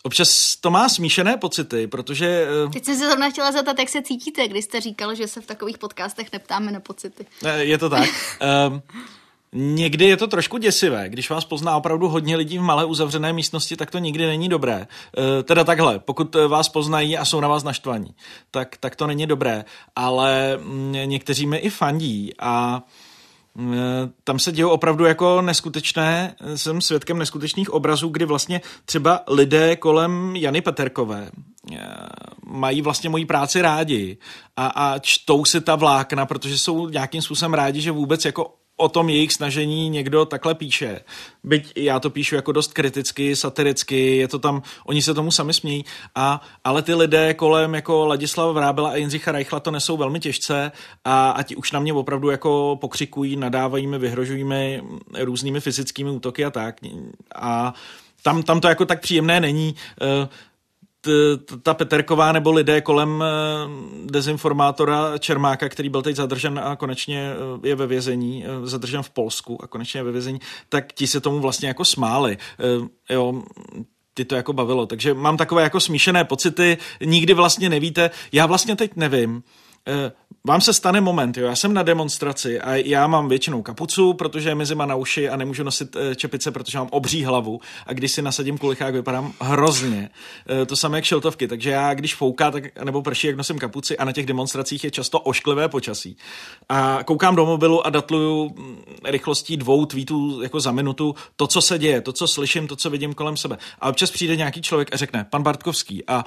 Občas 0.02 0.56
to 0.56 0.70
má 0.70 0.88
smíšené 0.88 1.36
pocity, 1.36 1.86
protože... 1.86 2.46
Teď 2.72 2.84
jsem 2.84 2.96
se 2.96 3.06
zrovna 3.06 3.30
chtěla 3.30 3.52
zeptat, 3.52 3.78
jak 3.78 3.88
se 3.88 4.02
cítíte, 4.02 4.48
když 4.48 4.64
jste 4.64 4.80
říkal, 4.80 5.14
že 5.14 5.28
se 5.28 5.40
v 5.40 5.46
takových 5.46 5.78
podcastech 5.78 6.32
neptáme 6.32 6.72
na 6.72 6.80
pocity. 6.80 7.26
Je 7.58 7.78
to 7.78 7.90
tak. 7.90 8.10
Někdy 9.58 10.04
je 10.04 10.16
to 10.16 10.26
trošku 10.26 10.58
děsivé, 10.58 11.08
když 11.08 11.30
vás 11.30 11.44
pozná 11.44 11.76
opravdu 11.76 12.08
hodně 12.08 12.36
lidí 12.36 12.58
v 12.58 12.62
malé 12.62 12.84
uzavřené 12.84 13.32
místnosti, 13.32 13.76
tak 13.76 13.90
to 13.90 13.98
nikdy 13.98 14.26
není 14.26 14.48
dobré. 14.48 14.86
E, 15.18 15.42
teda 15.42 15.64
takhle, 15.64 15.98
pokud 15.98 16.36
vás 16.48 16.68
poznají 16.68 17.18
a 17.18 17.24
jsou 17.24 17.40
na 17.40 17.48
vás 17.48 17.64
naštvaní, 17.64 18.14
tak, 18.50 18.76
tak 18.76 18.96
to 18.96 19.06
není 19.06 19.26
dobré, 19.26 19.64
ale 19.96 20.58
mm, 20.62 20.94
někteří 21.04 21.46
mi 21.46 21.56
i 21.56 21.70
fandí 21.70 22.32
a 22.38 22.82
mm, 23.54 23.76
tam 24.24 24.38
se 24.38 24.52
dějou 24.52 24.68
opravdu 24.68 25.04
jako 25.04 25.42
neskutečné, 25.42 26.34
jsem 26.54 26.80
svědkem 26.80 27.18
neskutečných 27.18 27.70
obrazů, 27.70 28.08
kdy 28.08 28.24
vlastně 28.24 28.60
třeba 28.84 29.20
lidé 29.28 29.76
kolem 29.76 30.36
Jany 30.36 30.60
Peterkové 30.60 31.30
e, 31.72 31.78
mají 32.46 32.82
vlastně 32.82 33.10
moji 33.10 33.26
práci 33.26 33.62
rádi 33.62 34.18
a, 34.56 34.66
a 34.66 34.98
čtou 34.98 35.44
si 35.44 35.60
ta 35.60 35.76
vlákna, 35.76 36.26
protože 36.26 36.58
jsou 36.58 36.88
nějakým 36.88 37.22
způsobem 37.22 37.54
rádi, 37.54 37.80
že 37.80 37.90
vůbec 37.90 38.24
jako 38.24 38.54
o 38.76 38.88
tom 38.88 39.08
jejich 39.08 39.32
snažení 39.32 39.88
někdo 39.88 40.24
takhle 40.24 40.54
píše. 40.54 41.00
Byť 41.44 41.72
já 41.76 42.00
to 42.00 42.10
píšu 42.10 42.34
jako 42.34 42.52
dost 42.52 42.72
kriticky, 42.72 43.36
satiricky, 43.36 44.16
je 44.16 44.28
to 44.28 44.38
tam, 44.38 44.62
oni 44.86 45.02
se 45.02 45.14
tomu 45.14 45.30
sami 45.30 45.54
smějí, 45.54 45.84
a, 46.14 46.40
ale 46.64 46.82
ty 46.82 46.94
lidé 46.94 47.34
kolem 47.34 47.74
jako 47.74 48.06
Ladislava 48.06 48.52
Vrábela 48.52 48.90
a 48.90 48.96
Jindřicha 48.96 49.32
Reichla 49.32 49.60
to 49.60 49.70
nesou 49.70 49.96
velmi 49.96 50.20
těžce 50.20 50.72
a, 51.04 51.30
a 51.30 51.42
ti 51.42 51.56
už 51.56 51.72
na 51.72 51.80
mě 51.80 51.92
opravdu 51.92 52.30
jako 52.30 52.78
pokřikují, 52.80 53.36
nadávají 53.36 53.86
mi, 53.86 53.98
vyhrožují 53.98 54.44
mi 54.44 54.82
různými 55.18 55.60
fyzickými 55.60 56.10
útoky 56.10 56.44
a 56.44 56.50
tak. 56.50 56.76
A 57.34 57.74
tam, 58.22 58.42
tam 58.42 58.60
to 58.60 58.68
jako 58.68 58.84
tak 58.84 59.00
příjemné 59.00 59.40
není. 59.40 59.74
Uh, 60.22 60.28
ta 61.62 61.74
Peterková 61.74 62.32
nebo 62.32 62.52
lidé 62.52 62.80
kolem 62.80 63.24
eh, 63.24 63.26
dezinformátora 64.04 65.18
Čermáka, 65.18 65.68
který 65.68 65.88
byl 65.88 66.02
teď 66.02 66.16
zadržen 66.16 66.58
a 66.58 66.76
konečně 66.76 67.30
eh, 67.64 67.68
je 67.68 67.74
ve 67.74 67.86
vězení, 67.86 68.44
eh, 68.44 68.66
zadržen 68.66 69.02
v 69.02 69.10
Polsku 69.10 69.64
a 69.64 69.66
konečně 69.66 70.00
je 70.00 70.04
ve 70.04 70.12
vězení, 70.12 70.40
tak 70.68 70.92
ti 70.92 71.06
se 71.06 71.20
tomu 71.20 71.40
vlastně 71.40 71.68
jako 71.68 71.84
smáli. 71.84 72.38
Jo, 73.10 73.42
ty 74.14 74.24
to 74.24 74.34
jako 74.34 74.52
bavilo. 74.52 74.86
Takže 74.86 75.14
mám 75.14 75.36
takové 75.36 75.62
jako 75.62 75.80
smíšené 75.80 76.24
pocity, 76.24 76.78
nikdy 77.04 77.34
vlastně 77.34 77.68
nevíte, 77.68 78.10
já 78.32 78.46
vlastně 78.46 78.76
teď 78.76 78.96
nevím, 78.96 79.42
vám 80.46 80.60
se 80.60 80.72
stane 80.72 81.00
moment, 81.00 81.36
jo, 81.36 81.46
já 81.46 81.56
jsem 81.56 81.74
na 81.74 81.82
demonstraci 81.82 82.60
a 82.60 82.74
já 82.74 83.06
mám 83.06 83.28
většinou 83.28 83.62
kapucu, 83.62 84.12
protože 84.12 84.48
je 84.48 84.54
mi 84.54 84.66
zima 84.66 84.86
na 84.86 84.94
uši 84.94 85.28
a 85.28 85.36
nemůžu 85.36 85.62
nosit 85.62 85.96
eh, 85.96 86.14
čepice, 86.14 86.50
protože 86.50 86.78
mám 86.78 86.88
obří 86.90 87.24
hlavu 87.24 87.60
a 87.86 87.92
když 87.92 88.12
si 88.12 88.22
nasadím 88.22 88.58
kulichák, 88.58 88.94
vypadám 88.94 89.32
hrozně. 89.40 90.10
Eh, 90.62 90.66
to 90.66 90.76
samé 90.76 90.98
jak 90.98 91.04
šiltovky, 91.04 91.48
takže 91.48 91.70
já 91.70 91.94
když 91.94 92.14
fouká 92.14 92.50
tak, 92.50 92.84
nebo 92.84 93.02
prší, 93.02 93.26
jak 93.26 93.36
nosím 93.36 93.58
kapuci 93.58 93.98
a 93.98 94.04
na 94.04 94.12
těch 94.12 94.26
demonstracích 94.26 94.84
je 94.84 94.90
často 94.90 95.20
ošklivé 95.20 95.68
počasí. 95.68 96.16
A 96.68 96.98
koukám 97.04 97.36
do 97.36 97.46
mobilu 97.46 97.86
a 97.86 97.90
datluju 97.90 98.54
mm, 98.56 98.76
rychlostí 99.04 99.56
dvou 99.56 99.86
tweetů 99.86 100.42
jako 100.42 100.60
za 100.60 100.72
minutu 100.72 101.14
to, 101.36 101.46
co 101.46 101.60
se 101.60 101.78
děje, 101.78 102.00
to, 102.00 102.12
co 102.12 102.28
slyším, 102.28 102.68
to, 102.68 102.76
co 102.76 102.90
vidím 102.90 103.14
kolem 103.14 103.36
sebe. 103.36 103.58
A 103.80 103.88
občas 103.88 104.10
přijde 104.10 104.36
nějaký 104.36 104.62
člověk 104.62 104.94
a 104.94 104.96
řekne, 104.96 105.26
pan 105.30 105.42
Bartkovský 105.42 106.04
a 106.08 106.24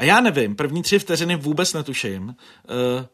a 0.00 0.04
já 0.04 0.20
nevím, 0.20 0.56
první 0.56 0.82
tři 0.82 0.98
vteřiny 0.98 1.36
vůbec 1.36 1.72
netuším, 1.72 2.24
uh, 2.28 3.06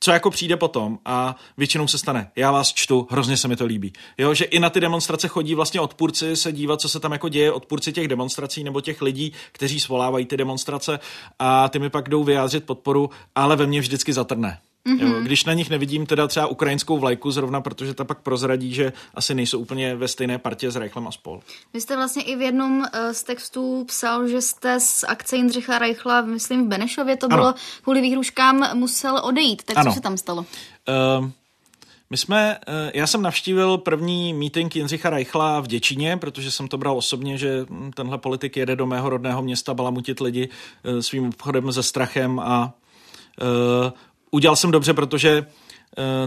co 0.00 0.10
jako 0.10 0.30
přijde 0.30 0.56
potom 0.56 0.98
a 1.04 1.36
většinou 1.56 1.88
se 1.88 1.98
stane. 1.98 2.30
Já 2.36 2.52
vás 2.52 2.72
čtu, 2.72 3.06
hrozně 3.10 3.36
se 3.36 3.48
mi 3.48 3.56
to 3.56 3.66
líbí. 3.66 3.92
Jo, 4.18 4.34
že 4.34 4.44
i 4.44 4.58
na 4.58 4.70
ty 4.70 4.80
demonstrace 4.80 5.28
chodí 5.28 5.54
vlastně 5.54 5.80
odpůrci 5.80 6.36
se 6.36 6.52
dívat, 6.52 6.80
co 6.80 6.88
se 6.88 7.00
tam 7.00 7.12
jako 7.12 7.28
děje, 7.28 7.52
odpůrci 7.52 7.92
těch 7.92 8.08
demonstrací 8.08 8.64
nebo 8.64 8.80
těch 8.80 9.02
lidí, 9.02 9.32
kteří 9.52 9.80
svolávají 9.80 10.26
ty 10.26 10.36
demonstrace 10.36 10.98
a 11.38 11.68
ty 11.68 11.78
mi 11.78 11.90
pak 11.90 12.08
jdou 12.08 12.24
vyjádřit 12.24 12.64
podporu, 12.64 13.10
ale 13.34 13.56
ve 13.56 13.66
mně 13.66 13.80
vždycky 13.80 14.12
zatrne. 14.12 14.58
Mm-hmm. 14.88 15.12
Jo, 15.12 15.20
když 15.20 15.44
na 15.44 15.52
nich 15.52 15.70
nevidím 15.70 16.06
teda 16.06 16.28
třeba 16.28 16.46
ukrajinskou 16.46 16.98
vlajku 16.98 17.30
zrovna, 17.30 17.60
protože 17.60 17.94
ta 17.94 18.04
pak 18.04 18.18
prozradí, 18.18 18.74
že 18.74 18.92
asi 19.14 19.34
nejsou 19.34 19.58
úplně 19.58 19.96
ve 19.96 20.08
stejné 20.08 20.38
partě 20.38 20.70
s 20.70 20.76
Reichlem 20.76 21.08
a 21.08 21.10
spol. 21.10 21.40
Vy 21.74 21.80
jste 21.80 21.96
vlastně 21.96 22.22
i 22.22 22.36
v 22.36 22.40
jednom 22.40 22.78
uh, 22.78 22.86
z 23.12 23.22
textů 23.22 23.84
psal, 23.88 24.28
že 24.28 24.40
jste 24.40 24.80
z 24.80 25.04
akce 25.08 25.36
Jindřicha 25.36 25.78
Reichla, 25.78 26.20
myslím 26.20 26.64
v 26.64 26.68
Benešově 26.68 27.16
to 27.16 27.28
bylo, 27.28 27.46
ano. 27.46 27.54
kvůli 27.82 28.00
výhruškám 28.00 28.78
musel 28.78 29.20
odejít. 29.24 29.62
Tak 29.62 29.76
ano. 29.76 29.90
co 29.90 29.94
se 29.94 30.00
tam 30.00 30.16
stalo? 30.16 30.46
Uh, 31.20 31.28
my 32.10 32.16
jsme, 32.16 32.58
uh, 32.68 32.74
já 32.94 33.06
jsem 33.06 33.22
navštívil 33.22 33.78
první 33.78 34.34
meeting 34.34 34.76
Jindřicha 34.76 35.10
Reichla 35.10 35.60
v 35.60 35.66
Děčíně, 35.66 36.16
protože 36.16 36.50
jsem 36.50 36.68
to 36.68 36.78
bral 36.78 36.98
osobně, 36.98 37.38
že 37.38 37.66
tenhle 37.94 38.18
politik 38.18 38.56
jede 38.56 38.76
do 38.76 38.86
mého 38.86 39.10
rodného 39.10 39.42
města 39.42 39.74
balamutit 39.74 40.20
lidi 40.20 40.48
uh, 40.48 41.00
svým 41.00 41.28
obchodem 41.28 41.72
se 41.72 41.82
strachem 41.82 42.40
a 42.40 42.74
udělal 44.32 44.56
jsem 44.56 44.70
dobře, 44.70 44.94
protože 44.94 45.46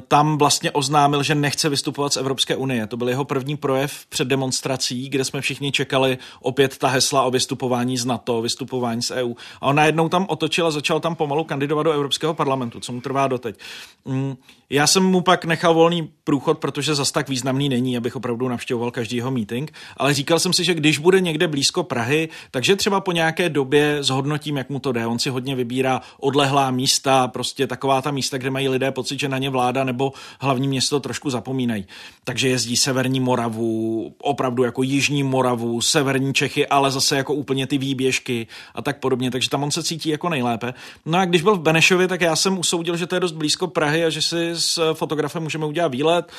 tam 0.08 0.38
vlastně 0.38 0.72
oznámil, 0.72 1.24
že 1.24 1.36
nechce 1.36 1.70
vystupovat 1.70 2.14
z 2.14 2.18
Evropské 2.18 2.56
unie. 2.56 2.88
To 2.88 2.98
byl 2.98 3.10
jeho 3.10 3.26
první 3.26 3.58
projev 3.58 4.06
před 4.10 4.28
demonstrací, 4.28 5.10
kde 5.10 5.26
jsme 5.26 5.42
všichni 5.42 5.72
čekali 5.72 6.18
opět 6.42 6.78
ta 6.78 6.88
hesla 6.88 7.24
o 7.24 7.32
vystupování 7.32 7.98
z 7.98 8.06
NATO, 8.06 8.42
vystupování 8.42 9.02
z 9.02 9.12
EU. 9.12 9.34
A 9.62 9.68
on 9.68 9.76
najednou 9.76 10.10
tam 10.10 10.26
otočil 10.30 10.68
a 10.68 10.72
začal 10.72 11.00
tam 11.00 11.16
pomalu 11.16 11.44
kandidovat 11.44 11.84
do 11.84 11.92
Evropského 11.92 12.34
parlamentu, 12.34 12.80
co 12.80 12.92
mu 12.92 13.02
trvá 13.02 13.28
doteď. 13.28 13.60
Mm, 14.06 14.36
já 14.70 14.88
jsem 14.88 15.04
mu 15.04 15.22
pak 15.22 15.46
nechal 15.46 15.74
volný 15.74 16.10
průchod, 16.24 16.60
protože 16.60 16.96
zas 16.96 17.12
tak 17.12 17.30
významný 17.30 17.70
není, 17.70 17.98
abych 17.98 18.16
opravdu 18.16 18.48
navštěvoval 18.48 18.92
každý 18.92 19.18
jeho 19.18 19.32
meeting, 19.32 19.74
ale 19.98 20.14
říkal 20.14 20.40
jsem 20.40 20.54
si, 20.54 20.64
že 20.64 20.74
když 20.74 20.98
bude 20.98 21.22
někde 21.22 21.48
blízko 21.48 21.84
Prahy, 21.84 22.30
takže 22.52 22.76
třeba 22.76 23.02
po 23.02 23.12
nějaké 23.12 23.50
době 23.50 23.98
zhodnotím, 24.02 24.58
jak 24.58 24.70
mu 24.70 24.80
to 24.80 24.92
jde. 24.92 25.08
On 25.08 25.20
si 25.20 25.30
hodně 25.30 25.56
vybírá 25.56 26.02
odlehlá 26.20 26.72
místa, 26.72 27.28
prostě 27.28 27.68
taková 27.68 28.02
ta 28.02 28.12
místa, 28.12 28.38
kde 28.38 28.50
mají 28.50 28.70
lidé 28.70 28.92
pocit, 28.92 29.20
že 29.20 29.30
na 29.30 29.38
ně 29.38 29.50
vláda 29.56 29.84
nebo 29.84 30.14
hlavní 30.40 30.68
město 30.68 31.00
trošku 31.00 31.30
zapomínají. 31.30 31.86
Takže 32.24 32.50
jezdí 32.50 32.78
severní 32.78 33.20
Moravu, 33.20 34.12
opravdu 34.22 34.64
jako 34.64 34.84
jižní 34.84 35.24
Moravu, 35.24 35.82
severní 35.82 36.34
Čechy, 36.34 36.68
ale 36.68 36.92
zase 36.92 37.18
jako 37.18 37.34
úplně 37.34 37.68
ty 37.68 37.78
výběžky 37.78 38.48
a 38.76 38.82
tak 38.82 39.00
podobně, 39.00 39.32
takže 39.32 39.50
tam 39.50 39.64
on 39.64 39.72
se 39.72 39.84
cítí 39.84 40.10
jako 40.10 40.30
nejlépe. 40.30 40.74
No 41.06 41.20
a 41.20 41.26
když 41.26 41.42
byl 41.42 41.56
v 41.56 41.62
Benešově, 41.62 42.08
tak 42.08 42.22
já 42.22 42.36
jsem 42.36 42.60
usoudil, 42.60 42.98
že 42.98 43.08
to 43.08 43.16
je 43.16 43.20
dost 43.20 43.32
blízko 43.32 43.68
Prahy 43.68 44.06
a 44.06 44.10
že 44.10 44.22
si 44.22 44.50
s 44.54 44.94
fotografem 44.94 45.44
můžeme 45.44 45.66
udělat 45.66 45.88
výlet 45.88 46.32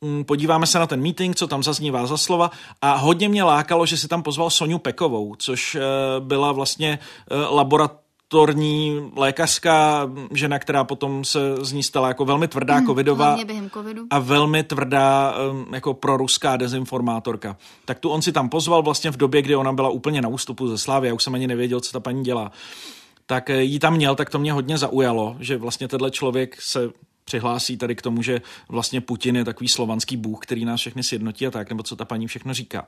mm, 0.00 0.24
podíváme 0.24 0.66
se 0.66 0.78
na 0.78 0.86
ten 0.86 1.02
meeting, 1.02 1.36
co 1.36 1.46
tam 1.46 1.62
zaznívá 1.62 2.06
za 2.06 2.16
slova 2.16 2.50
a 2.82 2.94
hodně 2.96 3.28
mě 3.28 3.42
lákalo, 3.42 3.86
že 3.86 3.96
si 3.96 4.08
tam 4.08 4.22
pozval 4.22 4.50
Soňu 4.50 4.78
Pekovou, 4.78 5.34
což 5.34 5.74
eh, 5.74 5.80
byla 6.20 6.52
vlastně 6.52 6.98
eh, 6.98 7.34
laborat 7.36 8.03
torní 8.34 9.10
lékařská 9.16 10.10
žena, 10.32 10.58
která 10.58 10.84
potom 10.84 11.24
se 11.24 11.56
z 11.60 11.72
ní 11.72 11.82
stala 11.82 12.08
jako 12.08 12.24
velmi 12.24 12.48
tvrdá 12.48 12.80
mm, 12.80 12.86
covidová 12.86 13.36
a 14.10 14.18
velmi 14.18 14.62
tvrdá 14.62 15.34
jako 15.72 15.94
proruská 15.94 16.56
dezinformátorka. 16.56 17.56
Tak 17.84 17.98
tu 17.98 18.08
on 18.08 18.22
si 18.22 18.32
tam 18.32 18.48
pozval 18.48 18.82
vlastně 18.82 19.10
v 19.10 19.16
době, 19.16 19.42
kdy 19.42 19.56
ona 19.56 19.72
byla 19.72 19.88
úplně 19.88 20.22
na 20.22 20.28
ústupu 20.28 20.68
ze 20.68 20.78
Slávy, 20.78 21.08
já 21.08 21.14
už 21.14 21.22
jsem 21.22 21.34
ani 21.34 21.46
nevěděl, 21.46 21.80
co 21.80 21.92
ta 21.92 22.00
paní 22.00 22.24
dělá. 22.24 22.52
Tak 23.26 23.50
eh, 23.50 23.62
jí 23.62 23.78
tam 23.78 23.94
měl, 23.94 24.14
tak 24.14 24.30
to 24.30 24.38
mě 24.38 24.52
hodně 24.52 24.78
zaujalo, 24.78 25.36
že 25.40 25.56
vlastně 25.56 25.88
tenhle 25.88 26.10
člověk 26.10 26.62
se 26.62 26.90
přihlásí 27.24 27.76
tady 27.76 27.94
k 27.94 28.02
tomu, 28.02 28.22
že 28.22 28.42
vlastně 28.68 29.00
Putin 29.00 29.36
je 29.36 29.44
takový 29.44 29.68
slovanský 29.68 30.16
bůh, 30.16 30.38
který 30.42 30.64
nás 30.64 30.80
všechny 30.80 31.02
sjednotí 31.02 31.46
a 31.46 31.50
tak, 31.50 31.68
nebo 31.68 31.82
co 31.82 31.96
ta 31.96 32.04
paní 32.04 32.26
všechno 32.26 32.54
říká 32.54 32.86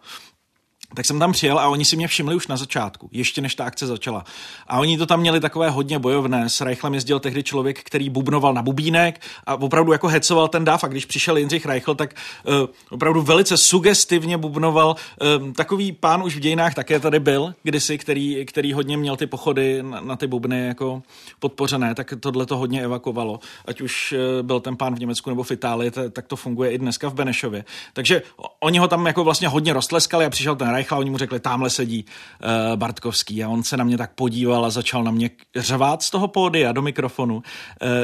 tak 0.94 1.06
jsem 1.06 1.18
tam 1.18 1.32
přijel 1.32 1.58
a 1.58 1.68
oni 1.68 1.84
si 1.84 1.96
mě 1.96 2.08
všimli 2.08 2.34
už 2.34 2.46
na 2.46 2.56
začátku, 2.56 3.08
ještě 3.12 3.40
než 3.40 3.54
ta 3.54 3.64
akce 3.64 3.86
začala. 3.86 4.24
A 4.66 4.78
oni 4.78 4.98
to 4.98 5.06
tam 5.06 5.20
měli 5.20 5.40
takové 5.40 5.70
hodně 5.70 5.98
bojovné. 5.98 6.48
S 6.48 6.60
Reichlem 6.60 6.94
jezdil 6.94 7.20
tehdy 7.20 7.42
člověk, 7.42 7.82
který 7.82 8.10
bubnoval 8.10 8.54
na 8.54 8.62
bubínek 8.62 9.20
a 9.46 9.54
opravdu 9.54 9.92
jako 9.92 10.08
hecoval 10.08 10.48
ten 10.48 10.64
dáv. 10.64 10.84
A 10.84 10.88
když 10.88 11.04
přišel 11.04 11.36
Jindřich 11.36 11.66
Reichl, 11.66 11.94
tak 11.94 12.14
uh, 12.44 12.54
opravdu 12.90 13.22
velice 13.22 13.56
sugestivně 13.56 14.38
bubnoval. 14.38 14.96
Uh, 15.38 15.52
takový 15.52 15.92
pán 15.92 16.22
už 16.22 16.36
v 16.36 16.40
dějinách 16.40 16.74
také 16.74 17.00
tady 17.00 17.20
byl 17.20 17.54
kdysi, 17.62 17.98
který, 17.98 18.44
který 18.46 18.72
hodně 18.72 18.96
měl 18.96 19.16
ty 19.16 19.26
pochody 19.26 19.82
na, 19.82 20.00
na 20.00 20.16
ty 20.16 20.26
bubny 20.26 20.66
jako 20.66 21.02
podpořené, 21.40 21.94
tak 21.94 22.14
tohle 22.20 22.46
to 22.46 22.56
hodně 22.56 22.82
evakovalo. 22.82 23.40
Ať 23.66 23.80
už 23.80 24.12
uh, 24.12 24.46
byl 24.46 24.60
ten 24.60 24.76
pán 24.76 24.94
v 24.94 24.98
Německu 24.98 25.30
nebo 25.30 25.42
v 25.42 25.50
Itálii, 25.50 25.90
t- 25.90 26.10
tak 26.10 26.26
to 26.26 26.36
funguje 26.36 26.70
i 26.70 26.78
dneska 26.78 27.08
v 27.08 27.14
Benešově. 27.14 27.64
Takže 27.92 28.22
oni 28.60 28.78
ho 28.78 28.88
tam 28.88 29.06
jako 29.06 29.24
vlastně 29.24 29.48
hodně 29.48 29.72
roztleskali 29.72 30.24
a 30.24 30.30
přišel 30.30 30.56
ten 30.56 30.68
Reich 30.76 30.92
a 30.92 30.96
oni 30.96 31.10
mu 31.10 31.18
řekli, 31.18 31.40
tamhle 31.40 31.70
sedí 31.70 32.04
uh, 32.04 32.76
Bartkovský 32.76 33.44
a 33.44 33.48
on 33.48 33.62
se 33.62 33.76
na 33.76 33.84
mě 33.84 33.98
tak 33.98 34.14
podíval 34.14 34.64
a 34.64 34.70
začal 34.70 35.04
na 35.04 35.10
mě 35.10 35.30
řvát 35.56 36.02
z 36.02 36.10
toho 36.10 36.28
pódia 36.28 36.72
do 36.72 36.82
mikrofonu, 36.82 37.34
uh, 37.34 37.42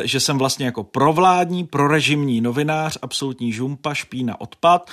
že 0.04 0.20
jsem 0.20 0.38
vlastně 0.38 0.66
jako 0.66 0.84
provládní, 0.84 1.64
prorežimní 1.64 2.40
novinář, 2.40 2.98
absolutní 3.02 3.52
žumpa, 3.52 3.94
špína, 3.94 4.40
odpad 4.40 4.90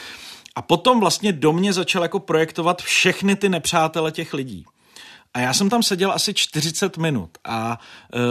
a 0.55 0.61
potom 0.61 0.99
vlastně 0.99 1.33
do 1.33 1.53
mě 1.53 1.73
začal 1.73 2.03
jako 2.03 2.19
projektovat 2.19 2.81
všechny 2.81 3.35
ty 3.35 3.49
nepřátele 3.49 4.11
těch 4.11 4.33
lidí. 4.33 4.65
A 5.33 5.39
já 5.39 5.53
jsem 5.53 5.69
tam 5.69 5.83
seděl 5.83 6.11
asi 6.11 6.33
40 6.33 6.97
minut 6.97 7.29
a 7.43 7.79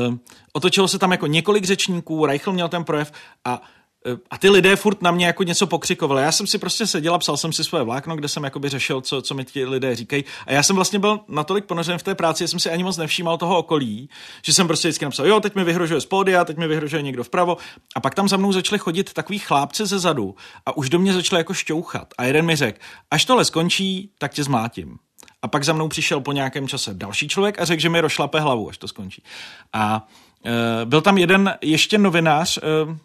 uh, 0.08 0.14
otočilo 0.52 0.88
se 0.88 0.98
tam 0.98 1.12
jako 1.12 1.26
několik 1.26 1.64
řečníků, 1.64 2.26
Reichl 2.26 2.52
měl 2.52 2.68
ten 2.68 2.84
projev 2.84 3.12
a 3.44 3.62
a 4.30 4.38
ty 4.38 4.50
lidé 4.50 4.76
furt 4.76 5.02
na 5.02 5.10
mě 5.10 5.26
jako 5.26 5.42
něco 5.42 5.66
pokřikovali. 5.66 6.22
Já 6.22 6.32
jsem 6.32 6.46
si 6.46 6.58
prostě 6.58 6.86
seděl 6.86 7.14
a 7.14 7.18
psal 7.18 7.36
jsem 7.36 7.52
si 7.52 7.64
svoje 7.64 7.84
vlákno, 7.84 8.16
kde 8.16 8.28
jsem 8.28 8.44
jakoby 8.44 8.68
řešil, 8.68 9.00
co, 9.00 9.22
co 9.22 9.34
mi 9.34 9.44
ti 9.44 9.64
lidé 9.64 9.96
říkají. 9.96 10.24
A 10.46 10.52
já 10.52 10.62
jsem 10.62 10.76
vlastně 10.76 10.98
byl 10.98 11.20
natolik 11.28 11.64
ponořen 11.64 11.98
v 11.98 12.02
té 12.02 12.14
práci, 12.14 12.44
že 12.44 12.48
jsem 12.48 12.60
si 12.60 12.70
ani 12.70 12.84
moc 12.84 12.96
nevšímal 12.96 13.38
toho 13.38 13.58
okolí, 13.58 14.10
že 14.44 14.52
jsem 14.52 14.66
prostě 14.66 14.88
vždycky 14.88 15.04
napsal, 15.04 15.26
jo, 15.26 15.40
teď 15.40 15.54
mi 15.54 15.64
vyhrožuje 15.64 16.00
z 16.00 16.06
pódia, 16.06 16.44
teď 16.44 16.56
mi 16.56 16.68
vyhrožuje 16.68 17.02
někdo 17.02 17.24
vpravo. 17.24 17.56
A 17.94 18.00
pak 18.00 18.14
tam 18.14 18.28
za 18.28 18.36
mnou 18.36 18.52
začali 18.52 18.78
chodit 18.78 19.12
takový 19.12 19.38
chlápci 19.38 19.86
ze 19.86 19.98
zadu 19.98 20.34
a 20.66 20.76
už 20.76 20.88
do 20.88 20.98
mě 20.98 21.12
začali 21.12 21.40
jako 21.40 21.54
šťouchat. 21.54 22.14
A 22.18 22.24
jeden 22.24 22.46
mi 22.46 22.56
řekl, 22.56 22.78
až 23.10 23.24
tohle 23.24 23.44
skončí, 23.44 24.12
tak 24.18 24.34
tě 24.34 24.44
zmátím. 24.44 24.98
A 25.42 25.48
pak 25.48 25.64
za 25.64 25.72
mnou 25.72 25.88
přišel 25.88 26.20
po 26.20 26.32
nějakém 26.32 26.68
čase 26.68 26.94
další 26.94 27.28
člověk 27.28 27.60
a 27.60 27.64
řekl, 27.64 27.82
že 27.82 27.88
mi 27.88 28.00
rozšlape 28.00 28.40
hlavu, 28.40 28.68
až 28.68 28.78
to 28.78 28.88
skončí. 28.88 29.22
A 29.72 30.06
byl 30.84 31.00
tam 31.00 31.18
jeden 31.18 31.58
ještě 31.60 31.98
novinář, 31.98 32.58
eh, 32.58 32.60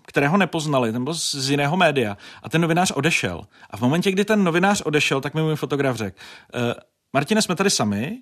kterého 0.06 0.38
nepoznali, 0.38 0.92
ten 0.92 1.04
byl 1.04 1.14
z 1.14 1.50
jiného 1.50 1.78
média 1.78 2.18
a 2.44 2.50
ten 2.50 2.62
novinář 2.62 2.92
odešel. 2.92 3.42
A 3.70 3.78
v 3.78 3.82
momentě, 3.82 4.12
kdy 4.12 4.26
ten 4.26 4.44
novinář 4.44 4.82
odešel, 4.82 5.22
tak 5.22 5.34
mi 5.34 5.42
můj 5.42 5.56
fotograf 5.56 5.96
řekl, 5.96 6.18
eh, 6.54 6.74
Martine, 7.14 7.42
jsme 7.42 7.56
tady 7.56 7.70
sami, 7.70 8.18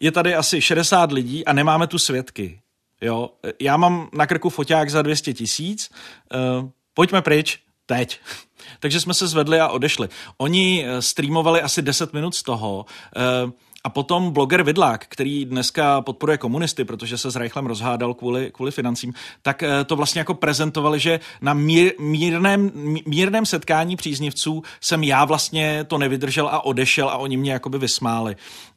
je 0.00 0.12
tady 0.12 0.34
asi 0.34 0.60
60 0.60 1.12
lidí 1.12 1.44
a 1.44 1.52
nemáme 1.52 1.86
tu 1.86 1.98
svědky. 1.98 2.60
Jo, 3.00 3.30
já 3.60 3.76
mám 3.76 4.08
na 4.12 4.26
krku 4.26 4.50
foťák 4.50 4.90
za 4.90 5.02
200 5.02 5.34
tisíc, 5.34 5.90
pojďme 6.94 7.22
pryč, 7.22 7.58
teď. 7.86 8.20
Takže 8.80 9.00
jsme 9.00 9.14
se 9.14 9.26
zvedli 9.26 9.60
a 9.60 9.68
odešli. 9.68 10.08
Oni 10.36 10.86
streamovali 11.00 11.62
asi 11.62 11.82
10 11.82 12.12
minut 12.12 12.34
z 12.34 12.42
toho, 12.42 12.86
a 13.84 13.90
potom 13.90 14.30
bloger 14.30 14.62
Vidlák, 14.62 15.06
který 15.08 15.44
dneska 15.44 16.00
podporuje 16.00 16.38
komunisty, 16.38 16.84
protože 16.84 17.18
se 17.18 17.30
s 17.30 17.36
Reichlem 17.36 17.66
rozhádal 17.66 18.14
kvůli, 18.14 18.50
kvůli 18.54 18.70
financím, 18.70 19.14
tak 19.42 19.62
eh, 19.62 19.84
to 19.84 19.96
vlastně 19.96 20.18
jako 20.18 20.34
prezentovali, 20.34 21.00
že 21.00 21.20
na 21.40 21.54
mír, 21.54 21.92
mírném, 21.98 22.70
mírném 23.06 23.46
setkání 23.46 23.96
příznivců 23.96 24.62
jsem 24.80 25.02
já 25.04 25.24
vlastně 25.24 25.84
to 25.84 25.98
nevydržel 25.98 26.48
a 26.48 26.64
odešel 26.64 27.08
a 27.08 27.16
oni 27.16 27.36
mě 27.36 27.52
jakoby 27.52 27.78
vysmáli. 27.78 28.36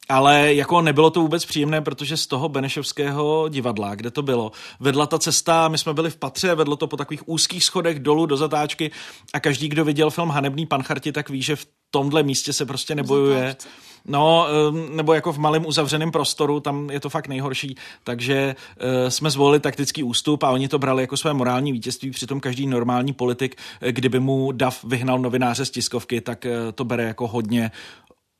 Ale 0.09 0.53
jako 0.53 0.81
nebylo 0.81 1.09
to 1.09 1.21
vůbec 1.21 1.45
příjemné, 1.45 1.81
protože 1.81 2.17
z 2.17 2.27
toho 2.27 2.49
Benešovského 2.49 3.49
divadla, 3.49 3.95
kde 3.95 4.11
to 4.11 4.21
bylo, 4.21 4.51
vedla 4.79 5.05
ta 5.05 5.19
cesta, 5.19 5.67
my 5.67 5.77
jsme 5.77 5.93
byli 5.93 6.09
v 6.09 6.15
patře, 6.15 6.55
vedlo 6.55 6.75
to 6.75 6.87
po 6.87 6.97
takových 6.97 7.29
úzkých 7.29 7.63
schodech 7.63 7.99
dolů 7.99 8.25
do 8.25 8.37
zatáčky 8.37 8.91
a 9.33 9.39
každý, 9.39 9.67
kdo 9.67 9.85
viděl 9.85 10.09
film 10.09 10.29
Hanebný 10.29 10.65
pancharti, 10.65 11.11
tak 11.11 11.29
ví, 11.29 11.41
že 11.41 11.55
v 11.55 11.67
tomhle 11.91 12.23
místě 12.23 12.53
se 12.53 12.65
prostě 12.65 12.95
nebojuje. 12.95 13.39
Zatáčce 13.39 13.67
No, 14.05 14.47
nebo 14.89 15.13
jako 15.13 15.33
v 15.33 15.37
malém 15.37 15.65
uzavřeném 15.65 16.11
prostoru, 16.11 16.59
tam 16.59 16.89
je 16.89 16.99
to 16.99 17.09
fakt 17.09 17.27
nejhorší. 17.27 17.75
Takže 18.03 18.55
uh, 18.55 19.09
jsme 19.09 19.29
zvolili 19.29 19.59
taktický 19.59 20.03
ústup 20.03 20.43
a 20.43 20.49
oni 20.49 20.67
to 20.67 20.79
brali 20.79 21.03
jako 21.03 21.17
své 21.17 21.33
morální 21.33 21.71
vítězství. 21.71 22.11
Přitom 22.11 22.39
každý 22.39 22.67
normální 22.67 23.13
politik, 23.13 23.55
eh, 23.81 23.91
kdyby 23.91 24.19
mu 24.19 24.51
DAF 24.51 24.83
vyhnal 24.83 25.19
novináře 25.19 25.65
z 25.65 25.71
tiskovky, 25.71 26.21
tak 26.21 26.45
uh, 26.45 26.71
to 26.71 26.85
bere 26.85 27.03
jako 27.03 27.27
hodně, 27.27 27.71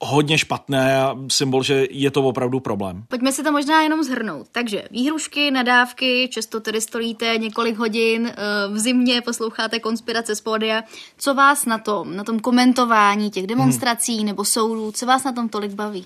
hodně 0.04 0.38
špatné 0.38 1.02
a 1.02 1.16
symbol, 1.32 1.64
že 1.64 1.88
je 1.92 2.12
to 2.12 2.24
opravdu 2.24 2.60
problém. 2.60 3.04
Pojďme 3.08 3.32
si 3.32 3.44
to 3.44 3.52
možná 3.52 3.82
jenom 3.82 4.04
zhrnout. 4.04 4.48
Takže 4.52 4.84
výhrušky, 4.92 5.52
nadávky, 5.52 6.30
často 6.32 6.60
tedy 6.60 6.82
stolíte 6.82 7.38
několik 7.38 7.78
hodin, 7.78 8.28
eh, 8.28 8.34
v 8.74 8.80
zimě 8.80 9.22
posloucháte 9.22 9.80
konspirace 9.80 10.36
z 10.36 10.42
pódia. 10.42 10.84
Co 11.18 11.34
vás 11.34 11.66
na 11.66 11.78
tom, 11.78 12.16
na 12.16 12.24
tom 12.24 12.40
komentování 12.40 13.32
těch 13.32 13.48
demonstrací 13.48 14.18
hmm. 14.18 14.26
nebo 14.26 14.46
soudů, 14.46 14.92
co 14.92 15.06
vás 15.06 15.24
na 15.24 15.32
tom 15.32 15.50
tolik 15.50 15.72
baví? 15.72 16.06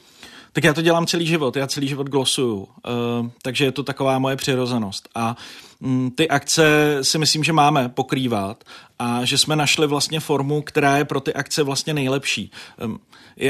Tak 0.53 0.63
já 0.63 0.73
to 0.73 0.81
dělám 0.81 1.05
celý 1.05 1.27
život, 1.27 1.55
já 1.55 1.67
celý 1.67 1.87
život 1.87 2.07
glosuju, 2.07 2.57
uh, 2.57 2.67
takže 3.41 3.65
je 3.65 3.71
to 3.71 3.83
taková 3.83 4.19
moje 4.19 4.35
přirozenost. 4.35 5.09
A 5.15 5.35
um, 5.79 6.11
ty 6.15 6.29
akce 6.29 6.97
si 7.01 7.17
myslím, 7.17 7.43
že 7.43 7.53
máme 7.53 7.89
pokrývat 7.89 8.63
a 8.99 9.25
že 9.25 9.37
jsme 9.37 9.55
našli 9.55 9.87
vlastně 9.87 10.19
formu, 10.19 10.61
která 10.61 10.97
je 10.97 11.05
pro 11.05 11.19
ty 11.19 11.33
akce 11.33 11.63
vlastně 11.63 11.93
nejlepší. 11.93 12.51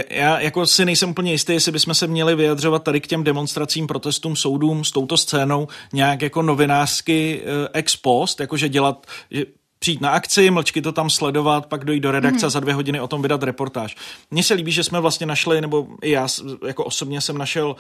Já 0.09 0.39
jako 0.39 0.67
si 0.67 0.85
nejsem 0.85 1.09
úplně 1.09 1.31
jistý, 1.31 1.53
jestli 1.53 1.71
bychom 1.71 1.93
se 1.93 2.07
měli 2.07 2.35
vyjadřovat 2.35 2.83
tady 2.83 3.01
k 3.01 3.07
těm 3.07 3.23
demonstracím, 3.23 3.87
protestům, 3.87 4.35
soudům 4.35 4.83
s 4.83 4.91
touto 4.91 5.17
scénou 5.17 5.67
nějak 5.93 6.21
jako 6.21 6.41
novinářsky 6.41 7.41
uh, 7.41 7.67
ex 7.73 7.95
post, 7.95 8.39
jakože 8.39 8.69
dělat, 8.69 9.07
že 9.31 9.45
přijít 9.79 10.01
na 10.01 10.09
akci, 10.09 10.51
mlčky 10.51 10.81
to 10.81 10.91
tam 10.91 11.09
sledovat, 11.09 11.65
pak 11.65 11.85
dojít 11.85 11.99
do 11.99 12.11
redakce 12.11 12.45
mm. 12.45 12.47
a 12.47 12.49
za 12.49 12.59
dvě 12.59 12.73
hodiny 12.73 13.01
o 13.01 13.07
tom 13.07 13.21
vydat 13.21 13.43
reportáž. 13.43 13.95
Mně 14.31 14.43
se 14.43 14.53
líbí, 14.53 14.71
že 14.71 14.83
jsme 14.83 14.99
vlastně 14.99 15.25
našli, 15.25 15.61
nebo 15.61 15.87
i 16.01 16.11
já 16.11 16.27
jako 16.67 16.83
osobně 16.83 17.21
jsem 17.21 17.37
našel 17.37 17.75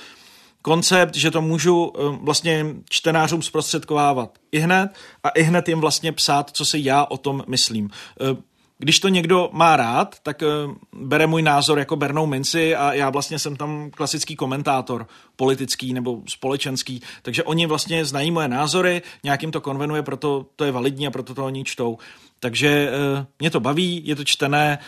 koncept, 0.61 1.15
že 1.15 1.31
to 1.31 1.41
můžu 1.41 1.93
eh, 1.95 2.01
vlastně 2.21 2.65
čtenářům 2.89 3.41
zprostředkovávat 3.41 4.37
i 4.51 4.59
hned 4.59 4.89
a 5.23 5.29
i 5.29 5.43
hned 5.43 5.69
jim 5.69 5.79
vlastně 5.79 6.11
psát, 6.11 6.49
co 6.53 6.65
si 6.65 6.79
já 6.83 7.05
o 7.05 7.17
tom 7.17 7.43
myslím. 7.47 7.89
Eh, 8.21 8.49
když 8.81 8.99
to 8.99 9.09
někdo 9.09 9.49
má 9.51 9.75
rád, 9.75 10.15
tak 10.23 10.41
uh, 10.41 10.75
bere 11.07 11.27
můj 11.27 11.41
názor 11.41 11.79
jako 11.79 11.95
bernou 11.95 12.25
minci 12.25 12.75
a 12.75 12.93
já 12.93 13.09
vlastně 13.09 13.39
jsem 13.39 13.55
tam 13.55 13.91
klasický 13.91 14.35
komentátor 14.35 15.07
politický 15.35 15.93
nebo 15.93 16.21
společenský, 16.29 17.01
takže 17.21 17.43
oni 17.43 17.65
vlastně 17.65 18.05
znají 18.05 18.31
moje 18.31 18.47
názory, 18.47 19.01
nějakým 19.23 19.51
to 19.51 19.61
konvenuje, 19.61 20.03
proto 20.03 20.45
to 20.55 20.65
je 20.65 20.71
validní 20.71 21.07
a 21.07 21.11
proto 21.11 21.35
to 21.35 21.45
oni 21.45 21.63
čtou. 21.63 21.97
Takže 22.39 22.91
mě 23.39 23.49
to 23.49 23.59
baví, 23.59 24.01
je 24.05 24.15
to 24.15 24.23
čtené, 24.23 24.79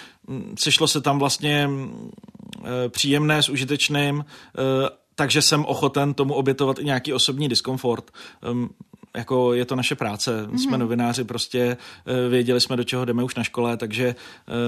sešlo 0.59 0.87
se 0.87 1.01
tam 1.01 1.19
vlastně 1.19 1.69
uh, 1.69 2.67
příjemné 2.89 3.43
s 3.43 3.49
užitečným, 3.49 4.25
takže 5.21 5.41
jsem 5.41 5.65
ochoten 5.65 6.13
tomu 6.13 6.33
obětovat 6.33 6.79
i 6.79 6.85
nějaký 6.85 7.13
osobní 7.13 7.49
diskomfort. 7.49 8.11
Um, 8.51 8.69
jako 9.17 9.53
je 9.53 9.65
to 9.65 9.75
naše 9.75 9.95
práce. 9.95 10.47
Mm-hmm. 10.47 10.57
Jsme 10.57 10.77
novináři, 10.77 11.23
prostě 11.23 11.77
uh, 12.05 12.31
věděli 12.31 12.61
jsme, 12.61 12.75
do 12.77 12.83
čeho 12.83 13.05
jdeme 13.05 13.23
už 13.23 13.35
na 13.35 13.43
škole, 13.43 13.77
takže 13.77 14.15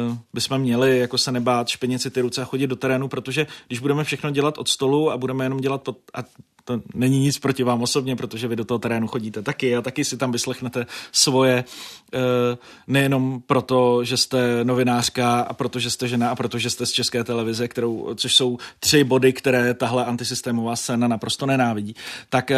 uh, 0.10 0.18
bychom 0.34 0.58
měli 0.58 1.00
jako 1.00 1.18
se 1.18 1.32
nebát, 1.32 1.68
špinit 1.68 2.02
si 2.02 2.12
ty 2.12 2.22
ruce 2.22 2.42
a 2.42 2.46
chodit 2.46 2.68
do 2.68 2.76
terénu, 2.76 3.08
protože 3.08 3.48
když 3.68 3.80
budeme 3.80 4.04
všechno 4.04 4.32
dělat 4.32 4.58
od 4.58 4.68
stolu 4.68 5.12
a 5.12 5.18
budeme 5.18 5.46
jenom 5.46 5.60
dělat 5.60 5.82
pod, 5.82 5.98
a 6.14 6.24
to 6.66 6.82
není 6.94 7.20
nic 7.20 7.40
proti 7.40 7.64
vám 7.64 7.82
osobně, 7.82 8.16
protože 8.16 8.48
vy 8.48 8.56
do 8.56 8.66
toho 8.66 8.80
terénu 8.80 9.08
chodíte 9.08 9.42
taky 9.42 9.76
a 9.76 9.82
taky 9.82 10.06
si 10.06 10.18
tam 10.18 10.32
vyslechnete 10.32 10.86
svoje, 11.12 11.64
uh, 12.14 12.20
nejenom 12.88 13.42
proto, 13.42 14.04
že 14.04 14.18
jste 14.18 14.64
novinářka 14.64 15.40
a 15.40 15.54
protože 15.54 15.90
jste 15.90 16.08
žena 16.08 16.30
a 16.30 16.36
protože 16.36 16.70
jste 16.70 16.86
z 16.86 16.92
České 16.92 17.24
televize, 17.24 17.68
kterou, 17.68 18.14
což 18.16 18.36
jsou 18.36 18.58
tři 18.80 19.04
body, 19.04 19.34
které 19.34 19.74
tahle 19.74 20.06
antisystémová 20.06 20.76
scéna 20.76 21.08
naprosto 21.08 21.46
nenávidí, 21.46 21.96
tak 22.30 22.52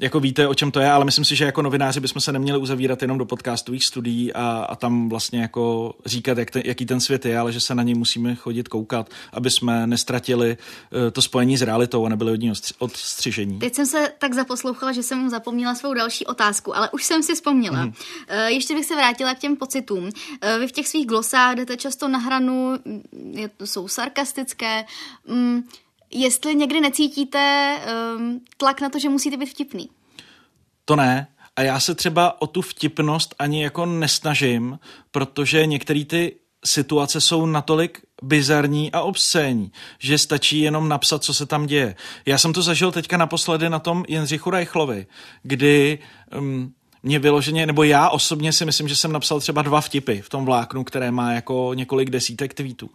jako 0.00 0.20
víte, 0.20 0.48
o 0.48 0.54
čem 0.54 0.70
to 0.70 0.80
je, 0.80 0.90
ale 0.90 1.04
myslím 1.04 1.24
si, 1.24 1.36
že 1.36 1.44
jako 1.44 1.62
novináři 1.62 2.00
bychom 2.00 2.20
se 2.20 2.32
neměli 2.32 2.58
uzavírat 2.58 3.02
jenom 3.02 3.18
do 3.18 3.24
podcastových 3.24 3.84
studií 3.84 4.32
a, 4.32 4.66
a 4.68 4.76
tam 4.76 5.08
vlastně 5.08 5.40
jako 5.40 5.94
říkat, 6.06 6.38
jak 6.38 6.50
ten, 6.50 6.62
jaký 6.64 6.86
ten 6.86 7.00
svět 7.00 7.26
je, 7.26 7.38
ale 7.38 7.52
že 7.52 7.60
se 7.60 7.74
na 7.74 7.82
něj 7.82 7.94
musíme 7.94 8.34
chodit 8.34 8.68
koukat, 8.68 9.10
aby 9.32 9.50
jsme 9.50 9.86
nestratili 9.86 10.56
uh, 10.56 11.10
to 11.10 11.22
spojení 11.22 11.56
s 11.56 11.62
realitou 11.62 12.06
a 12.06 12.08
nebyli 12.08 12.32
od 12.32 12.40
ní 12.40 12.52
odstřižení. 12.78 13.58
Teď 13.58 13.74
jsem 13.74 13.86
se 13.86 14.12
tak 14.18 14.34
zaposlouchala, 14.34 14.92
že 14.92 15.02
jsem 15.02 15.30
zapomněla 15.30 15.74
svou 15.74 15.94
další 15.94 16.26
otázku, 16.26 16.76
ale 16.76 16.90
už 16.90 17.04
jsem 17.04 17.22
si 17.22 17.34
vzpomněla. 17.34 17.78
Hmm. 17.78 17.88
Uh, 17.88 18.46
ještě 18.46 18.74
bych 18.74 18.84
se 18.84 18.96
vrátila 18.96 19.34
k 19.34 19.38
těm 19.38 19.56
pocitům. 19.56 20.04
Uh, 20.04 20.10
vy 20.58 20.68
v 20.68 20.72
těch 20.72 20.88
svých 20.88 21.06
glosách 21.06 21.56
jdete 21.56 21.76
často 21.76 22.08
na 22.08 22.18
hranu, 22.18 22.78
je, 23.32 23.50
jsou 23.64 23.88
sarkastické. 23.88 24.84
Um, 25.24 25.64
jestli 26.10 26.54
někdy 26.54 26.80
necítíte 26.80 27.76
um, 28.16 28.40
tlak 28.56 28.80
na 28.80 28.88
to, 28.88 28.98
že 28.98 29.08
musíte 29.08 29.36
být 29.36 29.50
vtipný. 29.50 29.88
To 30.84 30.96
ne. 30.96 31.26
A 31.56 31.62
já 31.62 31.80
se 31.80 31.94
třeba 31.94 32.42
o 32.42 32.46
tu 32.46 32.62
vtipnost 32.62 33.34
ani 33.38 33.62
jako 33.62 33.86
nesnažím, 33.86 34.78
protože 35.10 35.66
některé 35.66 36.04
ty 36.04 36.36
situace 36.64 37.20
jsou 37.20 37.46
natolik 37.46 38.00
bizarní 38.22 38.92
a 38.92 39.00
obscénní, 39.00 39.72
že 39.98 40.18
stačí 40.18 40.60
jenom 40.60 40.88
napsat, 40.88 41.24
co 41.24 41.34
se 41.34 41.46
tam 41.46 41.66
děje. 41.66 41.96
Já 42.26 42.38
jsem 42.38 42.52
to 42.52 42.62
zažil 42.62 42.92
teďka 42.92 43.16
naposledy 43.16 43.70
na 43.70 43.78
tom 43.78 44.04
Jindřichu 44.08 44.50
Reichlovi, 44.50 45.06
kdy 45.42 45.98
um, 46.38 46.74
mě 47.02 47.18
vyloženě, 47.18 47.66
nebo 47.66 47.82
já 47.82 48.08
osobně 48.08 48.52
si 48.52 48.64
myslím, 48.64 48.88
že 48.88 48.96
jsem 48.96 49.12
napsal 49.12 49.40
třeba 49.40 49.62
dva 49.62 49.80
vtipy 49.80 50.20
v 50.20 50.28
tom 50.28 50.44
vláknu, 50.44 50.84
které 50.84 51.10
má 51.10 51.32
jako 51.32 51.70
několik 51.74 52.10
desítek 52.10 52.54
tweetů. 52.54 52.90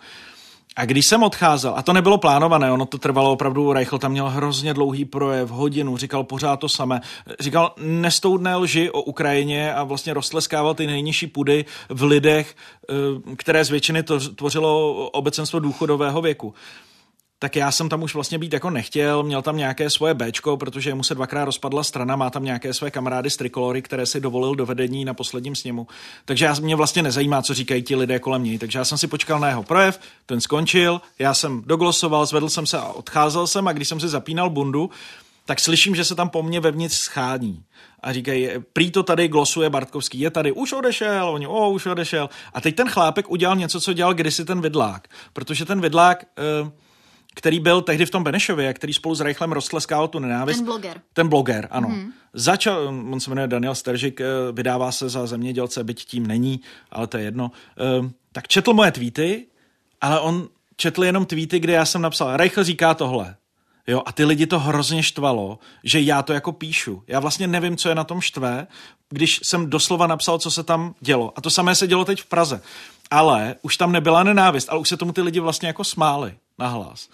A 0.75 0.85
když 0.85 1.07
jsem 1.07 1.23
odcházel, 1.23 1.73
a 1.75 1.81
to 1.81 1.93
nebylo 1.93 2.17
plánované, 2.17 2.71
ono 2.71 2.85
to 2.85 2.97
trvalo 2.97 3.31
opravdu, 3.31 3.73
Reichl 3.73 3.99
tam 3.99 4.11
měl 4.11 4.29
hrozně 4.29 4.73
dlouhý 4.73 5.05
projev, 5.05 5.49
hodinu, 5.49 5.97
říkal 5.97 6.23
pořád 6.23 6.57
to 6.57 6.69
samé. 6.69 7.01
Říkal 7.39 7.73
nestoudné 7.77 8.55
lži 8.55 8.89
o 8.89 9.01
Ukrajině 9.01 9.73
a 9.73 9.83
vlastně 9.83 10.13
roztleskával 10.13 10.73
ty 10.73 10.87
nejnižší 10.87 11.27
pudy 11.27 11.65
v 11.89 12.03
lidech, 12.03 12.55
eh, 12.89 12.93
které 13.35 13.65
z 13.65 13.69
většiny 13.69 14.03
tvořilo 14.35 14.93
obecenstvo 15.09 15.59
důchodového 15.59 16.21
věku 16.21 16.53
tak 17.45 17.55
já 17.55 17.71
jsem 17.71 17.89
tam 17.89 18.03
už 18.03 18.13
vlastně 18.13 18.39
být 18.39 18.53
jako 18.53 18.69
nechtěl, 18.69 19.23
měl 19.23 19.41
tam 19.41 19.57
nějaké 19.57 19.89
svoje 19.89 20.13
Bčko, 20.13 20.57
protože 20.57 20.95
mu 20.95 21.03
se 21.03 21.15
dvakrát 21.15 21.45
rozpadla 21.45 21.83
strana, 21.83 22.15
má 22.15 22.29
tam 22.29 22.43
nějaké 22.43 22.73
své 22.73 22.91
kamarády 22.91 23.29
z 23.29 23.37
Trikolory, 23.37 23.81
které 23.81 24.05
si 24.05 24.19
dovolil 24.21 24.55
do 24.55 24.65
vedení 24.65 25.05
na 25.05 25.13
posledním 25.13 25.55
sněmu. 25.55 25.87
Takže 26.25 26.45
já, 26.45 26.55
mě 26.61 26.75
vlastně 26.75 27.03
nezajímá, 27.03 27.41
co 27.41 27.53
říkají 27.53 27.83
ti 27.83 27.95
lidé 27.95 28.19
kolem 28.19 28.43
něj. 28.43 28.57
Takže 28.57 28.79
já 28.79 28.85
jsem 28.85 28.97
si 28.97 29.07
počkal 29.07 29.39
na 29.39 29.47
jeho 29.47 29.63
projev, 29.63 29.99
ten 30.25 30.41
skončil, 30.41 31.01
já 31.19 31.33
jsem 31.33 31.61
doglosoval, 31.65 32.25
zvedl 32.25 32.49
jsem 32.49 32.65
se 32.65 32.77
a 32.77 32.87
odcházel 32.87 33.47
jsem 33.47 33.67
a 33.67 33.73
když 33.73 33.87
jsem 33.87 33.99
si 33.99 34.07
zapínal 34.07 34.49
bundu, 34.49 34.89
tak 35.45 35.59
slyším, 35.59 35.95
že 35.95 36.05
se 36.05 36.15
tam 36.15 36.29
po 36.29 36.43
mně 36.43 36.59
vevnitř 36.59 36.95
schání. 36.95 37.63
A 37.99 38.13
říkají, 38.13 38.49
prý 38.73 38.91
to 38.91 39.03
tady 39.03 39.27
glosuje 39.27 39.69
Bartkovský, 39.69 40.19
je 40.19 40.31
tady, 40.31 40.51
už 40.51 40.73
odešel, 40.73 41.29
oni, 41.29 41.47
o, 41.47 41.69
už 41.69 41.85
odešel. 41.85 42.29
A 42.53 42.61
teď 42.61 42.75
ten 42.75 42.89
chlápek 42.89 43.29
udělal 43.29 43.55
něco, 43.55 43.81
co 43.81 43.93
dělal 43.93 44.13
kdysi 44.13 44.45
ten 44.45 44.61
vidlák. 44.61 45.07
Protože 45.33 45.65
ten 45.65 45.81
vidlák, 45.81 46.25
uh, 46.63 46.69
který 47.35 47.59
byl 47.59 47.81
tehdy 47.81 48.05
v 48.05 48.09
tom 48.09 48.23
Benešově, 48.23 48.73
který 48.73 48.93
spolu 48.93 49.15
s 49.15 49.21
Reichlem 49.21 49.51
roztleskával 49.51 50.07
tu 50.07 50.19
nenávist. 50.19 50.57
Ten 50.57 50.65
bloger. 50.65 51.01
Ten 51.13 51.27
bloger, 51.27 51.67
ano. 51.71 51.89
Mm. 51.89 52.11
Začal, 52.33 52.87
on 52.87 53.19
se 53.19 53.29
jmenuje 53.29 53.47
Daniel 53.47 53.75
Steržik, 53.75 54.21
eh, 54.21 54.25
vydává 54.51 54.91
se 54.91 55.09
za 55.09 55.27
zemědělce, 55.27 55.83
byť 55.83 56.05
tím 56.05 56.27
není, 56.27 56.61
ale 56.91 57.07
to 57.07 57.17
je 57.17 57.23
jedno. 57.23 57.51
Eh, 57.77 58.09
tak 58.31 58.47
četl 58.47 58.73
moje 58.73 58.91
tweety, 58.91 59.45
ale 60.01 60.19
on 60.19 60.47
četl 60.75 61.03
jenom 61.03 61.25
tweety, 61.25 61.59
kde 61.59 61.73
já 61.73 61.85
jsem 61.85 62.01
napsal, 62.01 62.37
Reichl 62.37 62.63
říká 62.63 62.93
tohle. 62.93 63.35
Jo, 63.87 64.01
a 64.05 64.11
ty 64.11 64.25
lidi 64.25 64.47
to 64.47 64.59
hrozně 64.59 65.03
štvalo, 65.03 65.59
že 65.83 65.99
já 66.01 66.21
to 66.21 66.33
jako 66.33 66.51
píšu. 66.51 67.03
Já 67.07 67.19
vlastně 67.19 67.47
nevím, 67.47 67.77
co 67.77 67.89
je 67.89 67.95
na 67.95 68.03
tom 68.03 68.21
štve, 68.21 68.67
když 69.09 69.39
jsem 69.43 69.69
doslova 69.69 70.07
napsal, 70.07 70.39
co 70.39 70.51
se 70.51 70.63
tam 70.63 70.95
dělo. 70.99 71.33
A 71.35 71.41
to 71.41 71.49
samé 71.49 71.75
se 71.75 71.87
dělo 71.87 72.05
teď 72.05 72.21
v 72.21 72.25
Praze. 72.25 72.61
Ale 73.11 73.55
už 73.61 73.77
tam 73.77 73.91
nebyla 73.91 74.23
nenávist, 74.23 74.69
ale 74.69 74.79
už 74.79 74.89
se 74.89 74.97
tomu 74.97 75.11
ty 75.11 75.21
lidi 75.21 75.39
vlastně 75.39 75.67
jako 75.67 75.83
smáli 75.83 76.35
nahlas. 76.57 77.09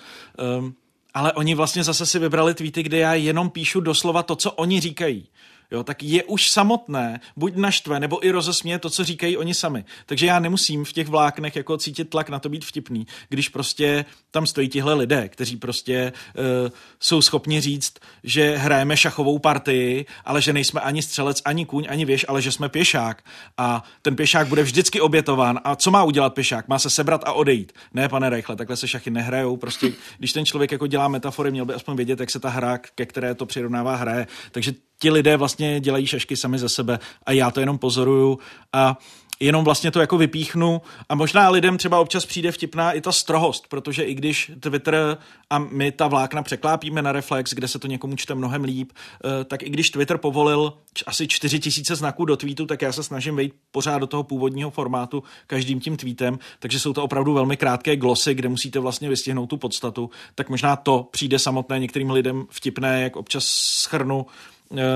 Um, 0.57 0.75
ale 1.13 1.33
oni 1.33 1.55
vlastně 1.55 1.83
zase 1.83 2.05
si 2.05 2.19
vybrali 2.19 2.53
tweety, 2.53 2.83
kde 2.83 2.97
já 2.97 3.13
jenom 3.13 3.49
píšu 3.49 3.79
doslova 3.79 4.23
to, 4.23 4.35
co 4.35 4.51
oni 4.51 4.79
říkají 4.79 5.27
jo, 5.71 5.83
tak 5.83 6.03
je 6.03 6.23
už 6.23 6.49
samotné 6.49 7.19
buď 7.35 7.55
naštve, 7.55 7.99
nebo 7.99 8.25
i 8.25 8.31
rozesměje 8.31 8.79
to, 8.79 8.89
co 8.89 9.03
říkají 9.03 9.37
oni 9.37 9.53
sami. 9.53 9.85
Takže 10.05 10.25
já 10.25 10.39
nemusím 10.39 10.85
v 10.85 10.93
těch 10.93 11.07
vláknech 11.07 11.55
jako 11.55 11.77
cítit 11.77 12.09
tlak 12.09 12.29
na 12.29 12.39
to 12.39 12.49
být 12.49 12.65
vtipný, 12.65 13.07
když 13.29 13.49
prostě 13.49 14.05
tam 14.31 14.47
stojí 14.47 14.69
tihle 14.69 14.93
lidé, 14.93 15.29
kteří 15.29 15.57
prostě 15.57 16.13
uh, 16.37 16.69
jsou 16.99 17.21
schopni 17.21 17.61
říct, 17.61 17.93
že 18.23 18.57
hrajeme 18.57 18.97
šachovou 18.97 19.39
partii, 19.39 20.05
ale 20.25 20.41
že 20.41 20.53
nejsme 20.53 20.81
ani 20.81 21.01
střelec, 21.01 21.41
ani 21.45 21.65
kůň, 21.65 21.87
ani 21.89 22.05
věž, 22.05 22.25
ale 22.27 22.41
že 22.41 22.51
jsme 22.51 22.69
pěšák. 22.69 23.23
A 23.57 23.83
ten 24.01 24.15
pěšák 24.15 24.47
bude 24.47 24.63
vždycky 24.63 25.01
obětován. 25.01 25.59
A 25.63 25.75
co 25.75 25.91
má 25.91 26.03
udělat 26.03 26.33
pěšák? 26.33 26.67
Má 26.67 26.79
se 26.79 26.89
sebrat 26.89 27.21
a 27.25 27.33
odejít. 27.33 27.71
Ne, 27.93 28.09
pane 28.09 28.29
Reichle, 28.29 28.55
takhle 28.55 28.77
se 28.77 28.87
šachy 28.87 29.09
nehrajou. 29.09 29.57
Prostě, 29.57 29.91
když 30.17 30.33
ten 30.33 30.45
člověk 30.45 30.71
jako 30.71 30.87
dělá 30.87 31.07
metafory, 31.07 31.51
měl 31.51 31.65
by 31.65 31.73
aspoň 31.73 31.95
vědět, 31.95 32.19
jak 32.19 32.29
se 32.29 32.39
ta 32.39 32.49
hra, 32.49 32.77
ke 32.77 33.05
které 33.05 33.35
to 33.35 33.45
přirovnává, 33.45 33.95
hraje. 33.95 34.27
Takže 34.51 34.73
ti 35.01 35.09
lidé 35.09 35.37
vlastně 35.37 35.79
dělají 35.79 36.07
šašky 36.07 36.37
sami 36.37 36.59
ze 36.59 36.69
sebe 36.69 36.99
a 37.25 37.31
já 37.31 37.51
to 37.51 37.59
jenom 37.59 37.77
pozoruju 37.77 38.39
a 38.73 38.97
jenom 39.41 39.63
vlastně 39.63 39.91
to 39.91 39.99
jako 39.99 40.17
vypíchnu 40.17 40.81
a 41.09 41.15
možná 41.15 41.49
lidem 41.49 41.77
třeba 41.77 41.99
občas 41.99 42.25
přijde 42.25 42.51
vtipná 42.51 42.91
i 42.91 43.01
ta 43.01 43.11
strohost, 43.11 43.67
protože 43.67 44.03
i 44.03 44.13
když 44.13 44.51
Twitter 44.59 45.17
a 45.49 45.59
my 45.59 45.91
ta 45.91 46.07
vlákna 46.07 46.43
překlápíme 46.43 47.01
na 47.01 47.11
Reflex, 47.11 47.53
kde 47.53 47.67
se 47.67 47.79
to 47.79 47.87
někomu 47.87 48.15
čte 48.15 48.35
mnohem 48.35 48.63
líp, 48.63 48.91
eh, 48.93 49.43
tak 49.43 49.63
i 49.63 49.69
když 49.69 49.89
Twitter 49.89 50.17
povolil 50.17 50.73
asi 51.05 51.27
4 51.27 51.59
tisíce 51.59 51.95
znaků 51.95 52.25
do 52.25 52.37
tweetu, 52.37 52.65
tak 52.65 52.81
já 52.81 52.91
se 52.91 53.03
snažím 53.03 53.35
vejít 53.35 53.53
pořád 53.71 53.97
do 53.97 54.07
toho 54.07 54.23
původního 54.23 54.71
formátu 54.71 55.23
každým 55.47 55.79
tím 55.79 55.97
tweetem, 55.97 56.39
takže 56.59 56.79
jsou 56.79 56.93
to 56.93 57.03
opravdu 57.03 57.33
velmi 57.33 57.57
krátké 57.57 57.95
glosy, 57.95 58.33
kde 58.33 58.49
musíte 58.49 58.79
vlastně 58.79 59.09
vystihnout 59.09 59.49
tu 59.49 59.57
podstatu, 59.57 60.09
tak 60.35 60.49
možná 60.49 60.75
to 60.75 61.07
přijde 61.11 61.39
samotné 61.39 61.79
některým 61.79 62.11
lidem 62.11 62.45
vtipné, 62.49 63.01
jak 63.01 63.15
občas 63.15 63.45
schrnu 63.45 64.25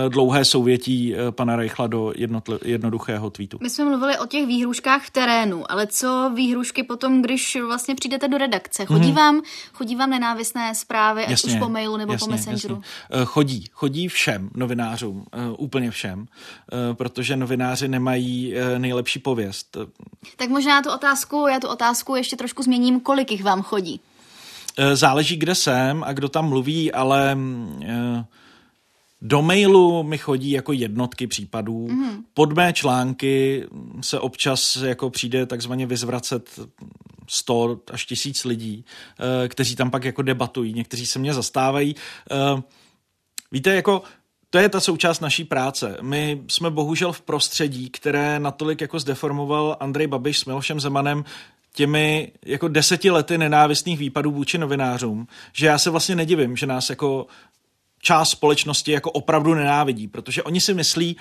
dlouhé 0.09 0.45
souvětí 0.45 1.15
eh, 1.15 1.31
pana 1.31 1.55
Reichla 1.55 1.87
do 1.87 2.05
jednotl- 2.05 2.59
jednoduchého 2.65 3.29
tweetu. 3.29 3.57
My 3.61 3.69
jsme 3.69 3.85
mluvili 3.85 4.17
o 4.17 4.25
těch 4.25 4.47
výhruškách 4.47 5.05
v 5.05 5.09
terénu, 5.09 5.71
ale 5.71 5.87
co 5.87 6.31
výhrušky 6.35 6.83
potom, 6.83 7.21
když 7.21 7.57
vlastně 7.67 7.95
přijdete 7.95 8.27
do 8.27 8.37
redakce? 8.37 8.85
Chodí, 8.85 9.11
mm-hmm. 9.11 9.15
vám, 9.15 9.41
chodí 9.73 9.95
vám 9.95 10.09
nenávistné 10.09 10.75
zprávy, 10.75 11.25
ať 11.25 11.43
už 11.43 11.55
po 11.55 11.69
mailu 11.69 11.97
nebo 11.97 12.13
jasně, 12.13 12.25
po 12.25 12.31
messengeru? 12.31 12.81
Jasně. 13.09 13.25
Chodí, 13.25 13.65
chodí 13.71 14.07
všem 14.07 14.49
novinářům, 14.53 15.25
úplně 15.57 15.91
všem, 15.91 16.25
protože 16.93 17.35
novináři 17.35 17.87
nemají 17.87 18.53
nejlepší 18.77 19.19
pověst. 19.19 19.77
Tak 20.35 20.49
možná 20.49 20.81
tu 20.81 20.91
otázku, 20.91 21.47
já 21.47 21.59
tu 21.59 21.67
otázku 21.67 22.15
ještě 22.15 22.35
trošku 22.35 22.63
změním, 22.63 22.99
kolik 22.99 23.31
jich 23.31 23.43
vám 23.43 23.61
chodí? 23.61 24.01
Eh, 24.77 24.95
záleží, 24.95 25.37
kde 25.37 25.55
jsem 25.55 26.03
a 26.03 26.13
kdo 26.13 26.29
tam 26.29 26.49
mluví, 26.49 26.91
ale 26.91 27.37
eh, 27.83 28.25
do 29.21 29.41
mailu 29.41 30.03
mi 30.03 30.17
chodí 30.17 30.51
jako 30.51 30.73
jednotky 30.73 31.27
případů. 31.27 31.87
Mm. 31.87 32.23
Pod 32.33 32.53
mé 32.53 32.73
články 32.73 33.65
se 34.01 34.19
občas 34.19 34.75
jako 34.75 35.09
přijde 35.09 35.45
takzvaně 35.45 35.85
vyzvracet 35.85 36.59
100 37.27 37.79
až 37.91 38.05
tisíc 38.05 38.45
lidí, 38.45 38.85
eh, 39.19 39.47
kteří 39.47 39.75
tam 39.75 39.91
pak 39.91 40.03
jako 40.03 40.21
debatují. 40.21 40.73
Někteří 40.73 41.05
se 41.05 41.19
mě 41.19 41.33
zastávají. 41.33 41.95
Víte, 43.51 43.75
jako 43.75 44.03
to 44.49 44.57
je 44.57 44.69
ta 44.69 44.79
součást 44.79 45.19
naší 45.19 45.43
práce. 45.43 45.97
My 46.01 46.41
jsme 46.47 46.69
bohužel 46.69 47.11
v 47.11 47.21
prostředí, 47.21 47.89
které 47.89 48.39
natolik 48.39 48.81
jako 48.81 48.99
zdeformoval 48.99 49.77
Andrej 49.79 50.07
Babiš 50.07 50.39
s 50.39 50.45
Milošem 50.45 50.79
Zemanem, 50.79 51.25
těmi 51.73 52.31
jako 52.45 52.67
deseti 52.67 53.11
lety 53.11 53.37
nenávistných 53.37 53.99
výpadů 53.99 54.31
vůči 54.31 54.57
novinářům, 54.57 55.27
že 55.53 55.65
já 55.65 55.77
se 55.77 55.89
vlastně 55.89 56.15
nedivím, 56.15 56.55
že 56.55 56.65
nás 56.65 56.89
jako 56.89 57.27
část 58.05 58.29
společnosti 58.29 58.91
jako 58.91 59.11
opravdu 59.11 59.53
nenávidí, 59.53 60.07
protože 60.07 60.43
oni 60.43 60.61
si 60.61 60.73
myslí, 60.73 61.17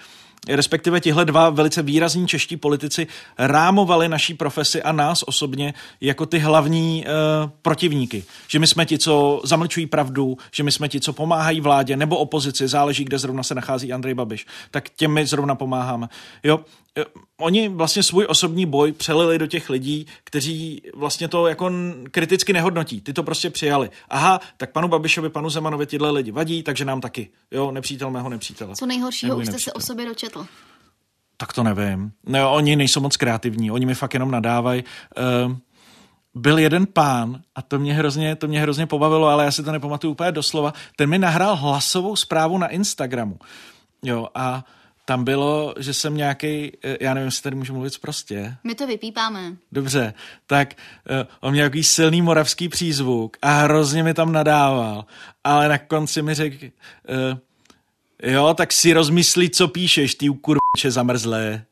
respektive 0.48 1.00
tihle 1.00 1.24
dva 1.24 1.50
velice 1.50 1.82
výrazní 1.82 2.28
čeští 2.28 2.56
politici 2.56 3.06
rámovali 3.38 4.08
naší 4.08 4.34
profesi 4.34 4.82
a 4.82 4.92
nás 4.92 5.22
osobně 5.22 5.74
jako 6.00 6.26
ty 6.26 6.38
hlavní 6.38 7.04
uh, 7.06 7.50
protivníky. 7.62 8.24
Že 8.48 8.58
my 8.58 8.66
jsme 8.66 8.86
ti, 8.86 8.98
co 8.98 9.40
zamlčují 9.44 9.86
pravdu, 9.86 10.38
že 10.52 10.62
my 10.62 10.72
jsme 10.72 10.88
ti, 10.88 11.00
co 11.00 11.12
pomáhají 11.12 11.60
vládě 11.60 11.96
nebo 11.96 12.16
opozici, 12.16 12.68
záleží, 12.68 13.04
kde 13.04 13.18
zrovna 13.18 13.42
se 13.42 13.54
nachází 13.54 13.92
Andrej 13.92 14.14
Babiš, 14.14 14.46
tak 14.70 14.88
těm 14.88 15.12
my 15.12 15.26
zrovna 15.26 15.54
pomáháme. 15.54 16.08
Jo, 16.42 16.60
oni 17.40 17.68
vlastně 17.68 18.02
svůj 18.02 18.26
osobní 18.28 18.66
boj 18.66 18.92
přelili 18.92 19.38
do 19.38 19.46
těch 19.46 19.70
lidí, 19.70 20.06
kteří 20.24 20.82
vlastně 20.94 21.28
to 21.28 21.46
jako 21.46 21.70
kriticky 22.10 22.52
nehodnotí. 22.52 23.00
Ty 23.00 23.12
to 23.12 23.22
prostě 23.22 23.50
přijali. 23.50 23.90
Aha, 24.08 24.40
tak 24.56 24.72
panu 24.72 24.88
Babišovi, 24.88 25.28
panu 25.28 25.50
Zemanovi 25.50 25.86
tyhle 25.86 26.10
lidi 26.10 26.30
vadí, 26.30 26.62
takže 26.62 26.84
nám 26.84 27.00
taky. 27.00 27.28
Jo, 27.50 27.70
nepřítel 27.70 28.10
mého 28.10 28.28
nepřítele. 28.28 28.76
Co 28.76 28.86
nejhoršího 28.86 29.36
už 29.36 29.46
jste 29.46 29.58
se 29.58 29.72
o 29.72 29.80
sobě 29.80 30.06
dočetl? 30.06 30.46
Tak 31.36 31.52
to 31.52 31.62
nevím. 31.62 32.12
Ne, 32.26 32.46
oni 32.46 32.76
nejsou 32.76 33.00
moc 33.00 33.16
kreativní, 33.16 33.70
oni 33.70 33.86
mi 33.86 33.94
fakt 33.94 34.14
jenom 34.14 34.30
nadávají. 34.30 34.84
Uh, 35.46 35.56
byl 36.34 36.58
jeden 36.58 36.86
pán, 36.86 37.40
a 37.54 37.62
to 37.62 37.78
mě, 37.78 37.94
hrozně, 37.94 38.36
to 38.36 38.48
mě 38.48 38.60
hrozně 38.60 38.86
pobavilo, 38.86 39.28
ale 39.28 39.44
já 39.44 39.50
si 39.50 39.62
to 39.62 39.72
nepamatuju 39.72 40.10
úplně 40.10 40.32
doslova, 40.32 40.72
ten 40.96 41.10
mi 41.10 41.18
nahrál 41.18 41.56
hlasovou 41.56 42.16
zprávu 42.16 42.58
na 42.58 42.68
Instagramu. 42.68 43.38
Jo, 44.02 44.28
a 44.34 44.54
uh, 44.54 44.62
tam 45.04 45.24
bylo, 45.24 45.74
že 45.78 45.94
jsem 45.94 46.16
nějaký, 46.16 46.72
eh, 46.84 46.96
já 47.00 47.14
nevím, 47.14 47.26
jestli 47.26 47.42
tady 47.42 47.56
můžu 47.56 47.72
mluvit 47.72 47.98
prostě. 47.98 48.56
My 48.64 48.74
to 48.74 48.86
vypípáme. 48.86 49.56
Dobře, 49.72 50.14
tak 50.46 50.74
uh, 51.10 51.16
on 51.40 51.52
měl 51.52 51.64
nějaký 51.64 51.84
silný 51.84 52.22
moravský 52.22 52.68
přízvuk 52.68 53.36
a 53.42 53.52
hrozně 53.52 54.02
mi 54.02 54.14
tam 54.14 54.32
nadával, 54.32 55.04
ale 55.44 55.68
na 55.68 55.78
konci 55.78 56.22
mi 56.22 56.34
řekl, 56.34 56.56
uh, 56.64 57.38
jo, 58.22 58.54
tak 58.54 58.72
si 58.72 58.92
rozmyslí, 58.92 59.50
co 59.50 59.68
píšeš, 59.68 60.14
ty 60.14 60.28
kurče 60.28 60.90
zamrzlé. 60.90 61.64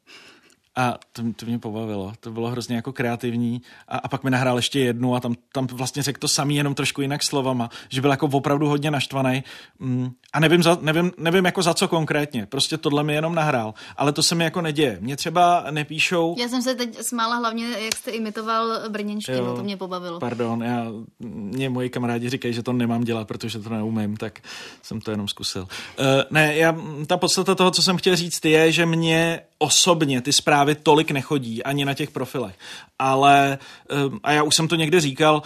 A 0.76 0.98
to, 1.12 1.22
to 1.36 1.46
mě 1.46 1.58
pobavilo, 1.58 2.12
to 2.20 2.30
bylo 2.30 2.48
hrozně 2.48 2.76
jako 2.76 2.92
kreativní. 2.92 3.62
A, 3.88 3.98
a 3.98 4.08
pak 4.08 4.24
mi 4.24 4.30
nahrál 4.30 4.56
ještě 4.56 4.80
jednu 4.80 5.14
a 5.14 5.20
tam, 5.20 5.34
tam 5.52 5.66
vlastně 5.66 6.02
řekl 6.02 6.20
to 6.20 6.28
samý, 6.28 6.56
jenom 6.56 6.74
trošku 6.74 7.00
jinak 7.02 7.22
slovama, 7.22 7.70
že 7.88 8.00
byl 8.00 8.10
jako 8.10 8.26
opravdu 8.26 8.68
hodně 8.68 8.90
naštvaný. 8.90 9.44
Mm, 9.78 10.10
a 10.32 10.40
nevím, 10.40 10.62
za, 10.62 10.78
nevím, 10.80 11.12
nevím 11.18 11.44
jako 11.44 11.62
za 11.62 11.74
co 11.74 11.88
konkrétně, 11.88 12.46
prostě 12.46 12.76
tohle 12.76 13.04
mi 13.04 13.14
jenom 13.14 13.34
nahrál, 13.34 13.74
ale 13.96 14.12
to 14.12 14.22
se 14.22 14.34
mi 14.34 14.44
jako 14.44 14.60
neděje. 14.60 14.98
Mě 15.00 15.16
třeba 15.16 15.64
nepíšou... 15.70 16.36
Já 16.38 16.48
jsem 16.48 16.62
se 16.62 16.74
teď 16.74 16.98
smála 17.02 17.36
hlavně, 17.36 17.66
jak 17.66 17.96
jste 17.96 18.10
imitoval 18.10 18.88
brněnštinu, 18.88 19.56
to 19.56 19.62
mě 19.62 19.76
pobavilo. 19.76 20.20
Pardon, 20.20 20.62
já, 20.62 20.86
mě 21.20 21.68
moji 21.68 21.90
kamarádi 21.90 22.28
říkají, 22.28 22.54
že 22.54 22.62
to 22.62 22.72
nemám 22.72 23.04
dělat, 23.04 23.28
protože 23.28 23.58
to 23.58 23.70
neumím, 23.70 24.16
tak 24.16 24.40
jsem 24.82 25.00
to 25.00 25.10
jenom 25.10 25.28
zkusil. 25.28 25.62
Uh, 25.62 26.06
ne, 26.30 26.56
já, 26.56 26.76
ta 27.06 27.16
podstata 27.16 27.54
toho, 27.54 27.70
co 27.70 27.82
jsem 27.82 27.96
chtěl 27.96 28.16
říct, 28.16 28.44
je, 28.44 28.72
že 28.72 28.86
mě 28.86 29.40
osobně 29.62 30.20
ty 30.20 30.32
zprávy 30.32 30.74
tolik 30.74 31.10
nechodí 31.10 31.62
ani 31.62 31.84
na 31.84 31.94
těch 31.94 32.10
profilech. 32.10 32.54
Ale, 32.98 33.58
eh, 33.90 33.94
a 34.22 34.32
já 34.32 34.42
už 34.42 34.56
jsem 34.56 34.68
to 34.68 34.76
někde 34.76 35.00
říkal, 35.00 35.42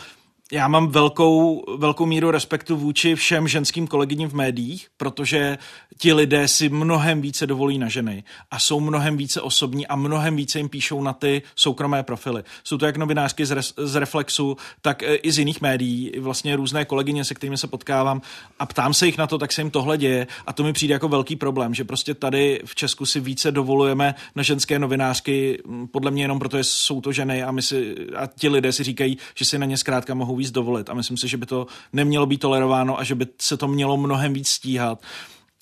já 0.53 0.69
mám 0.69 0.89
velkou, 0.89 1.65
velkou 1.77 2.07
míru 2.07 2.31
respektu 2.31 2.77
vůči 2.77 3.15
všem 3.15 3.49
ženským 3.49 3.87
kolegyním 3.87 4.29
v 4.29 4.35
médiích, 4.35 4.89
protože 4.97 5.59
ti 5.99 6.13
lidé 6.13 6.49
si 6.49 6.69
mnohem 6.69 7.21
více 7.21 7.47
dovolí 7.47 7.79
na 7.79 7.89
ženy 7.89 8.25
a 8.51 8.59
jsou 8.59 8.81
mnohem 8.81 9.17
více 9.17 9.41
osobní 9.41 9.87
a 9.87 9.97
mnohem 9.97 10.37
více 10.37 10.59
jim 10.59 10.69
píšou 10.69 11.03
na 11.03 11.13
ty 11.13 11.43
soukromé 11.57 12.03
profily. 12.03 12.45
Jsou 12.65 12.79
to 12.79 12.87
jak 12.87 12.97
novinářky 12.97 13.47
z, 13.47 13.51
Re, 13.51 13.61
z 13.77 13.95
Reflexu, 13.95 14.57
tak 14.83 15.03
e, 15.03 15.15
i 15.15 15.33
z 15.33 15.39
jiných 15.39 15.61
médií, 15.61 16.13
vlastně 16.19 16.57
různé 16.57 16.85
kolegyně, 16.85 17.25
se 17.25 17.35
kterými 17.35 17.59
se 17.59 17.67
potkávám 17.67 18.23
a 18.59 18.67
ptám 18.67 18.95
se 18.95 19.07
jich 19.07 19.19
na 19.19 19.27
to, 19.27 19.39
tak 19.39 19.53
se 19.53 19.61
jim 19.61 19.71
tohle 19.71 19.99
děje 19.99 20.27
a 20.47 20.53
to 20.53 20.63
mi 20.63 20.73
přijde 20.73 20.93
jako 20.93 21.09
velký 21.09 21.37
problém, 21.37 21.75
že 21.75 21.85
prostě 21.85 22.15
tady 22.15 22.61
v 22.65 22.75
Česku 22.75 23.07
si 23.07 23.21
více 23.21 23.53
dovolujeme 23.53 24.15
na 24.35 24.43
ženské 24.43 24.79
novinářky, 24.79 25.63
podle 25.91 26.11
mě 26.11 26.25
jenom 26.25 26.39
protože 26.39 26.65
jsou 26.65 27.01
to 27.01 27.13
ženy 27.13 27.43
a, 27.43 27.51
my 27.51 27.63
si, 27.63 27.97
a 28.17 28.27
ti 28.27 28.49
lidé 28.49 28.73
si 28.73 28.85
říkají, 28.85 29.19
že 29.35 29.45
si 29.45 29.59
na 29.59 29.67
ně 29.67 29.77
zkrátka 29.77 30.15
mohou 30.15 30.36
víc 30.37 30.51
dovolit. 30.51 30.91
A 30.91 30.95
myslím 30.95 31.17
si, 31.17 31.29
že 31.29 31.37
by 31.37 31.47
to 31.47 31.67
nemělo 31.93 32.27
být 32.27 32.39
tolerováno 32.39 32.99
a 32.99 33.05
že 33.05 33.15
by 33.15 33.27
se 33.41 33.57
to 33.57 33.69
mělo 33.69 33.97
mnohem 33.97 34.33
víc 34.33 34.49
stíhat 34.49 35.03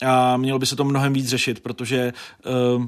a 0.07 0.37
mělo 0.37 0.59
by 0.59 0.67
se 0.67 0.77
to 0.77 0.85
mnohem 0.85 1.13
víc 1.13 1.29
řešit, 1.29 1.61
protože 1.61 2.13
uh, 2.77 2.87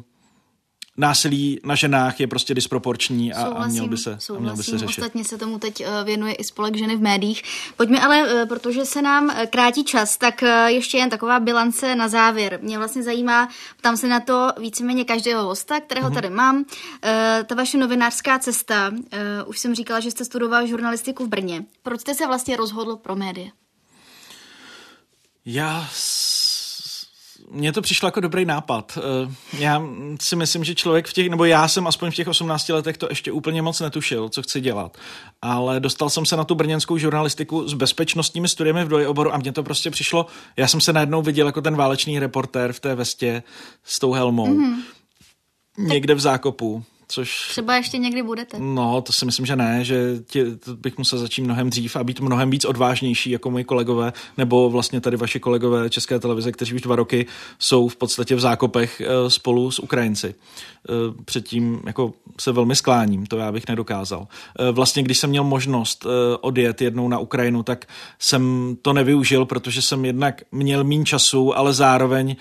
násilí 0.97 1.61
na 1.65 1.75
ženách 1.75 2.21
je 2.21 2.27
prostě 2.27 2.55
disproporční 2.55 3.33
a, 3.33 3.45
souhlasím, 3.45 3.63
a, 3.63 3.67
měl, 3.73 3.89
by 3.89 3.97
se, 3.97 4.19
a 4.37 4.39
měl 4.39 4.57
by 4.57 4.63
se 4.63 4.79
řešit. 4.79 5.01
Ostatně 5.01 5.25
se 5.25 5.39
tomu 5.39 5.59
teď 5.59 5.81
eh, 5.81 6.05
věnuje 6.05 6.35
i 6.35 6.45
spolek 6.45 6.77
ženy 6.77 6.97
v 6.97 7.01
médiích. 7.01 7.43
Pojďme 7.77 8.01
ale, 8.01 8.43
eh, 8.43 8.47
protože 8.47 8.85
se 8.85 9.03
nám 9.03 9.33
krátí 9.51 9.85
čas, 9.85 10.17
tak 10.17 10.43
ještě 10.67 10.99
jen 10.99 11.11
taková 11.11 11.41
bilance 11.41 11.95
na 11.95 12.09
závěr. 12.09 12.59
Mě 12.63 12.79
vlastně 12.79 13.03
zajímá, 13.03 13.49
tam 13.81 13.97
se 13.97 14.09
na 14.09 14.21
to 14.21 14.53
víceméně 14.61 15.05
každého 15.05 15.45
hosta, 15.45 15.81
kterého 15.81 16.11
mm-hmm. 16.11 16.15
tady 16.15 16.31
mám. 16.31 16.65
Ta 17.47 17.55
vaše 17.55 17.79
novinářská 17.79 18.39
cesta, 18.39 18.93
už 19.47 19.59
jsem 19.59 19.75
říkala, 19.75 20.01
že 20.01 20.11
jste 20.11 20.25
studoval 20.25 20.67
žurnalistiku 20.67 21.25
v 21.25 21.29
Brně. 21.29 21.65
Proč 21.83 22.01
jste 22.01 22.15
se 22.15 22.27
vlastně 22.27 22.57
rozhodl 22.57 22.97
pro 22.97 23.17
média? 23.17 23.51
Já 25.45 25.89
mně 27.51 27.73
to 27.73 27.83
přišlo 27.83 28.07
jako 28.07 28.21
dobrý 28.21 28.45
nápad. 28.45 28.99
Eh, 28.99 29.35
já 29.59 29.83
si 30.21 30.37
myslím, 30.37 30.65
že 30.65 30.75
člověk 30.75 31.09
v 31.09 31.13
těch, 31.13 31.31
nebo 31.31 31.45
já 31.45 31.69
jsem 31.69 31.87
aspoň 31.87 32.11
v 32.11 32.15
těch 32.15 32.29
18 32.29 32.69
letech 32.69 32.99
to 32.99 33.07
ještě 33.11 33.33
úplně 33.33 33.63
moc 33.63 33.81
netušil, 33.81 34.29
co 34.29 34.43
chci 34.43 34.61
dělat. 34.61 34.97
Ale 35.43 35.81
dostal 35.81 36.11
jsem 36.11 36.27
se 36.27 36.37
na 36.37 36.45
tu 36.45 36.55
brněnskou 36.55 36.99
žurnalistiku 36.99 37.69
s 37.69 37.75
bezpečnostními 37.75 38.49
studiemi 38.49 38.85
v 38.85 38.89
dvojoboru 38.89 39.35
a 39.35 39.39
mně 39.39 39.53
to 39.53 39.63
prostě 39.63 39.91
přišlo, 39.91 40.27
já 40.57 40.69
jsem 40.69 40.81
se 40.81 40.93
najednou 40.93 41.23
viděl 41.23 41.47
jako 41.47 41.63
ten 41.63 41.77
válečný 41.77 42.19
reportér 42.19 42.73
v 42.73 42.81
té 42.81 42.95
vestě 42.95 43.43
s 43.85 43.99
tou 43.99 44.13
helmou. 44.13 44.47
Mm-hmm. 44.47 44.77
Někde 45.79 46.15
v 46.15 46.21
zákopu 46.21 46.85
Což... 47.09 47.49
Třeba 47.49 47.77
ještě 47.77 47.99
někdy 47.99 48.23
budete. 48.23 48.57
No, 48.61 49.01
to 49.01 49.13
si 49.13 49.25
myslím, 49.25 49.47
že 49.47 49.57
ne, 49.57 49.85
že 49.85 50.23
tě, 50.27 50.57
to 50.57 50.77
bych 50.77 50.99
musel 50.99 51.19
začít 51.19 51.43
mnohem 51.43 51.71
dřív 51.71 51.97
a 51.97 52.05
být 52.05 52.21
mnohem 52.21 52.51
víc 52.51 52.65
odvážnější 52.65 53.31
jako 53.31 53.51
moji 53.51 53.65
kolegové, 53.65 54.13
nebo 54.39 54.71
vlastně 54.71 55.01
tady 55.01 55.17
vaši 55.17 55.41
kolegové 55.41 55.91
České 55.91 56.19
televize, 56.19 56.53
kteří 56.53 56.75
už 56.75 56.81
dva 56.81 56.97
roky 56.97 57.27
jsou 57.59 57.89
v 57.89 57.97
podstatě 57.97 58.35
v 58.35 58.41
zákopech 58.41 59.01
eh, 59.01 59.31
spolu 59.31 59.71
s 59.71 59.79
Ukrajinci. 59.79 60.35
Eh, 60.35 60.93
předtím 61.25 61.81
jako 61.87 62.13
se 62.41 62.53
velmi 62.53 62.77
skláním, 62.77 63.27
to 63.27 63.37
já 63.37 63.53
bych 63.53 63.69
nedokázal. 63.69 64.29
Eh, 64.59 64.73
vlastně, 64.73 65.03
když 65.03 65.19
jsem 65.19 65.31
měl 65.31 65.45
možnost 65.45 66.07
odjet 66.41 66.83
jednou 66.83 67.09
na 67.09 67.19
Ukrajinu, 67.19 67.63
tak 67.63 67.87
jsem 68.19 68.77
to 68.83 68.93
nevyužil, 68.93 69.45
protože 69.45 69.83
jsem 69.83 70.05
jednak 70.05 70.43
měl 70.53 70.85
méně 70.85 71.05
času, 71.05 71.59
ale 71.59 71.75
zároveň 71.75 72.37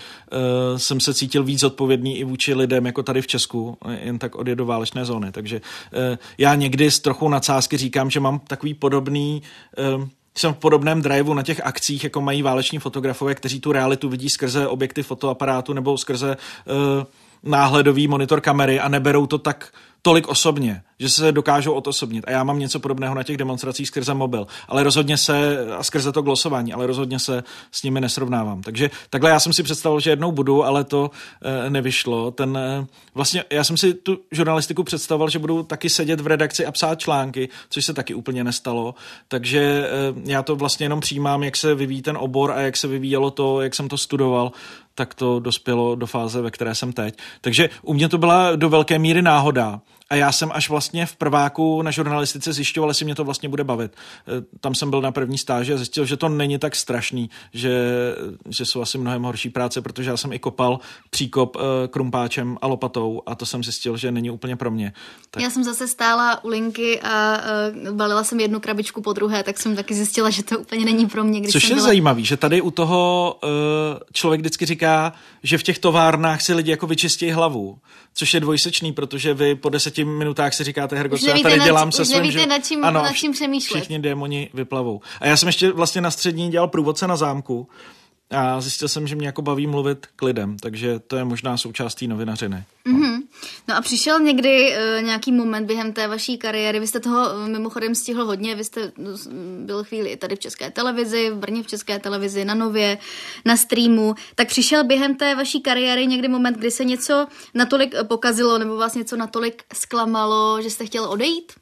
jsem 0.78 1.00
se 1.00 1.14
cítil 1.14 1.44
víc 1.44 1.64
odpovědný 1.64 2.18
i 2.18 2.24
vůči 2.24 2.54
lidem, 2.54 2.86
jako 2.86 3.04
tady 3.04 3.22
v 3.22 3.28
Česku, 3.28 3.78
jen 4.02 4.20
tak 4.20 4.36
odjet 4.36 4.55
do 4.56 4.66
válečné 4.66 5.06
zóny. 5.06 5.32
Takže 5.32 5.62
uh, 5.62 6.18
já 6.38 6.56
někdy 6.56 6.92
s 6.92 7.00
trochou 7.00 7.30
nadsázky 7.30 7.78
říkám, 7.78 8.10
že 8.10 8.20
mám 8.20 8.40
takový 8.40 8.74
podobný 8.74 9.42
uh, 9.98 10.08
jsem 10.38 10.54
v 10.54 10.58
podobném 10.58 11.02
driveu 11.02 11.34
na 11.34 11.44
těch 11.44 11.62
akcích, 11.66 12.04
jako 12.04 12.22
mají 12.22 12.42
váleční 12.42 12.80
fotografové, 12.80 13.36
kteří 13.36 13.60
tu 13.60 13.72
realitu 13.72 14.10
vidí 14.10 14.30
skrze 14.30 14.68
objekty 14.68 15.04
fotoaparátu 15.04 15.74
nebo 15.74 15.98
skrze 15.98 16.38
uh, 16.66 17.04
náhledový 17.44 18.08
monitor 18.08 18.42
kamery 18.42 18.80
a 18.80 18.88
neberou 18.88 19.28
to 19.28 19.38
tak 19.38 19.74
tolik 20.06 20.28
osobně, 20.28 20.82
že 21.00 21.10
se 21.10 21.32
dokážou 21.32 21.74
odosobnit. 21.74 22.26
A 22.28 22.32
já 22.32 22.44
mám 22.44 22.60
něco 22.60 22.80
podobného 22.80 23.16
na 23.16 23.24
těch 23.24 23.38
demonstracích 23.38 23.88
skrze 23.88 24.14
mobil, 24.14 24.48
ale 24.68 24.84
rozhodně 24.84 25.18
se, 25.18 25.68
a 25.72 25.84
skrze 25.84 26.12
to 26.12 26.22
glosování, 26.22 26.74
ale 26.74 26.88
rozhodně 26.88 27.20
se 27.20 27.44
s 27.72 27.84
nimi 27.84 28.02
nesrovnávám. 28.02 28.62
Takže 28.62 28.90
takhle 29.10 29.30
já 29.30 29.40
jsem 29.40 29.54
si 29.54 29.64
představil, 29.64 30.00
že 30.00 30.10
jednou 30.10 30.32
budu, 30.32 30.66
ale 30.66 30.84
to 30.84 31.12
e, 31.42 31.70
nevyšlo. 31.70 32.32
Ten, 32.32 32.58
e, 32.58 32.86
vlastně 33.16 33.44
já 33.50 33.64
jsem 33.64 33.78
si 33.78 33.94
tu 33.94 34.20
žurnalistiku 34.32 34.84
představoval, 34.84 35.30
že 35.30 35.40
budu 35.40 35.64
taky 35.64 35.90
sedět 35.90 36.22
v 36.22 36.28
redakci 36.28 36.66
a 36.66 36.72
psát 36.72 37.00
články, 37.00 37.50
což 37.70 37.86
se 37.86 37.94
taky 37.94 38.14
úplně 38.14 38.44
nestalo. 38.44 38.96
Takže 39.28 39.60
e, 39.60 40.32
já 40.32 40.44
to 40.44 40.56
vlastně 40.56 40.86
jenom 40.86 41.00
přijímám, 41.00 41.44
jak 41.44 41.58
se 41.58 41.76
vyvíjí 41.76 42.02
ten 42.02 42.18
obor 42.18 42.52
a 42.52 42.60
jak 42.60 42.78
se 42.78 42.88
vyvíjelo 42.88 43.32
to, 43.32 43.62
jak 43.62 43.76
jsem 43.76 43.90
to 43.90 43.98
studoval 43.98 44.52
tak 44.96 45.14
to 45.14 45.40
dospělo 45.40 45.96
do 45.96 46.08
fáze, 46.08 46.42
ve 46.42 46.52
které 46.52 46.76
jsem 46.76 46.94
teď. 46.94 47.18
Takže 47.42 47.70
u 47.82 47.94
mě 47.94 48.10
to 48.10 48.18
byla 48.18 48.56
do 48.56 48.70
velké 48.70 49.00
míry 49.00 49.22
náhoda. 49.22 49.82
A 50.10 50.16
já 50.16 50.32
jsem 50.32 50.52
až 50.54 50.70
vlastně 50.70 51.06
v 51.06 51.16
prváku 51.16 51.82
na 51.82 51.92
žurnalistice 51.92 52.54
zjišťoval, 52.54 52.90
jestli 52.90 53.06
mě 53.06 53.16
to 53.16 53.24
vlastně 53.24 53.50
bude 53.50 53.64
bavit. 53.64 53.92
E, 53.92 54.58
tam 54.60 54.76
jsem 54.76 54.90
byl 54.90 55.02
na 55.02 55.12
první 55.12 55.38
stáži 55.38 55.74
a 55.74 55.78
zjistil, 55.78 56.06
že 56.06 56.18
to 56.18 56.30
není 56.30 56.58
tak 56.60 56.76
strašný, 56.76 57.30
že, 57.54 57.80
že 58.50 58.66
jsou 58.66 58.82
asi 58.82 58.98
mnohem 58.98 59.24
horší 59.24 59.50
práce, 59.50 59.82
protože 59.82 60.10
já 60.10 60.18
jsem 60.18 60.34
i 60.34 60.40
kopal 60.40 60.80
příkop 61.10 61.56
e, 61.56 61.88
krumpáčem 61.88 62.58
a 62.62 62.68
lopatou 62.68 63.22
a 63.26 63.36
to 63.36 63.46
jsem 63.46 63.64
zjistil, 63.64 63.98
že 63.98 64.12
není 64.12 64.30
úplně 64.30 64.56
pro 64.56 64.72
mě. 64.72 64.94
Tak... 65.32 65.44
Já 65.44 65.50
jsem 65.50 65.64
zase 65.64 65.88
stála 65.88 66.44
u 66.44 66.48
linky 66.48 67.02
a 67.02 67.38
uh, 67.88 67.96
balila 67.96 68.24
jsem 68.24 68.40
jednu 68.40 68.60
krabičku 68.60 69.02
po 69.02 69.14
druhé, 69.14 69.44
tak 69.44 69.60
jsem 69.60 69.76
taky 69.76 69.94
zjistila, 69.94 70.30
že 70.30 70.44
to 70.44 70.60
úplně 70.60 70.86
není 70.86 71.06
pro 71.06 71.24
mě. 71.24 71.40
Když 71.40 71.52
Což 71.52 71.70
je 71.70 71.76
byla... 71.76 71.86
zajímavý, 71.86 72.26
že 72.26 72.38
tady 72.38 72.62
u 72.62 72.72
toho 72.72 73.36
uh, 73.44 73.50
člověk 74.14 74.42
vždycky 74.42 74.66
říká, 74.66 75.14
že 75.44 75.58
v 75.58 75.64
těch 75.64 75.80
továrnách 75.80 76.42
si 76.42 76.54
lidi 76.54 76.72
jako 76.72 76.88
vyčistí 76.88 77.32
hlavu, 77.32 77.78
což 78.14 78.34
je 78.34 78.40
dvojsečný, 78.40 78.94
protože 78.94 79.34
vy 79.34 79.56
po 79.56 79.70
deseti 79.70 79.95
minutách 80.04 80.54
si 80.54 80.64
říkáte, 80.64 80.96
hergo, 80.96 81.18
co 81.18 81.30
já 81.30 81.38
tady 81.44 81.60
dělám 81.60 81.92
se 81.92 82.06
svým, 82.06 82.32
že... 82.32 82.46
nad 82.46 82.66
čím, 82.66 82.86
ano, 82.86 83.04
nad 83.04 83.14
čím 83.14 83.32
přemýšlet. 83.32 83.80
Všichni 83.80 84.00
démoni 84.00 84.50
vyplavou. 84.54 85.02
A 85.22 85.28
já 85.28 85.38
jsem 85.38 85.48
ještě 85.48 85.72
vlastně 85.72 86.02
na 86.02 86.12
střední 86.12 86.52
dělal 86.52 86.68
průvodce 86.68 87.08
na 87.08 87.16
zámku 87.16 87.70
a 88.32 88.62
zjistil 88.62 88.88
jsem, 88.88 89.08
že 89.08 89.16
mě 89.16 89.28
jako 89.28 89.42
baví 89.42 89.68
mluvit 89.68 90.08
k 90.16 90.22
lidem, 90.22 90.58
takže 90.58 91.00
to 91.00 91.16
je 91.16 91.24
možná 91.24 91.58
součástí 91.58 92.08
novinařiny. 92.08 92.64
Mm-hmm. 92.88 93.15
No 93.68 93.76
a 93.76 93.82
přišel 93.82 94.20
někdy 94.20 94.78
uh, 94.78 95.04
nějaký 95.04 95.32
moment 95.32 95.66
během 95.66 95.94
té 95.94 96.08
vaší 96.08 96.38
kariéry, 96.38 96.80
vy 96.80 96.88
jste 96.88 97.00
toho 97.00 97.30
uh, 97.30 97.48
mimochodem 97.48 97.96
stihl 97.96 98.26
hodně, 98.26 98.56
vy 98.56 98.64
jste 98.64 98.92
uh, 98.98 99.20
byl 99.60 99.84
chvíli 99.84 100.10
i 100.10 100.18
tady 100.18 100.36
v 100.36 100.40
České 100.40 100.72
televizi, 100.72 101.32
v 101.32 101.36
Brně 101.36 101.64
v 101.64 101.68
České 101.68 102.00
televizi, 102.00 102.46
na 102.46 102.56
Nově, 102.56 102.98
na 103.46 103.58
streamu, 103.58 104.16
tak 104.36 104.48
přišel 104.48 104.84
během 104.84 105.16
té 105.16 105.36
vaší 105.36 105.62
kariéry 105.62 106.08
někdy 106.08 106.28
moment, 106.28 106.58
kdy 106.58 106.72
se 106.72 106.86
něco 106.86 107.28
natolik 107.54 107.96
pokazilo 108.08 108.58
nebo 108.58 108.76
vás 108.76 108.96
něco 108.96 109.16
natolik 109.16 109.64
zklamalo, 109.74 110.62
že 110.62 110.70
jste 110.70 110.86
chtěl 110.86 111.06
odejít? 111.06 111.54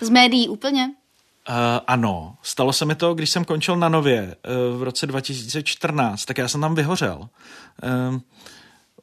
Z 0.00 0.08
médií 0.08 0.48
úplně? 0.48 0.90
Uh, 1.48 1.54
ano, 1.86 2.36
stalo 2.42 2.72
se 2.72 2.84
mi 2.84 2.94
to, 2.94 3.14
když 3.14 3.30
jsem 3.30 3.44
končil 3.44 3.76
na 3.76 3.88
Nově 3.88 4.36
uh, 4.72 4.78
v 4.78 4.82
roce 4.82 5.06
2014, 5.06 6.24
tak 6.24 6.38
já 6.38 6.48
jsem 6.48 6.60
tam 6.60 6.74
vyhořel. 6.74 7.28
Uh, 8.10 8.20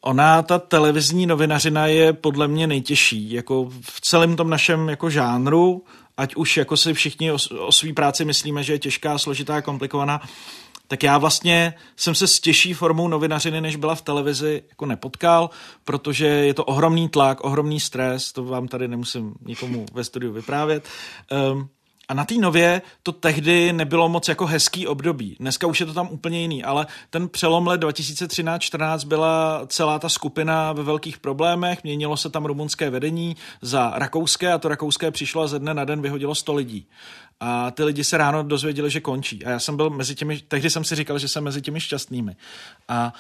ona, 0.06 0.42
ta 0.42 0.60
televizní 0.60 1.26
novinařina 1.26 1.88
je 1.88 2.14
podle 2.14 2.48
mě 2.48 2.68
nejtěžší, 2.68 3.32
jako 3.32 3.70
v 3.82 4.02
celém 4.02 4.36
tom 4.36 4.50
našem 4.50 4.90
jako 4.90 5.10
žánru, 5.10 5.84
ať 6.18 6.36
už 6.36 6.58
jako 6.58 6.78
si 6.78 6.94
všichni 6.94 7.32
o, 7.32 7.38
o 7.60 7.72
své 7.72 7.94
práci 7.94 8.26
myslíme, 8.26 8.64
že 8.64 8.74
je 8.74 8.80
těžká, 8.80 9.18
složitá, 9.18 9.62
komplikovaná, 9.62 10.22
tak 10.88 11.04
já 11.04 11.18
vlastně 11.18 11.74
jsem 11.96 12.16
se 12.16 12.28
s 12.28 12.40
těžší 12.40 12.74
formou 12.74 13.08
novinařiny, 13.08 13.62
než 13.62 13.76
byla 13.76 13.96
v 13.96 14.02
televizi, 14.02 14.64
jako 14.70 14.86
nepotkal, 14.86 15.50
protože 15.84 16.26
je 16.26 16.54
to 16.54 16.66
ohromný 16.66 17.10
tlak, 17.10 17.44
ohromný 17.44 17.80
stres, 17.80 18.32
to 18.32 18.44
vám 18.44 18.68
tady 18.68 18.88
nemusím 18.88 19.34
nikomu 19.46 19.86
ve 19.94 20.04
studiu 20.04 20.34
vyprávět. 20.34 20.88
Um, 21.54 21.70
a 22.08 22.14
na 22.14 22.26
té 22.26 22.36
nově 22.36 22.82
to 23.04 23.12
tehdy 23.12 23.74
nebylo 23.74 24.10
moc 24.10 24.28
jako 24.28 24.46
hezký 24.46 24.88
období. 24.88 25.36
Dneska 25.40 25.68
už 25.68 25.80
je 25.80 25.86
to 25.86 25.94
tam 25.94 26.10
úplně 26.12 26.42
jiný, 26.42 26.64
ale 26.64 26.88
ten 27.10 27.30
přelom 27.30 27.68
let 27.68 27.84
2013-14 27.84 29.08
byla 29.08 29.62
celá 29.68 30.00
ta 30.00 30.10
skupina 30.10 30.74
ve 30.74 30.84
velkých 30.84 31.18
problémech, 31.18 31.84
měnilo 31.84 32.18
se 32.18 32.30
tam 32.30 32.46
rumunské 32.46 32.90
vedení 32.90 33.36
za 33.62 33.92
rakouské 33.96 34.54
a 34.54 34.58
to 34.58 34.68
rakouské 34.68 35.12
přišlo 35.12 35.42
a 35.42 35.48
ze 35.48 35.60
dne 35.60 35.74
na 35.74 35.86
den 35.86 36.02
vyhodilo 36.02 36.36
100 36.36 36.54
lidí. 36.54 36.88
A 37.40 37.72
ty 37.72 37.84
lidi 37.84 38.04
se 38.04 38.18
ráno 38.18 38.44
dozvěděli, 38.44 38.90
že 38.90 39.02
končí. 39.02 39.46
A 39.46 39.50
já 39.50 39.60
jsem 39.60 39.78
byl 39.78 39.90
mezi 39.90 40.16
těmi, 40.16 40.40
tehdy 40.48 40.70
jsem 40.70 40.84
si 40.84 40.96
říkal, 40.96 41.20
že 41.20 41.28
jsem 41.28 41.44
mezi 41.44 41.62
těmi 41.62 41.80
šťastnými. 41.80 42.36
A 42.88 43.14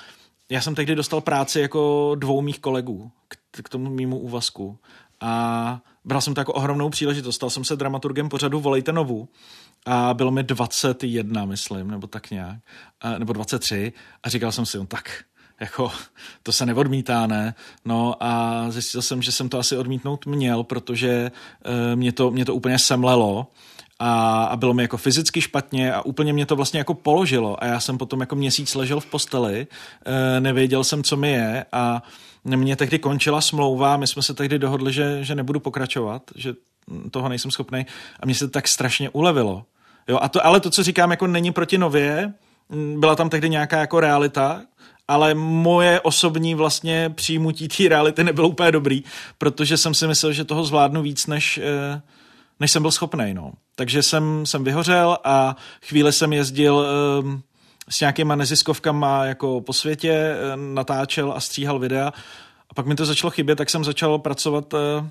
já 0.49 0.61
jsem 0.61 0.75
tehdy 0.75 0.95
dostal 0.95 1.21
práci 1.21 1.59
jako 1.59 2.11
dvou 2.15 2.41
mých 2.41 2.59
kolegů 2.59 3.11
k, 3.27 3.37
k 3.63 3.69
tomu 3.69 3.89
mýmu 3.89 4.19
úvazku. 4.19 4.77
A 5.21 5.81
bral 6.05 6.21
jsem 6.21 6.33
to 6.33 6.41
jako 6.41 6.53
ohromnou 6.53 6.89
příležitost. 6.89 7.35
Stal 7.35 7.49
jsem 7.49 7.63
se 7.63 7.75
dramaturgem 7.75 8.29
pořadu 8.29 8.59
Volejte 8.59 8.91
novu 8.91 9.29
a 9.85 10.13
bylo 10.13 10.31
mi 10.31 10.43
21, 10.43 11.45
myslím, 11.45 11.91
nebo 11.91 12.07
tak 12.07 12.31
nějak, 12.31 12.57
a, 13.01 13.17
nebo 13.17 13.33
23 13.33 13.93
a 14.23 14.29
říkal 14.29 14.51
jsem 14.51 14.65
si, 14.65 14.77
no 14.77 14.85
tak, 14.85 15.23
jako, 15.59 15.91
to 16.43 16.51
se 16.51 16.65
neodmítá, 16.65 17.27
ne? 17.27 17.55
No 17.85 18.15
a 18.19 18.65
zjistil 18.69 19.01
jsem, 19.01 19.21
že 19.21 19.31
jsem 19.31 19.49
to 19.49 19.59
asi 19.59 19.77
odmítnout 19.77 20.25
měl, 20.25 20.63
protože 20.63 21.31
e, 21.91 21.95
mě, 21.95 22.11
to, 22.11 22.31
mě 22.31 22.45
to 22.45 22.55
úplně 22.55 22.79
semlelo 22.79 23.47
a, 23.99 24.43
a 24.43 24.55
bylo 24.55 24.73
mi 24.73 24.81
jako 24.81 24.97
fyzicky 24.97 25.41
špatně 25.41 25.93
a 25.93 26.01
úplně 26.01 26.33
mě 26.33 26.45
to 26.45 26.55
vlastně 26.55 26.77
jako 26.77 26.93
položilo 26.93 27.63
a 27.63 27.65
já 27.65 27.79
jsem 27.79 27.97
potom 27.97 28.19
jako 28.19 28.35
měsíc 28.35 28.75
ležel 28.75 28.99
v 28.99 29.05
posteli, 29.05 29.67
e, 30.05 30.39
nevěděl 30.39 30.83
jsem, 30.83 31.03
co 31.03 31.17
mi 31.17 31.31
je 31.31 31.65
a 31.71 32.03
mě 32.43 32.75
tehdy 32.75 32.99
končila 32.99 33.41
smlouva, 33.41 33.97
my 33.97 34.07
jsme 34.07 34.21
se 34.21 34.33
tehdy 34.33 34.59
dohodli, 34.59 34.93
že, 34.93 35.23
že 35.23 35.35
nebudu 35.35 35.59
pokračovat, 35.59 36.21
že 36.35 36.53
toho 37.11 37.29
nejsem 37.29 37.51
schopný 37.51 37.85
a 38.19 38.25
mě 38.25 38.35
se 38.35 38.47
tak 38.47 38.67
strašně 38.67 39.09
ulevilo. 39.09 39.65
Jo, 40.07 40.19
a 40.21 40.29
to, 40.29 40.45
ale 40.45 40.59
to, 40.59 40.69
co 40.69 40.83
říkám, 40.83 41.11
jako 41.11 41.27
není 41.27 41.51
proti 41.51 41.77
nově, 41.77 42.33
byla 42.97 43.15
tam 43.15 43.29
tehdy 43.29 43.49
nějaká 43.49 43.79
jako 43.79 43.99
realita, 43.99 44.61
ale 45.07 45.33
moje 45.33 46.01
osobní 46.01 46.55
vlastně 46.55 47.09
přijímutí 47.15 47.67
té 47.67 47.89
reality 47.89 48.23
nebylo 48.23 48.49
úplně 48.49 48.71
dobrý, 48.71 49.03
protože 49.37 49.77
jsem 49.77 49.93
si 49.93 50.07
myslel, 50.07 50.33
že 50.33 50.43
toho 50.43 50.63
zvládnu 50.63 51.01
víc, 51.01 51.27
než, 51.27 51.57
eh, 51.63 52.01
než 52.59 52.71
jsem 52.71 52.81
byl 52.81 52.91
schopný. 52.91 53.33
No. 53.33 53.51
Takže 53.75 54.03
jsem, 54.03 54.45
jsem 54.45 54.63
vyhořel 54.63 55.17
a 55.23 55.55
chvíli 55.87 56.13
jsem 56.13 56.33
jezdil 56.33 56.85
um, 57.21 57.43
s 57.89 57.99
nějakýma 57.99 58.35
neziskovkama 58.35 59.25
jako 59.25 59.61
po 59.61 59.73
světě, 59.73 60.11
eh, 60.11 60.57
natáčel 60.73 61.33
a 61.35 61.39
stříhal 61.39 61.79
videa. 61.79 62.13
A 62.69 62.73
pak 62.73 62.85
mi 62.85 62.95
to 62.95 63.05
začalo 63.05 63.31
chybět, 63.31 63.55
tak 63.55 63.69
jsem 63.69 63.83
začal 63.83 64.19
pracovat 64.19 64.73
eh, 64.73 65.09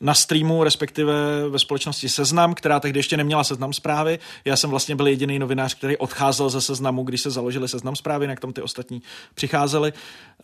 na 0.00 0.14
streamu, 0.14 0.64
respektive 0.64 1.14
ve 1.48 1.58
společnosti 1.58 2.08
Seznam, 2.08 2.54
která 2.54 2.80
tehdy 2.80 2.98
ještě 2.98 3.16
neměla 3.16 3.44
seznam 3.44 3.72
zprávy. 3.72 4.18
Já 4.44 4.56
jsem 4.56 4.70
vlastně 4.70 4.96
byl 4.96 5.06
jediný 5.06 5.38
novinář, 5.38 5.74
který 5.74 5.96
odcházel 5.96 6.50
ze 6.50 6.60
seznamu, 6.60 7.02
když 7.02 7.20
se 7.20 7.30
založili 7.30 7.68
seznam 7.68 7.96
zprávy, 7.96 8.26
jak 8.26 8.40
tam 8.40 8.52
ty 8.52 8.62
ostatní 8.62 9.02
přicházeli. 9.34 9.92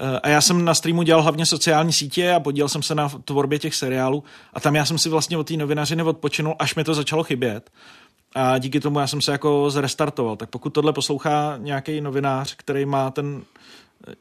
Eh, 0.01 0.21
a 0.21 0.29
já 0.29 0.41
jsem 0.41 0.65
na 0.65 0.75
streamu 0.75 1.03
dělal 1.03 1.23
hlavně 1.23 1.47
sociální 1.47 1.93
sítě 1.93 2.33
a 2.33 2.41
podílel 2.41 2.69
jsem 2.69 2.83
se 2.83 2.95
na 2.95 3.09
tvorbě 3.09 3.59
těch 3.59 3.75
seriálů. 3.75 4.25
A 4.53 4.61
tam 4.61 4.77
já 4.77 4.85
jsem 4.85 4.99
si 4.99 5.09
vlastně 5.09 5.39
od 5.39 5.47
té 5.47 5.57
novinařiny 5.57 6.03
odpočinul, 6.03 6.55
až 6.59 6.75
mi 6.75 6.85
to 6.85 6.95
začalo 6.95 7.23
chybět 7.23 7.71
a 8.35 8.59
díky 8.59 8.81
tomu 8.81 9.01
já 9.01 9.07
jsem 9.07 9.21
se 9.21 9.33
jako 9.33 9.71
zrestartoval. 9.71 10.37
Tak 10.37 10.51
pokud 10.51 10.71
tohle 10.71 10.93
poslouchá 10.93 11.57
nějaký 11.59 12.01
novinář, 12.01 12.55
který 12.57 12.85
má 12.85 13.11
ten 13.11 13.43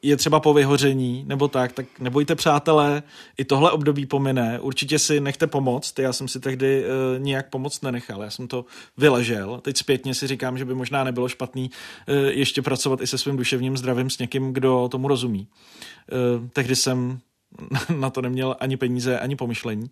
je 0.01 0.18
třeba 0.18 0.39
po 0.39 0.53
vyhoření 0.53 1.24
nebo 1.28 1.47
tak, 1.47 1.72
tak 1.72 1.86
nebojte 1.99 2.36
přátelé, 2.36 3.03
i 3.38 3.45
tohle 3.45 3.72
období 3.72 4.05
pomine, 4.05 4.60
určitě 4.60 4.99
si 4.99 5.20
nechte 5.20 5.47
pomoct, 5.47 5.99
já 5.99 6.14
jsem 6.14 6.28
si 6.28 6.39
tehdy 6.39 6.84
uh, 6.84 7.24
nijak 7.24 7.49
pomoct 7.49 7.82
nenechal, 7.82 8.24
já 8.24 8.30
jsem 8.30 8.47
to 8.47 8.66
vyležel, 8.97 9.60
teď 9.62 9.78
zpětně 9.78 10.16
si 10.16 10.28
říkám, 10.28 10.57
že 10.57 10.66
by 10.66 10.74
možná 10.74 11.03
nebylo 11.03 11.30
špatný 11.30 11.72
uh, 12.07 12.16
ještě 12.16 12.62
pracovat 12.62 13.01
i 13.01 13.07
se 13.07 13.18
svým 13.18 13.38
duševním 13.38 13.78
zdravím 13.78 14.10
s 14.10 14.18
někým, 14.18 14.53
kdo 14.53 14.88
tomu 14.91 15.07
rozumí. 15.07 15.47
Uh, 16.38 16.47
tehdy 16.53 16.76
jsem 16.76 17.20
na 17.95 18.10
to 18.10 18.22
neměl 18.22 18.55
ani 18.60 18.78
peníze, 18.78 19.20
ani 19.20 19.36
pomyšlení, 19.36 19.89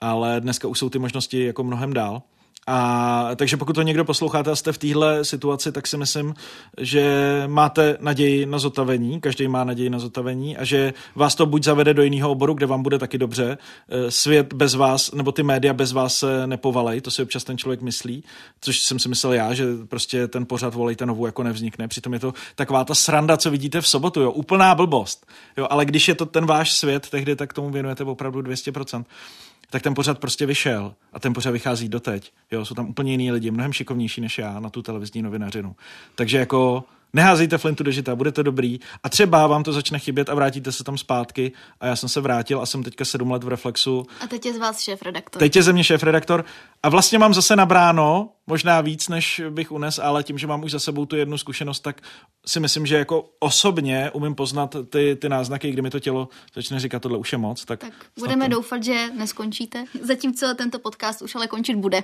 ale 0.00 0.40
dneska 0.40 0.68
už 0.68 0.78
jsou 0.78 0.88
ty 0.88 0.98
možnosti 0.98 1.44
jako 1.44 1.64
mnohem 1.64 1.92
dál. 1.92 2.22
A 2.66 3.30
takže 3.36 3.56
pokud 3.56 3.72
to 3.72 3.82
někdo 3.82 4.04
posloucháte 4.04 4.50
a 4.50 4.56
jste 4.56 4.72
v 4.72 4.78
téhle 4.78 5.24
situaci, 5.24 5.72
tak 5.72 5.86
si 5.86 5.96
myslím, 5.96 6.34
že 6.80 7.44
máte 7.46 7.96
naději 8.00 8.46
na 8.46 8.58
zotavení, 8.58 9.20
každý 9.20 9.48
má 9.48 9.64
naději 9.64 9.90
na 9.90 9.98
zotavení 9.98 10.56
a 10.56 10.64
že 10.64 10.94
vás 11.14 11.34
to 11.34 11.46
buď 11.46 11.64
zavede 11.64 11.94
do 11.94 12.02
jiného 12.02 12.30
oboru, 12.30 12.54
kde 12.54 12.66
vám 12.66 12.82
bude 12.82 12.98
taky 12.98 13.18
dobře, 13.18 13.58
e, 13.88 14.10
svět 14.10 14.52
bez 14.52 14.74
vás, 14.74 15.12
nebo 15.12 15.32
ty 15.32 15.42
média 15.42 15.72
bez 15.72 15.92
vás 15.92 16.16
se 16.16 16.46
nepovalej, 16.46 17.00
to 17.00 17.10
si 17.10 17.22
občas 17.22 17.44
ten 17.44 17.58
člověk 17.58 17.82
myslí, 17.82 18.24
což 18.60 18.80
jsem 18.80 18.98
si 18.98 19.08
myslel 19.08 19.32
já, 19.32 19.54
že 19.54 19.64
prostě 19.88 20.28
ten 20.28 20.46
pořad 20.46 20.74
volejte 20.74 21.06
novou 21.06 21.26
jako 21.26 21.42
nevznikne, 21.42 21.88
přitom 21.88 22.12
je 22.12 22.20
to 22.20 22.34
taková 22.54 22.84
ta 22.84 22.94
sranda, 22.94 23.36
co 23.36 23.50
vidíte 23.50 23.80
v 23.80 23.88
sobotu, 23.88 24.20
jo, 24.20 24.30
úplná 24.30 24.74
blbost, 24.74 25.26
jo, 25.56 25.66
ale 25.70 25.84
když 25.84 26.08
je 26.08 26.14
to 26.14 26.26
ten 26.26 26.46
váš 26.46 26.72
svět 26.72 27.10
tehdy, 27.10 27.36
tak 27.36 27.52
tomu 27.52 27.70
věnujete 27.70 28.04
opravdu 28.04 28.40
200% 28.40 29.04
tak 29.72 29.82
ten 29.82 29.94
pořad 29.94 30.18
prostě 30.18 30.46
vyšel 30.46 30.94
a 31.12 31.20
ten 31.20 31.32
pořad 31.32 31.50
vychází 31.50 31.88
doteď. 31.88 32.32
Jo, 32.50 32.64
jsou 32.64 32.74
tam 32.74 32.88
úplně 32.88 33.12
jiní 33.12 33.32
lidi, 33.32 33.50
mnohem 33.50 33.72
šikovnější 33.72 34.20
než 34.20 34.38
já 34.38 34.60
na 34.60 34.70
tu 34.70 34.82
televizní 34.82 35.22
novinařinu. 35.22 35.76
Takže 36.14 36.38
jako 36.38 36.84
neházejte 37.12 37.58
flintu 37.58 37.84
do 37.84 37.90
žita, 37.90 38.16
bude 38.16 38.32
to 38.32 38.42
dobrý 38.42 38.80
a 39.02 39.08
třeba 39.08 39.46
vám 39.46 39.62
to 39.62 39.72
začne 39.72 39.98
chybět 39.98 40.28
a 40.28 40.34
vrátíte 40.34 40.72
se 40.72 40.84
tam 40.84 40.98
zpátky 40.98 41.52
a 41.80 41.86
já 41.86 41.96
jsem 41.96 42.08
se 42.08 42.20
vrátil 42.20 42.60
a 42.60 42.66
jsem 42.66 42.82
teďka 42.82 43.04
sedm 43.04 43.30
let 43.30 43.44
v 43.44 43.48
Reflexu. 43.48 44.06
A 44.20 44.26
teď 44.26 44.46
je 44.46 44.54
z 44.54 44.58
vás 44.58 44.80
šéf 44.80 45.02
redaktor. 45.02 45.40
Teď 45.40 45.56
je 45.56 45.62
ze 45.62 45.72
mě 45.72 45.84
šéf 45.84 46.02
redaktor 46.02 46.44
a 46.82 46.88
vlastně 46.88 47.18
mám 47.18 47.34
zase 47.34 47.56
nabráno, 47.56 48.28
možná 48.46 48.80
víc, 48.80 49.08
než 49.08 49.42
bych 49.50 49.72
unes, 49.72 49.98
ale 49.98 50.22
tím, 50.22 50.38
že 50.38 50.46
mám 50.46 50.64
už 50.64 50.70
za 50.70 50.78
sebou 50.78 51.06
tu 51.06 51.16
jednu 51.16 51.38
zkušenost, 51.38 51.80
tak 51.80 52.00
si 52.46 52.60
myslím, 52.60 52.86
že 52.86 52.96
jako 52.96 53.30
osobně 53.38 54.10
umím 54.10 54.34
poznat 54.34 54.76
ty, 54.88 55.16
ty 55.16 55.28
náznaky, 55.28 55.70
kdy 55.70 55.82
mi 55.82 55.90
to 55.90 56.00
tělo 56.00 56.28
začne 56.54 56.80
říkat, 56.80 57.02
tohle 57.02 57.18
už 57.18 57.32
je 57.32 57.38
moc. 57.38 57.64
Tak, 57.64 57.80
tak 57.80 57.92
budeme 58.18 58.44
to... 58.44 58.50
doufat, 58.50 58.84
že 58.84 59.08
neskončíte. 59.14 59.84
Zatímco 60.02 60.54
tento 60.54 60.78
podcast 60.78 61.22
už 61.22 61.34
ale 61.34 61.46
končit 61.46 61.76
bude. 61.76 62.02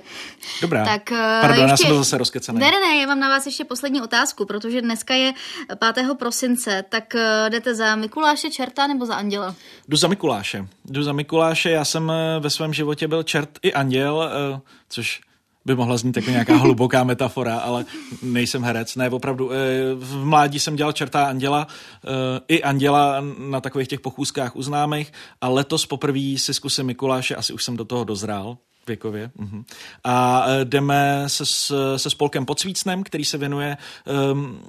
Dobrá. 0.61 0.85
Tak, 0.85 1.09
Pardon, 1.41 1.51
ještě... 1.51 1.69
já 1.69 1.77
jsem 1.77 1.87
byl 1.87 1.97
zase 1.97 2.17
rozkecený. 2.17 2.59
Ne, 2.59 2.71
ne, 2.71 2.79
ne, 2.79 2.97
já 3.01 3.07
mám 3.07 3.19
na 3.19 3.29
vás 3.29 3.45
ještě 3.45 3.63
poslední 3.63 4.01
otázku, 4.01 4.45
protože 4.45 4.81
dneska 4.81 5.13
je 5.13 5.33
5. 5.93 6.07
prosince, 6.19 6.83
tak 6.89 7.15
eh, 7.15 7.49
jdete 7.49 7.75
za 7.75 7.95
Mikuláše 7.95 8.49
čerta 8.49 8.87
nebo 8.87 9.05
za 9.05 9.15
anděla? 9.15 9.55
Jdu 9.87 9.97
za 9.97 10.07
Mikuláše. 10.07 10.67
Jdu 10.85 11.03
za 11.03 11.13
Mikuláše, 11.13 11.69
já 11.69 11.85
jsem 11.85 12.11
eh, 12.11 12.39
ve 12.39 12.49
svém 12.49 12.73
životě 12.73 13.07
byl 13.07 13.23
čert 13.23 13.49
i 13.61 13.73
anděl, 13.73 14.31
eh, 14.55 14.61
což 14.89 15.21
by 15.69 15.75
mohla 15.75 15.97
znít 15.97 16.15
jako 16.15 16.29
nějaká 16.29 16.55
hluboká 16.65 17.03
metafora, 17.03 17.57
ale 17.57 17.85
nejsem 18.21 18.63
herec. 18.63 18.95
Ne, 18.95 19.09
opravdu. 19.09 19.51
V 19.95 20.25
mládí 20.25 20.59
jsem 20.59 20.75
dělal 20.75 20.91
čertá 20.91 21.25
anděla, 21.25 21.67
i 22.47 22.63
anděla 22.63 23.23
na 23.37 23.61
takových 23.61 23.87
těch 23.87 23.99
pochůzkách 23.99 24.55
u 24.55 24.61
známých 24.61 25.13
a 25.41 25.47
letos 25.47 25.85
poprvé 25.85 26.37
si 26.37 26.53
zkusím 26.53 26.85
Mikuláše, 26.85 27.35
asi 27.35 27.53
už 27.53 27.63
jsem 27.63 27.77
do 27.77 27.85
toho 27.85 28.03
dozrál 28.03 28.57
věkově. 28.87 29.31
Uh-huh. 29.39 29.63
A 30.03 30.45
jdeme 30.63 31.23
se, 31.27 31.45
se 31.97 32.09
spolkem 32.09 32.45
pod 32.45 32.59
Svícnem, 32.59 33.03
který 33.03 33.25
se 33.25 33.37
věnuje 33.37 33.77
um, 34.31 34.59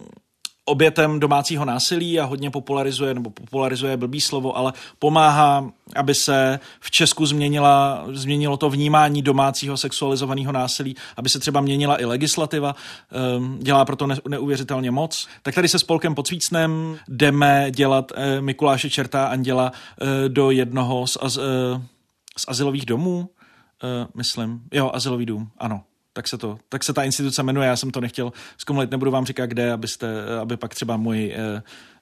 obětem 0.70 1.20
domácího 1.20 1.64
násilí 1.64 2.20
a 2.20 2.24
hodně 2.24 2.50
popularizuje, 2.50 3.14
nebo 3.14 3.30
popularizuje 3.30 3.96
blbý 3.96 4.20
slovo, 4.20 4.56
ale 4.56 4.72
pomáhá, 4.98 5.70
aby 5.96 6.14
se 6.14 6.60
v 6.80 6.90
Česku 6.90 7.26
změnila, 7.26 8.04
změnilo 8.12 8.56
to 8.56 8.70
vnímání 8.70 9.22
domácího 9.22 9.76
sexualizovaného 9.76 10.52
násilí, 10.52 10.96
aby 11.16 11.28
se 11.28 11.38
třeba 11.38 11.60
měnila 11.60 12.00
i 12.00 12.04
legislativa, 12.04 12.74
ehm, 13.12 13.58
dělá 13.60 13.84
proto 13.84 14.08
neuvěřitelně 14.28 14.90
moc. 14.90 15.28
Tak 15.42 15.54
tady 15.54 15.68
se 15.68 15.78
spolkem 15.78 16.14
pod 16.14 16.26
Svícnem 16.26 16.98
jdeme 17.08 17.70
dělat 17.70 18.12
eh, 18.14 18.40
Mikuláše 18.40 18.90
Čertá 18.90 19.26
Anděla 19.26 19.72
eh, 19.72 20.28
do 20.28 20.50
jednoho 20.50 21.06
z, 21.06 21.16
az, 21.20 21.36
eh, 21.36 21.82
z 22.38 22.44
azylových 22.48 22.86
domů, 22.86 23.28
myslím. 24.14 24.62
Jo, 24.72 24.90
azylový 24.94 25.26
dům, 25.26 25.50
ano 25.58 25.82
tak 26.12 26.28
se, 26.28 26.38
to, 26.38 26.58
tak 26.68 26.84
se 26.84 26.92
ta 26.92 27.04
instituce 27.04 27.42
jmenuje, 27.42 27.68
já 27.68 27.76
jsem 27.76 27.90
to 27.90 28.00
nechtěl 28.00 28.32
zkomlit, 28.58 28.90
nebudu 28.90 29.10
vám 29.10 29.26
říkat 29.26 29.46
kde, 29.46 29.72
abyste, 29.72 30.06
aby 30.40 30.56
pak 30.56 30.74
třeba 30.74 30.96
moji 30.96 31.36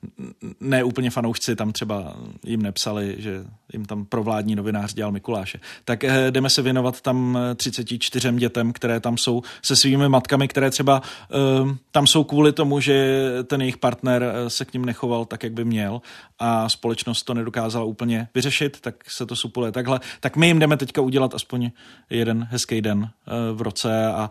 eh, 0.05 0.25
neúplně 0.61 1.11
fanoušci 1.11 1.57
tam 1.57 1.73
třeba 1.73 2.17
jim 2.45 2.63
nepsali, 2.63 3.17
že 3.19 3.45
jim 3.73 3.85
tam 3.85 4.05
provládní 4.05 4.57
novinář 4.57 4.95
dělal 4.95 5.13
Mikuláše. 5.13 5.61
Tak 5.85 6.05
eh, 6.05 6.31
jdeme 6.31 6.51
se 6.51 6.63
věnovat 6.63 7.01
tam 7.01 7.39
34 7.57 8.33
dětem, 8.33 8.73
které 8.73 9.01
tam 9.01 9.19
jsou 9.19 9.43
se 9.63 9.77
svými 9.77 10.09
matkami, 10.09 10.49
které 10.49 10.71
třeba 10.71 11.03
eh, 11.03 11.77
tam 11.91 12.07
jsou 12.07 12.25
kvůli 12.25 12.53
tomu, 12.53 12.81
že 12.81 13.19
ten 13.45 13.61
jejich 13.61 13.77
partner 13.77 14.23
eh, 14.23 14.51
se 14.51 14.65
k 14.65 14.73
ním 14.73 14.85
nechoval 14.85 15.25
tak, 15.25 15.43
jak 15.43 15.53
by 15.53 15.65
měl 15.65 16.03
a 16.39 16.69
společnost 16.69 17.23
to 17.23 17.35
nedokázala 17.35 17.85
úplně 17.85 18.29
vyřešit, 18.35 18.81
tak 18.81 19.11
se 19.11 19.27
to 19.27 19.37
supuluje 19.37 19.73
takhle. 19.73 20.01
Tak 20.21 20.37
my 20.37 20.47
jim 20.47 20.59
jdeme 20.59 20.77
teďka 20.77 21.01
udělat 21.01 21.35
aspoň 21.35 21.71
jeden 22.11 22.49
hezký 22.51 22.81
den 22.81 23.11
v 23.53 23.63
roce 23.63 24.07
a 24.07 24.31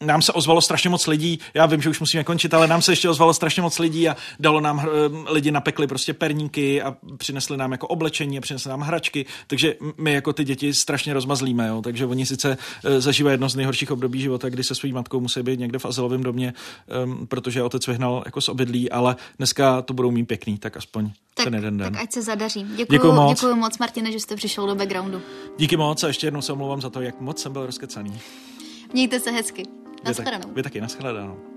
nám 0.00 0.22
se 0.22 0.32
ozvalo 0.32 0.60
strašně 0.60 0.90
moc 0.90 1.06
lidí, 1.06 1.38
já 1.54 1.66
vím, 1.66 1.82
že 1.82 1.90
už 1.90 2.00
musíme 2.00 2.24
končit, 2.24 2.54
ale 2.54 2.66
nám 2.66 2.82
se 2.82 2.92
ještě 2.92 3.08
ozvalo 3.08 3.34
strašně 3.34 3.62
moc 3.62 3.78
lidí 3.78 4.08
a 4.08 4.16
dalo 4.40 4.60
nám, 4.60 4.80
eh, 4.80 5.32
lidi 5.32 5.50
napekli 5.50 5.86
prostě 5.86 6.14
perníky 6.14 6.82
a 6.82 6.96
přinesli 7.16 7.56
nám 7.56 7.72
jako 7.72 7.86
oblečení 7.86 8.38
a 8.38 8.40
přinesli 8.40 8.70
nám 8.70 8.80
hračky, 8.80 9.26
takže 9.46 9.74
my 9.98 10.12
jako 10.12 10.32
ty 10.32 10.44
děti 10.44 10.74
strašně 10.74 11.14
rozmazlíme, 11.14 11.68
jo? 11.68 11.82
takže 11.82 12.06
oni 12.06 12.26
sice 12.26 12.58
eh, 12.84 13.00
zažívají 13.00 13.34
jedno 13.34 13.48
z 13.48 13.56
nejhorších 13.56 13.90
období 13.90 14.20
života, 14.20 14.48
kdy 14.48 14.64
se 14.64 14.74
svou 14.74 14.90
matkou 14.92 15.20
musí 15.20 15.42
být 15.42 15.60
někde 15.60 15.78
v 15.78 15.84
azylovém 15.84 16.22
domě, 16.22 16.54
um, 17.04 17.26
protože 17.26 17.62
otec 17.62 17.86
vyhnal 17.86 18.22
jako 18.26 18.40
z 18.40 18.48
obydlí, 18.48 18.90
ale 18.90 19.16
dneska 19.38 19.82
to 19.82 19.94
budou 19.94 20.10
mít 20.10 20.24
pěkný, 20.24 20.58
tak 20.58 20.76
aspoň 20.76 21.10
tak, 21.34 21.44
ten 21.44 21.54
jeden 21.54 21.78
den. 21.78 21.92
Tak 21.92 22.02
ať 22.02 22.12
se 22.12 22.22
zadaří. 22.22 22.66
Děkuji, 22.76 22.86
děkuji 22.90 23.12
moc. 23.12 23.40
Děkuji 23.40 23.56
moc, 23.56 23.78
Martine, 23.78 24.12
že 24.12 24.20
jste 24.20 24.36
přišel 24.36 24.66
do 24.66 24.74
backgroundu. 24.74 25.22
Díky 25.58 25.76
moc 25.76 26.04
a 26.04 26.06
ještě 26.06 26.26
jednou 26.26 26.42
se 26.42 26.52
omlouvám 26.52 26.80
za 26.80 26.90
to, 26.90 27.00
jak 27.00 27.20
moc 27.20 27.42
jsem 27.42 27.52
byl 27.52 27.66
rozkecaný. 27.66 28.20
Mějte 28.92 29.20
se 29.20 29.30
hezky. 29.30 29.62
Vy, 30.04 30.14
tak, 30.14 30.46
vy 30.54 30.62
taky, 30.62 30.80
nashledanou. 30.80 31.49